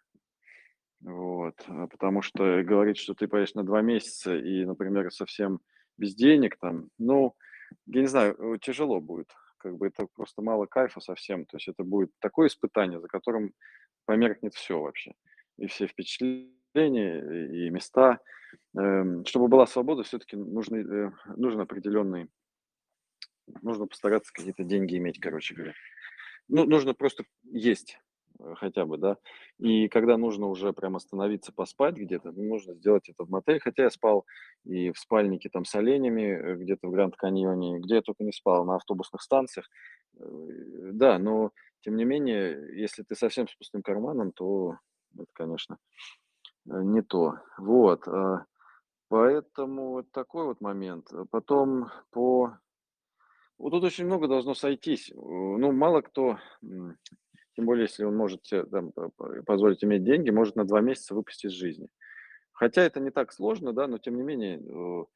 [1.06, 5.60] вот, а потому что говорить, что ты поедешь на два месяца и, например, совсем
[5.96, 7.36] без денег там, ну,
[7.86, 9.28] я не знаю, э, тяжело будет.
[9.58, 11.46] Как бы это просто мало кайфа совсем.
[11.46, 13.52] То есть это будет такое испытание, за которым
[14.04, 15.12] померкнет все вообще.
[15.58, 18.18] И все впечатления, и места.
[18.76, 22.28] Эм, чтобы была свобода, все-таки нужны, нужен определенный
[23.62, 25.74] нужно постараться какие-то деньги иметь, короче говоря.
[26.48, 28.05] Ну, нужно просто есть э,
[28.56, 29.16] хотя бы, да.
[29.58, 33.60] И когда нужно уже прям остановиться, поспать где-то, ну, нужно сделать это в мотеле.
[33.60, 34.26] Хотя я спал
[34.64, 38.32] и в спальнике там с оленями, э, где-то в Гранд Каньоне, где я только не
[38.32, 39.68] спал, на автобусных станциях.
[40.18, 40.24] Э,
[40.92, 41.50] да, но
[41.80, 44.78] тем не менее, если ты совсем с пустым карманом, то
[45.14, 45.78] это, конечно,
[46.64, 47.34] не то.
[47.58, 48.04] Вот.
[49.08, 51.08] Поэтому вот такой вот момент.
[51.30, 52.58] Потом по
[53.58, 55.10] вот тут очень много должно сойтись.
[55.14, 56.38] Ну, мало кто,
[57.56, 58.92] тем более, если он может себе там,
[59.46, 61.88] позволить иметь деньги, может на два месяца выпустить из жизни.
[62.52, 64.62] Хотя это не так сложно, да, но тем не менее,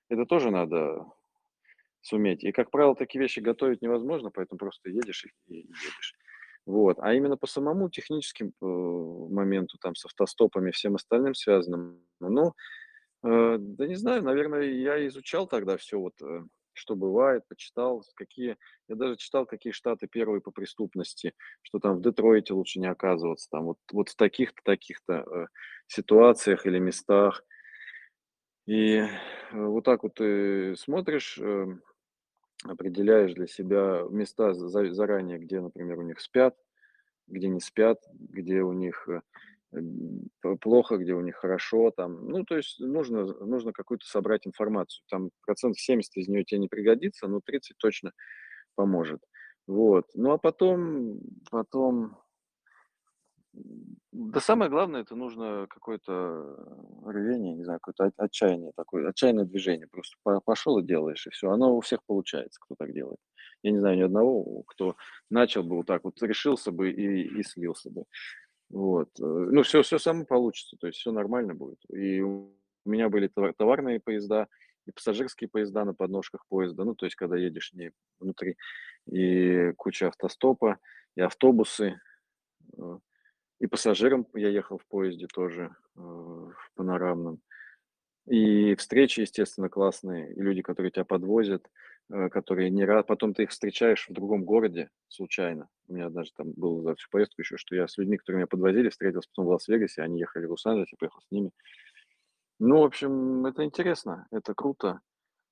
[0.08, 1.06] это тоже надо
[2.02, 2.44] суметь.
[2.44, 6.14] И, как правило, такие вещи готовить невозможно, поэтому просто едешь и едешь.
[6.66, 6.98] Вот.
[7.00, 12.54] А именно по самому техническим э, моменту, там, с автостопами, всем остальным связанным, ну,
[13.24, 16.42] э, да не знаю, наверное, я изучал тогда все вот э,
[16.81, 18.57] что бывает, почитал, какие...
[18.89, 23.48] Я даже читал, какие штаты первые по преступности, что там в Детройте лучше не оказываться,
[23.51, 25.47] там вот, вот в таких-то, таких-то э,
[25.86, 27.44] ситуациях или местах.
[28.66, 29.09] И э,
[29.52, 31.66] вот так вот ты смотришь, э,
[32.65, 36.57] определяешь для себя места за, заранее, где, например, у них спят,
[37.27, 39.20] где не спят, где у них э,
[40.60, 45.30] плохо, где у них хорошо, там, ну, то есть нужно, нужно какую-то собрать информацию, там
[45.44, 48.12] процент 70 из нее тебе не пригодится, но 30 точно
[48.74, 49.20] поможет,
[49.66, 51.20] вот, ну, а потом,
[51.51, 52.16] потом,
[54.12, 56.56] да самое главное, это нужно какое-то
[57.06, 61.76] рвение, не знаю, какое-то отчаяние такое, отчаянное движение, просто пошел и делаешь, и все, оно
[61.76, 63.18] у всех получается, кто так делает.
[63.62, 64.97] Я не знаю ни одного, кто
[65.28, 68.05] начал бы вот так вот, решился бы и, и слился бы.
[68.70, 69.09] Вот.
[69.18, 71.78] Э, ну, все, все само получится, то есть все нормально будет.
[71.90, 72.52] И у
[72.84, 74.48] меня были товарные поезда
[74.86, 78.56] и пассажирские поезда на подножках поезда, ну, то есть когда едешь не внутри.
[79.06, 80.78] и куча автостопа,
[81.16, 82.01] и автобусы,
[82.76, 82.98] э,
[83.60, 87.40] и пассажирам я ехал в поезде тоже, э, в панорамном.
[88.26, 91.68] И встречи, естественно, классные, и люди, которые тебя подвозят,
[92.30, 93.06] которые не рад.
[93.06, 95.68] Потом ты их встречаешь в другом городе случайно.
[95.88, 98.46] У меня даже там было за всю поездку еще, что я с людьми, которые меня
[98.46, 101.50] подвозили, встретился потом в Лас-Вегасе, они ехали в Лос-Анджелес, я поехал с ними.
[102.58, 105.00] Ну, в общем, это интересно, это круто.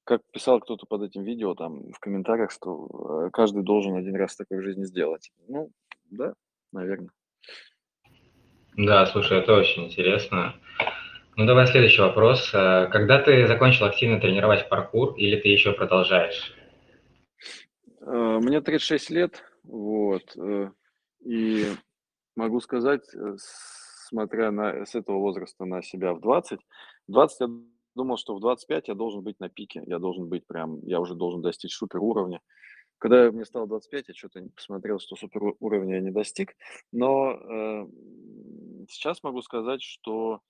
[0.04, 4.36] Как писал кто-то под этим видео там в комментариях, что э, каждый должен один раз
[4.36, 5.30] такое в жизни сделать.
[5.48, 5.70] Ну,
[6.10, 6.34] да,
[6.72, 7.10] наверное.
[8.76, 10.54] Да, слушай, это очень интересно.
[11.38, 12.52] Ну, давай следующий вопрос.
[12.52, 16.52] Э, когда ты закончил активно тренировать паркур или ты еще продолжаешь?
[18.00, 20.70] Э, мне 36 лет, вот, э,
[21.24, 21.66] и
[22.34, 23.04] могу сказать,
[23.36, 26.58] смотря на, с этого возраста на себя в 20,
[27.06, 27.46] 20 я
[27.94, 31.14] думал, что в 25 я должен быть на пике, я должен быть прям, я уже
[31.14, 32.40] должен достичь супер уровня.
[32.98, 36.56] Когда мне стало 25, я что-то посмотрел, что супер уровня я не достиг,
[36.90, 37.86] но э,
[38.88, 40.40] сейчас могу сказать, что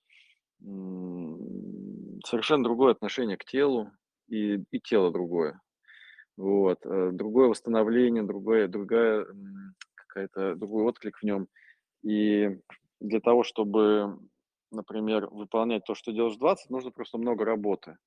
[2.25, 3.91] совершенно другое отношение к телу,
[4.29, 5.59] и, и тело другое.
[6.37, 6.79] Вот.
[6.85, 9.25] Э, другое восстановление, другое, другая
[9.95, 11.47] какая-то, другой отклик в нем.
[12.03, 12.59] И
[12.99, 14.19] для того, чтобы,
[14.71, 17.97] например, выполнять то, что делаешь в 20, нужно просто много работы.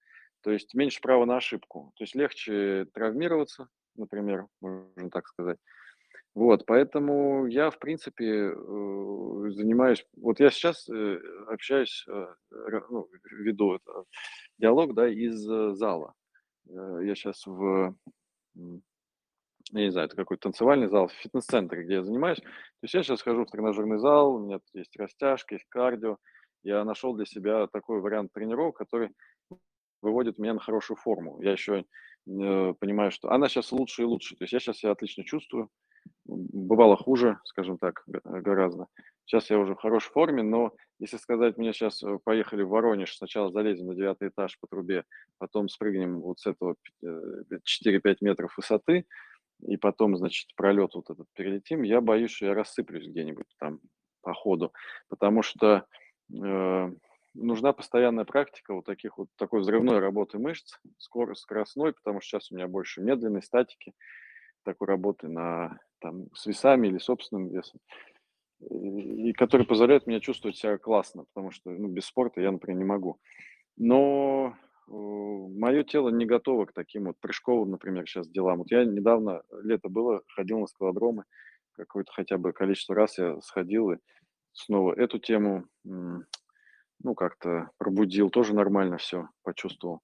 [0.42, 1.92] То есть меньше права на ошибку.
[1.96, 5.58] То есть легче травмироваться, например, можно так сказать,
[6.34, 10.06] вот, поэтому я, в принципе, э, занимаюсь...
[10.16, 11.18] Вот я сейчас э,
[11.48, 12.26] общаюсь, э,
[12.90, 14.04] ну, веду это,
[14.58, 16.14] диалог, да, из зала.
[16.64, 17.94] Я сейчас в,
[18.54, 22.38] я не знаю, это какой-то танцевальный зал, в фитнес-центре, где я занимаюсь.
[22.38, 26.16] То есть я сейчас хожу в тренажерный зал, у меня есть растяжка, есть кардио.
[26.62, 29.10] Я нашел для себя такой вариант тренировок, который
[30.00, 31.42] выводит меня на хорошую форму.
[31.42, 31.84] Я еще
[32.24, 34.36] понимаю, что она сейчас лучше и лучше.
[34.36, 35.68] То есть я сейчас себя отлично чувствую.
[36.24, 38.86] Бывало хуже, скажем так, гораздо.
[39.24, 43.16] Сейчас я уже в хорошей форме, но если сказать, мне сейчас э, поехали в Воронеж,
[43.16, 45.04] сначала залезем на девятый этаж по трубе,
[45.38, 49.06] потом спрыгнем вот с этого 4-5 э, метров высоты,
[49.66, 53.80] и потом, значит, пролет вот этот перелетим, я боюсь, что я рассыплюсь где-нибудь там
[54.22, 54.72] по ходу,
[55.08, 55.86] потому что
[56.32, 56.92] э,
[57.34, 62.50] нужна постоянная практика вот таких вот такой взрывной работы мышц, скорость, скоростной, потому что сейчас
[62.50, 63.94] у меня больше медленной статики,
[64.64, 67.80] такой работы на, там, с весами или собственным весом,
[68.60, 72.84] и, который позволяет мне чувствовать себя классно, потому что ну, без спорта я, например, не
[72.84, 73.18] могу.
[73.76, 74.54] Но
[74.88, 78.58] э, мое тело не готово к таким вот прыжковым, например, сейчас делам.
[78.58, 81.24] Вот я недавно, лето было, ходил на скалодромы,
[81.72, 83.98] какое-то хотя бы количество раз я сходил и
[84.52, 90.02] снова эту тему, ну, как-то пробудил, тоже нормально все почувствовал.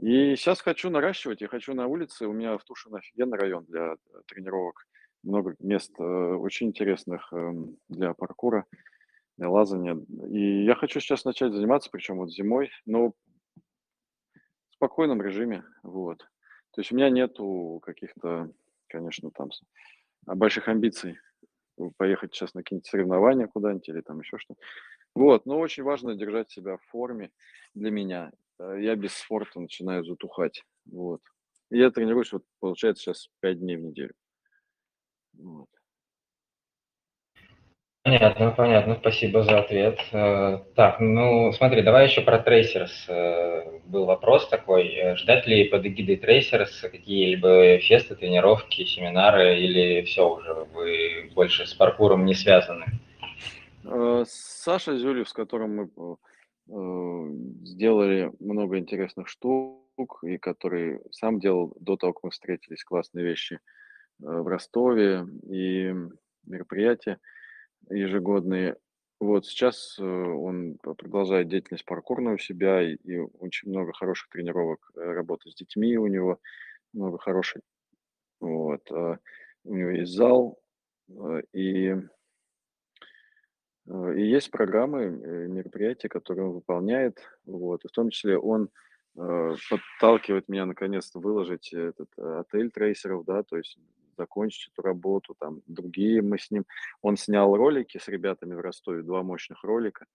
[0.00, 2.26] И сейчас хочу наращивать, я хочу на улице.
[2.26, 3.96] У меня в Тушино офигенный район для э,
[4.26, 4.86] тренировок.
[5.22, 7.52] Много мест э, очень интересных э,
[7.88, 8.64] для паркура,
[9.36, 9.96] для лазания.
[10.30, 15.64] И я хочу сейчас начать заниматься, причем вот зимой, но в спокойном режиме.
[15.82, 16.18] Вот.
[16.72, 18.50] То есть у меня нету каких-то,
[18.88, 19.50] конечно, там
[20.24, 21.18] больших амбиций
[21.96, 24.60] поехать сейчас на какие-нибудь соревнования куда-нибудь или там еще что-то.
[25.14, 27.30] Вот, но очень важно держать себя в форме
[27.74, 28.32] для меня.
[28.58, 30.62] Э, я без спорта начинаю затухать.
[30.90, 31.20] Вот.
[31.70, 34.14] И я тренируюсь, вот, получается, сейчас 5 дней в неделю.
[35.38, 35.68] Вот.
[38.04, 39.98] Понятно, понятно, спасибо за ответ.
[40.12, 43.06] Э, так, ну смотри, давай еще про трейсерс.
[43.08, 50.28] Э, был вопрос такой, ждать ли под эгидой трейсерс какие-либо фесты, тренировки, семинары, или все
[50.28, 52.86] уже, вы больше с паркуром не связаны?
[54.24, 56.16] Саша Зюлев, с которым мы
[56.66, 63.54] сделали много интересных штук, и который сам делал до того, как мы встретились, классные вещи
[63.54, 63.58] э,
[64.20, 65.94] в Ростове и
[66.44, 67.18] мероприятия
[67.90, 68.76] ежегодные.
[69.20, 74.90] Вот сейчас э, он продолжает деятельность паркурную у себя, и, и очень много хороших тренировок,
[74.94, 76.38] работы с детьми у него,
[76.92, 77.62] много хороших.
[78.40, 78.90] Вот.
[78.90, 80.58] У него есть зал,
[81.52, 82.21] и Э,
[83.86, 88.68] и есть программы, э, мероприятия, которые он выполняет, вот, и в том числе он
[89.16, 93.78] э, подталкивает меня наконец-то выложить этот отель трейсеров, да, то есть
[94.16, 96.64] закончить эту работу, там другие мы с ним.
[97.00, 100.06] Он снял ролики с ребятами в Ростове, два мощных ролика.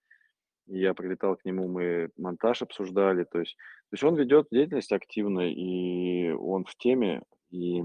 [0.66, 3.24] И я прилетал к нему, мы монтаж обсуждали.
[3.24, 3.56] То есть,
[3.90, 7.82] то есть он ведет деятельность активно, и он в теме, и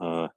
[0.00, 0.28] э,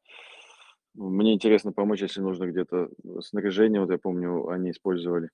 [0.95, 2.89] мне интересно помочь, если нужно где-то
[3.21, 5.29] снаряжение, вот я помню, они использовали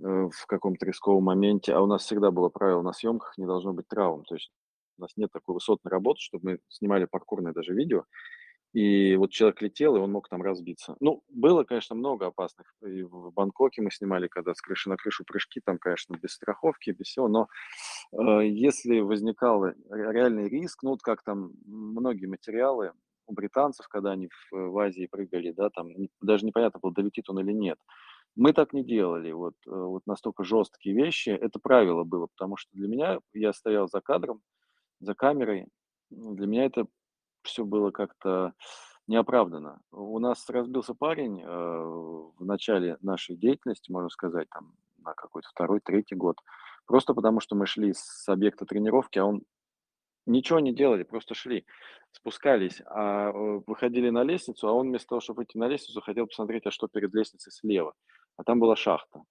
[0.00, 3.72] э, в каком-то рисковом моменте, а у нас всегда было правило, на съемках не должно
[3.72, 4.50] быть травм, то есть
[4.98, 8.04] У нас нет такой высотной работы, чтобы мы снимали паркурное даже видео.
[8.74, 10.94] И вот человек летел, и он мог там разбиться.
[11.00, 12.74] Ну, было, конечно, много опасных.
[12.86, 16.90] И в Бангкоке мы снимали, когда с крыши на крышу прыжки, там, конечно, без страховки,
[16.90, 17.28] без всего.
[17.28, 17.48] Но
[18.12, 22.92] э, если возникал реальный риск, ну, вот как там многие материалы
[23.28, 25.88] у британцев, когда они в, в Азии прыгали, да, там
[26.20, 27.78] даже непонятно было, долетит он или нет.
[28.36, 31.30] Мы так не делали, вот, э, вот настолько жесткие вещи.
[31.30, 34.40] Это правило было, потому что для меня, я стоял за кадром,
[35.00, 35.66] за камерой,
[36.10, 36.86] для меня это
[37.42, 38.54] все было как-то
[39.06, 39.80] неоправданно.
[39.90, 45.80] У нас разбился парень э, в начале нашей деятельности, можно сказать, там на какой-то второй,
[45.80, 46.36] третий год,
[46.86, 49.42] просто потому что мы шли с объекта тренировки, а он
[50.28, 51.66] ничего не делали, просто шли,
[52.12, 56.26] спускались, а э, выходили на лестницу, а он вместо того, чтобы выйти на лестницу, хотел
[56.26, 57.94] посмотреть, а что перед лестницей слева.
[58.36, 59.22] А там была шахта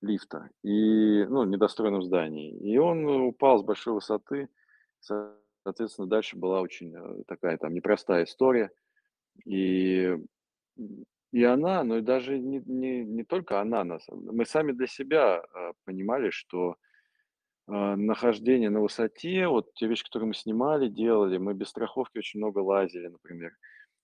[0.00, 2.58] лифта, и, ну, недостроенном здании.
[2.58, 4.48] И он упал с большой высоты,
[5.62, 8.70] Соответственно, дальше была очень э, такая там непростая история.
[9.44, 10.16] И,
[11.32, 15.40] и она, но и даже не, не, не только она, нас, мы сами для себя
[15.40, 16.76] э, понимали, что
[17.72, 22.40] э, нахождение на высоте, вот те вещи, которые мы снимали, делали, мы без страховки очень
[22.40, 23.52] много лазили, например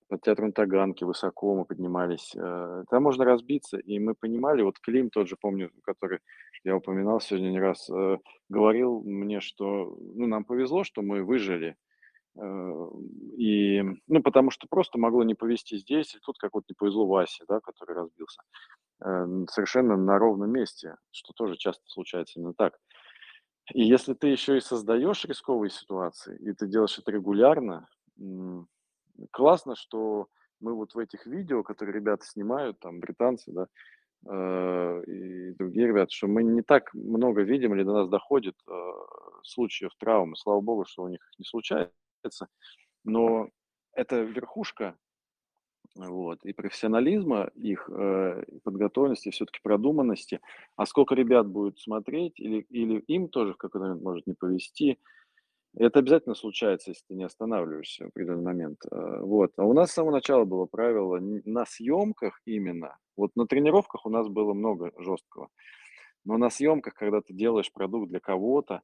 [0.08, 2.34] под театром Таганки высоко мы поднимались.
[2.34, 6.20] Э, там можно разбиться, и мы понимали, вот Клим тот же, помню, который
[6.64, 8.18] я упоминал сегодня не раз, э,
[8.48, 11.76] говорил мне, что ну, нам повезло, что мы выжили.
[12.36, 12.88] Э,
[13.36, 17.06] и, ну, потому что просто могло не повезти здесь, и тут как вот не повезло
[17.06, 18.40] Васе, да, который разбился.
[19.00, 22.80] Совершенно на ровном месте, что тоже часто случается именно так.
[23.74, 27.88] И если ты еще и создаешь рисковые ситуации, и ты делаешь это регулярно,
[29.30, 30.28] классно, что
[30.60, 33.66] мы вот в этих видео, которые ребята снимают, там, британцы, да,
[34.26, 38.72] э, и другие ребята, что мы не так много видим или до нас доходит э,
[39.44, 40.36] случаев травмы.
[40.36, 42.48] Слава богу, что у них не случается.
[43.04, 43.48] Но
[43.92, 44.96] это верхушка
[46.06, 50.40] вот, и профессионализма их, э, подготовленности, все-таки продуманности.
[50.76, 54.98] А сколько ребят будет смотреть, или, или им тоже в какой-то момент может не повезти,
[55.76, 58.78] это обязательно случается, если ты не останавливаешься в определенный момент.
[58.90, 59.52] Э, вот.
[59.56, 62.96] А у нас с самого начала было правило на съемках именно.
[63.16, 65.48] Вот на тренировках у нас было много жесткого.
[66.24, 68.82] Но на съемках, когда ты делаешь продукт для кого-то,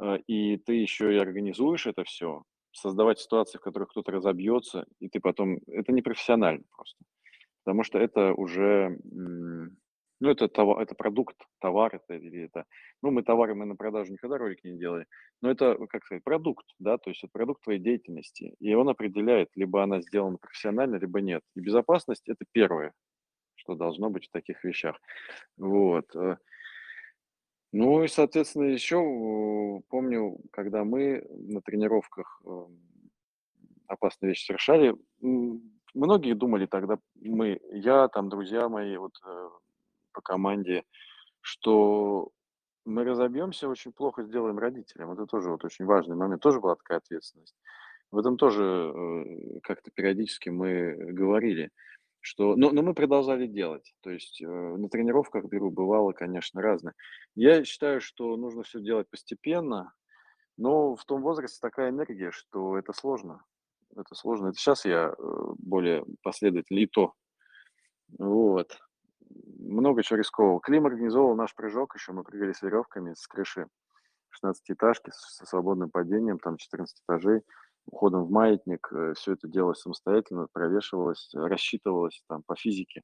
[0.00, 2.42] э, и ты еще и организуешь это все,
[2.76, 5.58] создавать ситуации, в которых кто-то разобьется, и ты потом...
[5.66, 6.98] Это не профессионально просто.
[7.64, 8.98] Потому что это уже
[10.20, 12.64] ну, это, товар, это продукт, товар это или это...
[13.02, 15.06] Ну, мы товары, мы на продажу никогда ролики не делали,
[15.42, 19.50] но это, как сказать, продукт, да, то есть это продукт твоей деятельности, и он определяет,
[19.54, 21.42] либо она сделана профессионально, либо нет.
[21.54, 22.92] И безопасность– это первое,
[23.56, 24.98] что должно быть в таких вещах.
[25.58, 26.06] Вот.
[27.72, 28.96] Ну и, соответственно, еще
[29.88, 32.78] помню, когда мы на тренировках эм,
[33.86, 39.48] опасные вещи совершали, многие думали тогда, мы, я, там, друзья мои, вот э,
[40.12, 40.84] по команде,
[41.40, 42.30] что
[42.84, 45.12] мы разобьемся, очень плохо сделаем родителям.
[45.12, 47.56] Это тоже вот очень важный момент, тоже была такая ответственность.
[48.12, 51.70] В этом тоже э, как-то периодически мы говорили,
[52.26, 52.56] что...
[52.56, 53.94] Но, но мы продолжали делать.
[54.02, 56.94] То есть э, на тренировках беру бывало, конечно, разное.
[57.36, 59.92] Я считаю, что нужно все делать постепенно,
[60.56, 63.44] но в том возрасте такая энергия, что это сложно.
[63.94, 64.48] Это сложно.
[64.48, 65.22] Это сейчас я э,
[65.58, 67.12] более последовательный, и то.
[68.18, 68.76] Вот
[69.58, 70.60] много чего рискового.
[70.60, 73.68] Клим организовал наш прыжок еще, мы прыгали с веревками с крыши
[74.44, 77.42] 16-этажки со свободным падением, там 14 этажей,
[77.86, 78.88] уходом в маятник.
[78.92, 83.02] Э, Все это делалось самостоятельно, провешивалось, рассчитывалось там по физике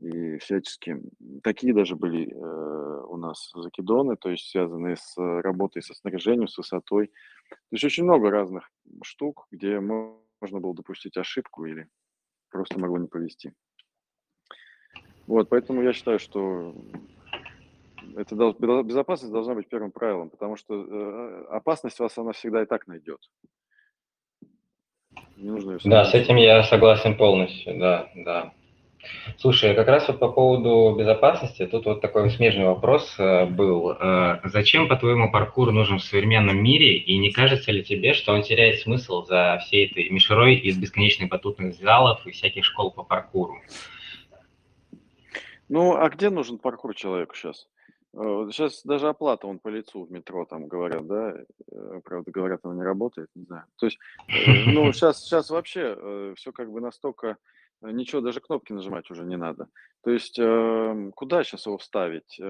[0.00, 1.00] и всячески.
[1.42, 6.58] Такие даже были э, у нас закидоны, то есть связанные с работой со снаряжением, с
[6.58, 7.08] высотой.
[7.48, 8.70] То есть очень много разных
[9.02, 11.88] штук, где можно было допустить ошибку или
[12.50, 13.52] просто могло не повезти.
[15.26, 16.74] Вот, поэтому я считаю, что
[18.16, 22.86] это безопасность должна быть первым правилом, потому что э, опасность вас она всегда и так
[22.86, 23.20] найдет.
[25.40, 28.52] Не нужно да, с этим я согласен полностью, да, да.
[29.38, 33.92] Слушай, как раз вот по поводу безопасности, тут вот такой смежный вопрос э, был.
[33.92, 38.42] Э, зачем, по-твоему, паркур нужен в современном мире, и не кажется ли тебе, что он
[38.42, 43.62] теряет смысл за всей этой мишерой из бесконечных батутных залов и всяких школ по паркуру?
[45.70, 47.66] Ну, а где нужен паркур человеку сейчас?
[48.12, 51.32] Сейчас даже оплата он по лицу в метро там говорят, да,
[51.70, 53.66] э, правда говорят, она не работает, не знаю.
[53.76, 57.36] То есть, э, ну, сейчас, сейчас вообще э, все как бы настолько,
[57.80, 59.68] ничего, даже кнопки нажимать уже не надо.
[60.02, 62.40] То есть, эм, куда сейчас его вставить?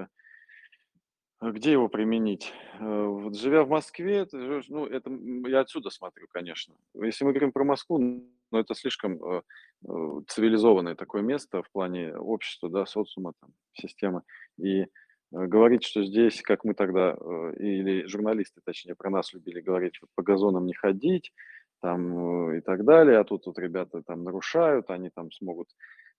[1.40, 2.52] А где его применить?
[2.78, 5.10] Вот живя в Москве, ты живешь, ну, это
[5.48, 6.74] я отсюда смотрю, конечно.
[6.94, 9.42] Если мы говорим про Москву, ну, это слишком
[9.82, 14.22] цивилизованное такое место в плане общества, да, социума, там, системы.
[14.58, 14.84] И
[15.30, 20.10] говорить, что здесь, как мы тогда, э, или журналисты, точнее, про нас любили говорить, вот
[20.14, 21.32] по газонам не ходить,
[21.80, 25.68] там, э, и так далее, а тут вот ребята там нарушают, они там смогут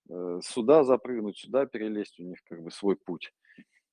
[0.10, 3.32] э, сюда запрыгнуть, сюда перелезть, у них как бы свой путь.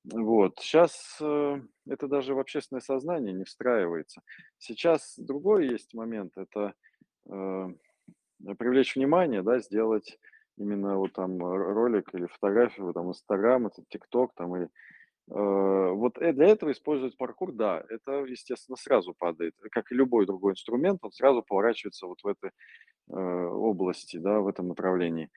[0.05, 0.59] Вот.
[0.61, 4.23] Сейчас э, это даже в общественное сознание не встраивается.
[4.59, 6.75] Сейчас другой есть момент, это
[7.29, 7.69] э,
[8.57, 10.19] привлечь внимание, да, сделать
[10.57, 14.69] именно вот там ролик или фотографию, там Инстаграм, это ТикТок, там и э,
[15.31, 19.55] вот э, для этого использовать паркур, да, это, естественно, сразу падает.
[19.71, 24.49] Как и любой другой инструмент, он сразу поворачивается вот в этой э, области, да, в
[24.49, 25.31] этом направлении.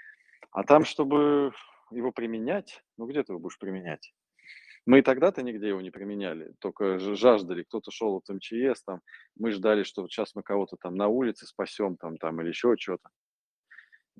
[0.51, 1.51] А там, чтобы
[1.91, 4.13] его применять, ну где ты его будешь применять?
[4.85, 7.63] Мы и тогда-то нигде его не применяли, только жаждали.
[7.63, 9.01] Кто-то шел от МЧС, там,
[9.37, 13.09] мы ждали, что сейчас мы кого-то там на улице спасем, там, там, или еще что-то.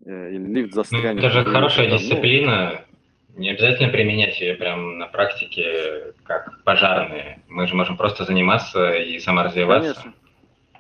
[0.06, 1.24] Э, или лифт ну, застрянет.
[1.24, 2.86] это же хорошая там, ну дисциплина.
[2.92, 2.98] Ну,
[3.36, 7.44] не обязательно применять ее прям на практике, как пожарные.
[7.48, 9.94] Мы же можем просто заниматься и саморазвиваться.
[9.94, 10.14] Конечно.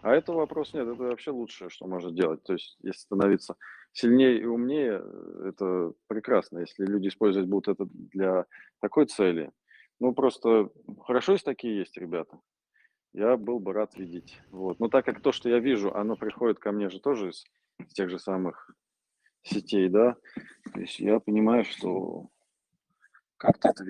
[0.02, 2.44] А это вопрос нет, это вообще лучшее, что можно делать.
[2.44, 3.56] То есть, если становиться
[3.94, 5.02] сильнее и умнее,
[5.46, 6.60] это прекрасно.
[6.60, 8.46] Если люди использовать будут это для
[8.82, 9.52] такой цели,
[10.00, 10.70] ну, просто
[11.06, 12.40] хорошо, если такие есть ребята.
[13.14, 14.40] Я был бы рад видеть.
[14.50, 14.80] Вот.
[14.80, 17.44] Но так как то, что я вижу, оно приходит ко мне же тоже из,
[17.94, 18.72] тех же самых
[19.44, 20.16] сетей, да,
[20.74, 22.30] то есть я понимаю, что
[23.42, 23.84] как-то это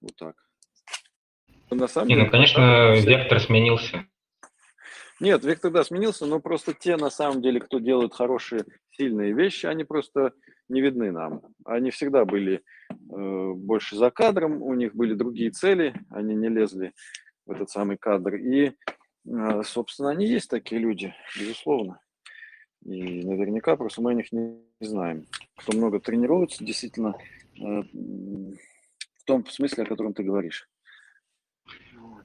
[0.00, 0.36] вот так.
[1.70, 4.06] на самом Не, ну, деле, ну, конечно, вектор сменился.
[5.20, 9.66] Нет, вектор, да, сменился, но просто те, на самом деле, кто делает хорошие, сильные вещи,
[9.66, 10.32] они просто
[10.68, 11.42] не видны нам.
[11.64, 16.92] Они всегда были э, больше за кадром, у них были другие цели, они не лезли
[17.46, 18.36] в этот самый кадр.
[18.36, 18.72] И,
[19.26, 22.00] э, собственно, они есть такие люди, безусловно.
[22.84, 25.26] И наверняка просто мы о них не, знаем.
[25.56, 27.14] Кто много тренируется, действительно,
[27.58, 27.82] э,
[29.26, 30.68] том смысле, о котором ты говоришь.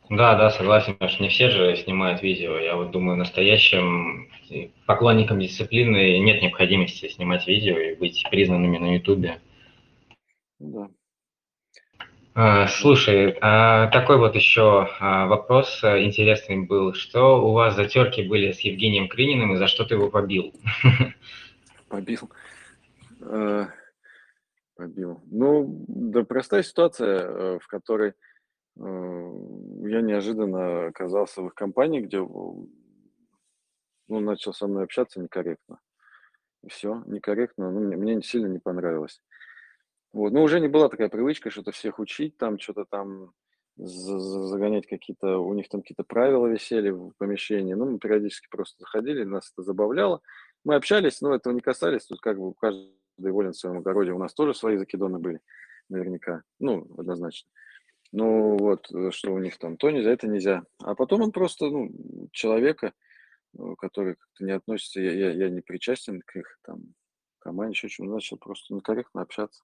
[0.09, 2.57] Да, да, согласен, потому что не все же снимают видео.
[2.57, 4.29] Я вот думаю, настоящим
[4.85, 9.39] поклонникам дисциплины нет необходимости снимать видео и быть признанными на Ютубе.
[10.59, 10.89] Да.
[12.33, 16.93] А, слушай, а, такой вот еще а, вопрос интересный был.
[16.93, 20.53] Что у вас за терки были с Евгением Крининым и за что ты его побил?
[21.89, 22.29] Побил.
[24.81, 25.21] Побил.
[25.25, 28.13] Ну, да простая ситуация, э, в которой
[28.77, 29.31] Э,
[29.83, 32.69] я неожиданно оказался в их компании, где ну,
[34.07, 35.79] начал со мной общаться некорректно.
[36.63, 39.21] И все, некорректно, ну, мне, мне сильно не понравилось.
[40.13, 40.31] Вот.
[40.33, 43.31] Но уже не была такая привычка что-то всех учить, там что-то там
[43.77, 47.73] загонять какие-то, у них там какие-то правила висели в помещении.
[47.73, 50.21] Ну, мы периодически просто заходили, нас это забавляло.
[50.63, 52.05] Мы общались, но этого не касались.
[52.05, 54.11] Тут как бы каждый волен в своем огороде.
[54.11, 55.41] У нас тоже свои закидоны были,
[55.89, 56.43] наверняка.
[56.59, 57.49] Ну, однозначно.
[58.11, 60.63] Ну вот, э, что у них там, то нельзя, это нельзя.
[60.79, 61.89] А потом он просто, ну,
[62.31, 62.93] человека,
[63.57, 66.93] э, который как-то не относится, я, я, я не причастен к их там
[67.39, 69.63] команде, еще чем начал просто некорректно общаться.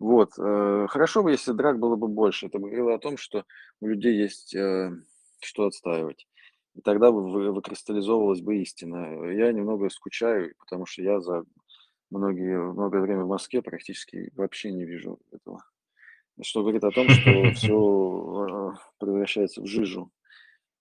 [0.00, 0.32] Вот.
[0.38, 2.46] Э, хорошо бы, если драк было бы больше.
[2.46, 3.44] Это говорило о том, что
[3.80, 4.56] у людей есть
[5.42, 6.26] что отстаивать.
[6.74, 9.30] И тогда вы, выкристаллизовывалась бы истина.
[9.30, 11.44] Я немного скучаю, потому что я за
[12.10, 15.62] многие, многое время в Москве практически вообще не вижу этого
[16.42, 20.10] что говорит о том, что все а, превращается в жижу,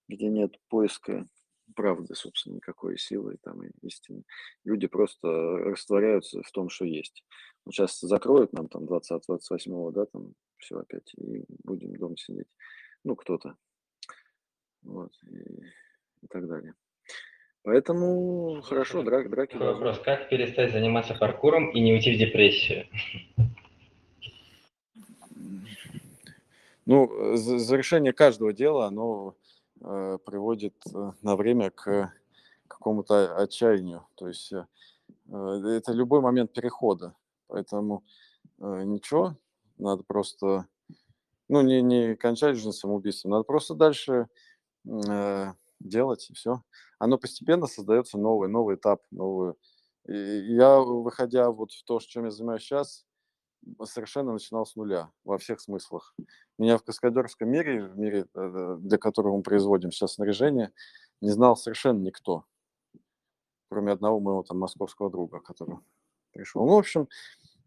[0.08, 1.28] где нет поиска
[1.76, 4.24] правды, собственно, никакой силы там и истины.
[4.64, 7.24] Люди просто растворяются в том, что есть.
[7.66, 12.48] Вот сейчас закроют нам там 20-28, да, там все опять, и будем дома сидеть.
[13.04, 13.56] Ну, кто-то.
[14.82, 15.64] Вот, и,
[16.22, 16.74] и так далее.
[17.70, 19.56] Поэтому хорошо, драк, драки.
[19.56, 22.88] Вопрос, как перестать заниматься паркуром и не уйти в депрессию?
[26.88, 29.36] Ну, завершение каждого дела, оно
[29.82, 32.12] э, приводит э, на время к
[32.68, 34.08] какому-то отчаянию.
[34.16, 34.66] То есть э,
[35.28, 37.14] это любой момент перехода.
[37.46, 38.04] Поэтому
[38.58, 39.36] э, ничего,
[39.78, 40.66] надо просто,
[41.48, 44.28] ну, не, не кончать жизнь самоубийством, надо просто дальше
[44.88, 46.64] э, делать, и все.
[47.00, 49.54] Оно постепенно создается новый, новый этап, новый.
[50.08, 53.06] И я, выходя вот в то, чем я занимаюсь сейчас,
[53.84, 56.16] совершенно начинал с нуля во всех смыслах.
[56.58, 60.72] Меня в каскадерском мире, в мире, э, для которого мы производим сейчас снаряжение,
[61.22, 62.46] не знал совершенно никто,
[63.70, 65.78] кроме одного моего там московского друга, который
[66.32, 66.66] пришел.
[66.66, 67.08] Ну, в общем,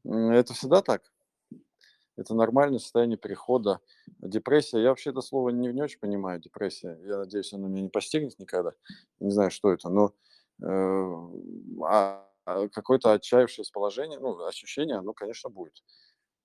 [0.05, 1.12] это всегда так.
[2.17, 3.81] Это нормальное состояние перехода.
[4.19, 6.99] Депрессия, я вообще это слово не, не очень понимаю, депрессия.
[7.05, 8.73] Я надеюсь, оно меня не постигнет никогда.
[9.21, 10.13] Не знаю, что это, но
[10.63, 15.83] э, а, а какое-то отчаявшееся положение, ну, ощущение, оно, конечно, будет.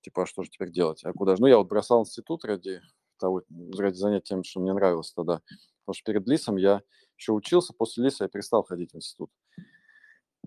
[0.00, 1.04] Типа, а что же теперь делать?
[1.04, 1.42] А куда же?
[1.42, 2.80] Ну, я вот бросал институт ради
[3.18, 3.42] того,
[3.76, 5.42] ради занятия тем, что мне нравилось тогда.
[5.84, 6.82] Потому что перед ЛИСом я
[7.16, 9.30] еще учился, после ЛИСа я перестал ходить в институт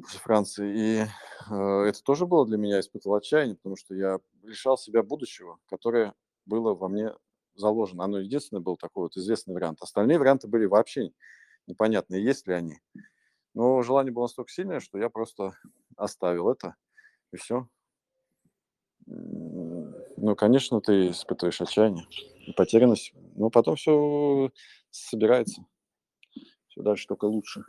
[0.08, 0.74] Франции.
[0.76, 1.06] И
[1.50, 6.14] э, это тоже было для меня, испытывал отчаяние, потому что я лишал себя будущего, которое
[6.46, 7.12] было во мне
[7.56, 8.04] заложено.
[8.04, 9.82] Оно единственное был такой вот известный вариант.
[9.82, 11.12] Остальные варианты были вообще
[11.68, 12.80] непонятные, есть ли они.
[13.54, 15.54] Но желание было настолько сильное, что я просто
[15.98, 16.76] оставил это,
[17.32, 17.68] и все.
[19.06, 22.06] Ну, конечно, ты испытываешь отчаяние
[22.46, 24.52] и потерянность, но потом все
[24.90, 25.66] собирается.
[26.68, 27.66] Все дальше только лучше.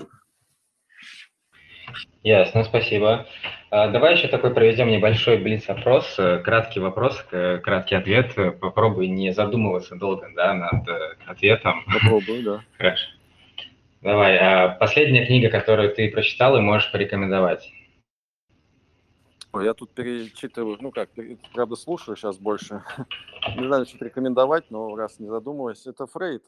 [2.22, 3.26] Ясно, спасибо.
[3.70, 8.34] А, давай еще такой проведем небольшой блиц-опрос, э, краткий вопрос, краткий ответ.
[8.60, 11.84] Попробуй не задумываться долго да, над э, ответом.
[11.92, 12.64] Попробую, да.
[12.76, 13.08] Хорошо.
[14.02, 17.72] Давай, а последняя книга, которую ты прочитал и можешь порекомендовать?
[19.54, 21.10] Я тут перечитываю, ну как,
[21.52, 22.82] правда, слушаю сейчас больше.
[23.56, 26.44] Не знаю, что рекомендовать, но раз не задумываясь, это Фрейд.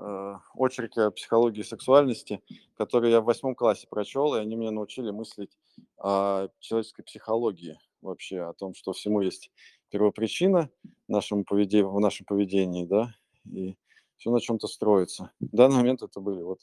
[0.00, 2.40] Э, очереди о психологии сексуальности,
[2.76, 5.58] которые я в восьмом классе прочел, и они меня научили мыслить
[5.96, 9.50] о человеческой психологии вообще, о том, что всему есть
[9.90, 10.70] первопричина
[11.08, 13.12] нашему поведению, в нашем поведении, да,
[13.44, 13.76] и
[14.18, 15.32] все на чем-то строится.
[15.40, 16.60] В данный момент это были вот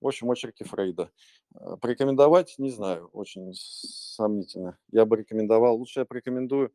[0.00, 1.12] в общем, очерки Фрейда.
[1.54, 4.78] Э, порекомендовать, не знаю, очень сомнительно.
[4.90, 6.72] Я бы рекомендовал, лучше я порекомендую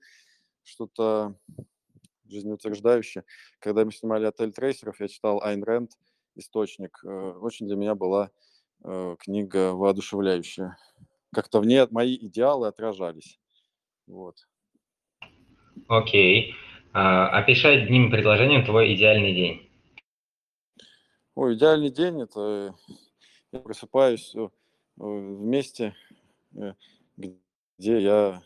[0.63, 1.35] что-то
[2.30, 3.23] жизнеутверждающее.
[3.60, 5.91] Когда мы снимали «Отель трейсеров», я читал Айн Рэнд,
[6.35, 6.99] «Источник».
[7.03, 8.31] Э, очень для меня была
[8.84, 10.77] э, книга воодушевляющая.
[11.34, 13.39] Как-то в ней мои идеалы отражались.
[14.07, 14.47] Вот.
[15.88, 16.56] Окей.
[16.91, 19.72] А, опиши одним предложением твой идеальный день.
[21.35, 22.76] Ой, идеальный день– это
[23.51, 24.47] я просыпаюсь э,
[24.97, 25.95] в месте,
[27.18, 28.41] где я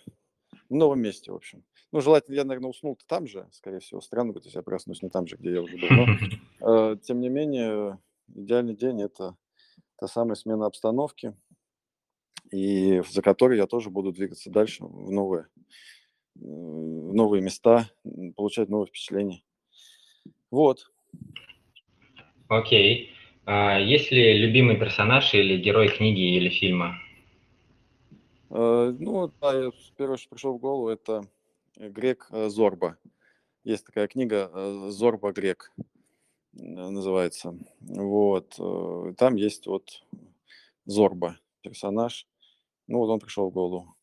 [0.69, 1.63] в новом месте, в общем.
[1.93, 4.01] Ну, желательно, я, наверное, уснул там же, скорее всего.
[4.01, 5.89] Странно будет, если я проснусь не там же, где я уже был.
[5.91, 6.05] Но,
[6.93, 7.99] э, тем не менее,
[8.33, 9.37] идеальный день– это
[9.99, 11.35] та самая смена обстановки,
[12.51, 15.49] и за которой я тоже буду двигаться дальше в новые,
[16.33, 17.87] в новые места,
[18.35, 19.43] получать новые впечатления.
[20.49, 20.91] Вот.
[22.47, 23.11] Окей.
[23.45, 26.95] А есть ли любимый персонаж или герой книги или фильма?
[28.49, 31.29] Э, ну, да, первое, что пришло в голову, это
[31.77, 32.97] Грек э, Зорба.
[33.63, 35.71] Есть такая книга э, Зорба Грек
[36.53, 37.57] называется.
[37.79, 38.59] Вот.
[39.17, 40.03] Там есть вот
[40.85, 42.27] Зорба, персонаж.
[42.85, 43.95] Ну, вот он пришел в голову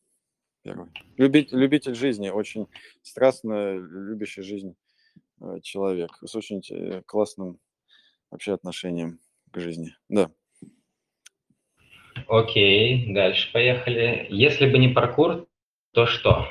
[0.61, 0.89] первый.
[1.15, 2.67] Любить, любитель жизни, очень
[3.03, 4.75] страстно любящий жизнь
[5.61, 6.61] человек с очень
[7.03, 7.59] классным
[8.31, 9.19] вообще отношением
[9.51, 9.95] к жизни.
[10.09, 10.29] Да.
[12.27, 14.27] Окей, дальше поехали.
[14.29, 15.47] Если бы не паркур,
[15.93, 16.47] то что?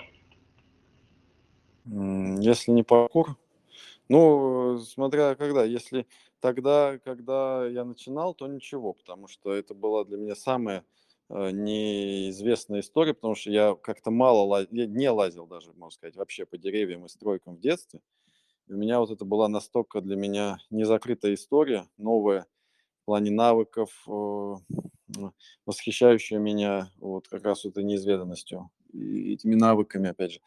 [1.86, 3.36] Если не паркур,
[4.09, 5.65] ну, смотря когда.
[5.65, 6.07] Если
[6.40, 10.85] тогда, когда я начинал, то ничего, потому что это была для меня самая
[11.28, 16.47] э, неизвестная история, потому что я как-то мало лазил, не лазил даже, можно сказать, вообще
[16.47, 18.01] по деревьям и стройкам в детстве.
[18.69, 22.47] И у меня вот это была настолько для меня незакрытая история, новая
[23.02, 23.90] в плане навыков,
[25.66, 30.40] восхищающая меня вот как раз этой неизведанностью и этими навыками, опять же.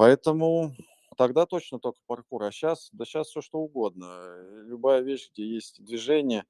[0.00, 0.74] Поэтому
[1.18, 4.34] тогда точно только паркур, а сейчас, да сейчас все что угодно.
[4.64, 6.46] Любая вещь, где есть движение.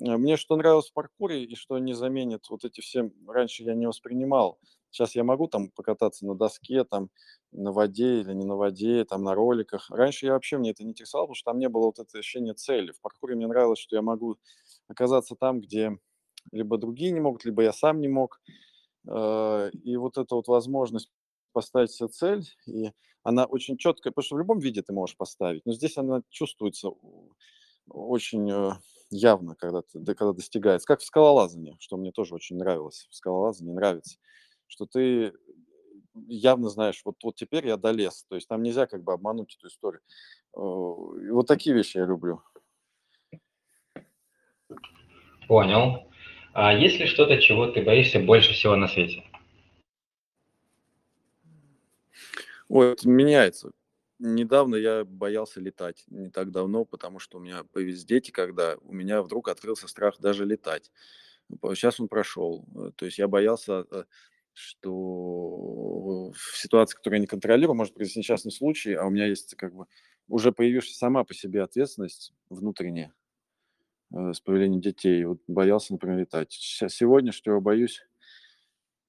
[0.00, 3.74] Э, мне что нравилось в паркуре и что не заменит вот эти все, раньше я
[3.74, 4.58] не воспринимал.
[4.90, 7.10] Сейчас я могу там покататься на доске, там
[7.52, 9.90] на воде или не на воде, там на роликах.
[9.90, 12.54] Раньше я вообще мне это не интересовало, потому что там не было вот это ощущение
[12.54, 12.92] цели.
[12.92, 14.38] В паркуре мне нравилось, что я могу
[14.88, 15.98] оказаться там, где
[16.52, 18.40] либо другие не могут, либо я сам не мог.
[19.06, 21.10] Э, и вот эта вот возможность
[21.54, 25.64] поставить себе цель, и она очень четкая, потому что в любом виде ты можешь поставить,
[25.64, 26.90] но здесь она чувствуется
[27.88, 28.72] очень э,
[29.10, 30.86] явно, когда, ты, когда достигается.
[30.86, 33.06] Как в скалолазании, что мне тоже очень нравилось.
[33.10, 34.18] В скалолазании нравится,
[34.66, 35.32] что ты
[36.26, 38.24] явно знаешь, вот, вот теперь я долез.
[38.28, 40.00] То есть там нельзя как бы обмануть эту историю.
[40.56, 42.42] И вот такие вещи я люблю.
[45.48, 46.10] Понял.
[46.52, 49.24] А есть ли что-то, чего ты боишься больше всего на свете?
[52.68, 53.70] Ой, это меняется.
[54.18, 58.92] Недавно я боялся летать, не так давно, потому что у меня появились дети, когда у
[58.92, 60.90] меня вдруг открылся страх даже летать.
[61.74, 62.66] Сейчас он прошел.
[62.76, 64.04] Э, то есть я боялся э,
[64.54, 69.54] что в ситуации, которую я не контролирую, может произойти несчастный случай, а у меня есть
[69.56, 69.86] как бы
[70.28, 73.14] уже появившаяся сама по себе ответственность внутренняя
[74.14, 75.24] э, с появлением детей.
[75.24, 76.52] Вот боялся, например, летать.
[76.52, 78.02] Сегодня, что я боюсь,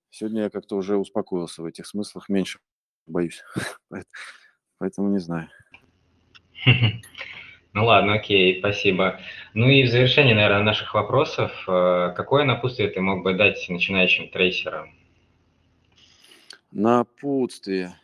[0.09, 2.59] сегодня я как-то уже успокоился в этих смыслах, меньше
[3.07, 3.43] боюсь.
[4.77, 5.49] Поэтому не знаю.
[7.75, 9.19] Ну ладно, окей, спасибо.
[9.53, 14.29] Ну и в завершение, наверное, наших вопросов, э, какое напутствие ты мог бы дать начинающим
[14.29, 14.95] трейсерам?
[16.71, 17.99] Напутствие.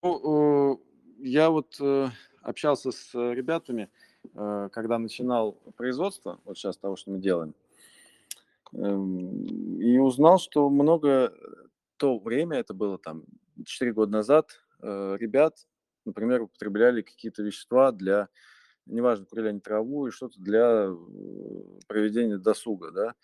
[0.00, 0.80] Ну,
[1.18, 2.08] я вот э,
[2.40, 3.88] общался с ребятами,
[4.32, 7.52] э, когда начинал производство, вот сейчас того, что мы делаем,
[8.74, 11.32] эм, и узнал, что много
[11.96, 13.24] то время, это было там
[13.64, 15.66] 4 года назад, ребят,
[16.04, 18.28] например, употребляли какие-то вещества для
[18.86, 20.96] неважно, курили они траву и что-то для э,
[21.88, 23.14] проведения досуга, да.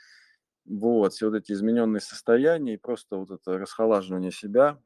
[0.65, 4.79] Вот, все вот эти измененные состояния и просто вот это расхолаживание себя,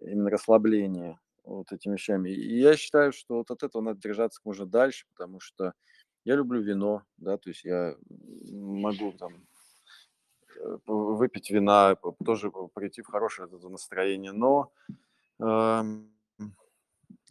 [0.00, 2.30] именно расслабление вот этими вещами.
[2.30, 5.74] И я считаю, что вот от этого надо держаться можно дальше, потому что
[6.24, 7.94] я люблю вино, да, то есть я
[8.50, 9.55] могу там э,
[10.86, 14.72] выпить вина, тоже прийти в хорошее настроение, но
[15.40, 15.82] э,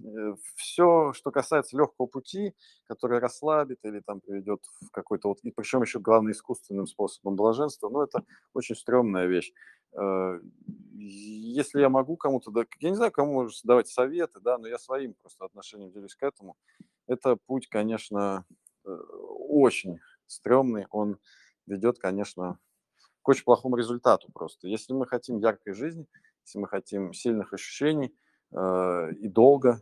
[0.04, 2.54] Э, все, что касается легкого пути,
[2.86, 7.90] который расслабит или там приведет в какой-то вот, и причем еще главное искусственным способом блаженства,
[7.90, 8.24] ну, это
[8.54, 9.54] очень стрёмная вещь.
[9.94, 10.40] Э,
[10.98, 15.46] если я могу кому-то, я не знаю, кому давать советы, да, но я своим просто
[15.46, 16.58] отношением делюсь к этому.
[17.08, 18.46] Это путь, конечно,
[18.86, 21.18] э, очень стрёмный, он
[21.68, 22.60] ведет, конечно,
[23.26, 24.68] к очень плохому результату просто.
[24.68, 26.08] Если мы хотим яркой жизни,
[26.46, 28.16] если мы хотим сильных ощущений–
[28.52, 29.82] Э, и долго,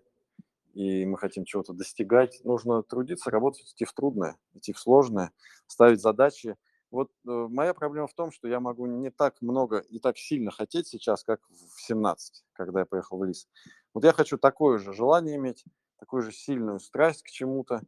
[0.74, 5.32] и мы хотим чего-то достигать, нужно трудиться, работать, идти в трудное, идти в сложное,
[5.68, 6.56] ставить задачи.
[6.90, 10.50] Вот э, моя проблема в том, что я могу не так много и так сильно
[10.50, 13.48] хотеть сейчас, как в 17, когда я поехал в Лис.
[13.94, 15.64] Вот я хочу такое же желание иметь,
[16.00, 17.82] такую же сильную страсть к чему-то,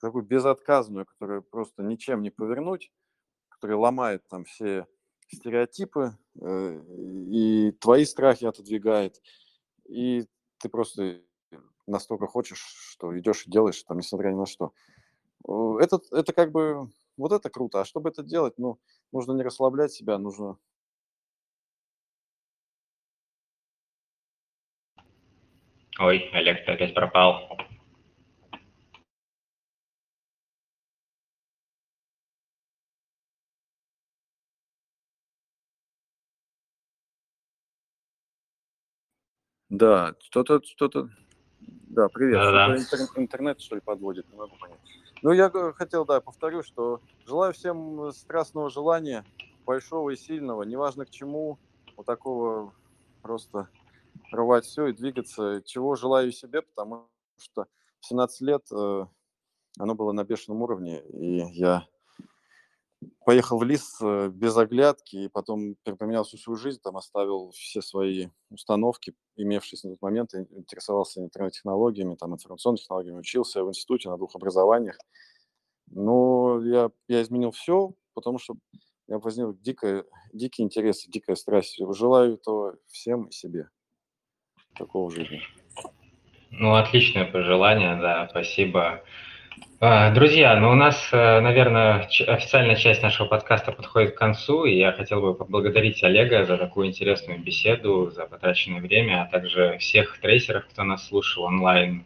[0.00, 2.92] такую безотказную, которую просто ничем не повернуть,
[3.48, 4.86] которая ломает там все
[5.30, 6.82] стереотипы э,
[7.30, 9.20] и твои страхи отодвигает,
[9.88, 10.26] и
[10.58, 11.20] ты просто
[11.86, 12.60] настолько хочешь,
[12.92, 14.72] что идешь и делаешь, там, несмотря ни на что.
[15.80, 17.80] Это, это как бы, вот это круто.
[17.80, 18.78] А чтобы это делать, ну,
[19.12, 20.58] нужно не расслаблять себя, нужно...
[25.98, 27.58] Ой, Олег, ты опять пропал.
[39.78, 41.08] Да, что-то, что-то,
[41.60, 42.76] да, привет, Да-да.
[42.76, 44.80] интер- интернет, что ли, подводит, не могу понять.
[45.22, 49.24] Ну, я хотел, да, повторю, что желаю всем страстного желания,
[49.64, 51.60] большого и сильного, неважно к чему,
[51.96, 52.74] вот такого
[53.22, 53.68] просто
[54.32, 57.66] рвать все и двигаться, чего желаю себе, потому что
[58.00, 59.06] в 17 лет э,
[59.78, 61.86] оно было на бешеном уровне, и я
[63.24, 67.82] поехал в лис э, без оглядки, и потом поменял всю свою жизнь, там оставил все
[67.82, 74.16] свои установки, имевшиеся на тот момент, интересовался интернет-технологиями, там, информационными технологиями, учился в институте на
[74.16, 74.98] двух образованиях.
[75.90, 78.54] Но я, я изменил все, потому что
[79.06, 81.78] меня возник дикая, дикий интерес, дикая страсть.
[81.94, 83.70] Желаю этого всем и себе.
[84.74, 85.40] Такого жизни.
[86.50, 89.02] Ну, отличное пожелание, да, спасибо.
[89.80, 94.76] А, друзья, ну у нас, э, наверное, официальная часть нашего подкаста подходит к концу, и
[94.76, 100.18] я хотел бы поблагодарить Олега за такую интересную беседу, за потраченное время, а также всех
[100.20, 102.04] трейсеров, кто нас слушал онлайн.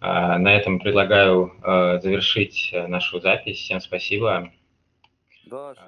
[0.00, 3.58] А, на этом предлагаю э, завершить нашу запись.
[3.58, 4.50] Всем спасибо.
[5.44, 5.74] Да,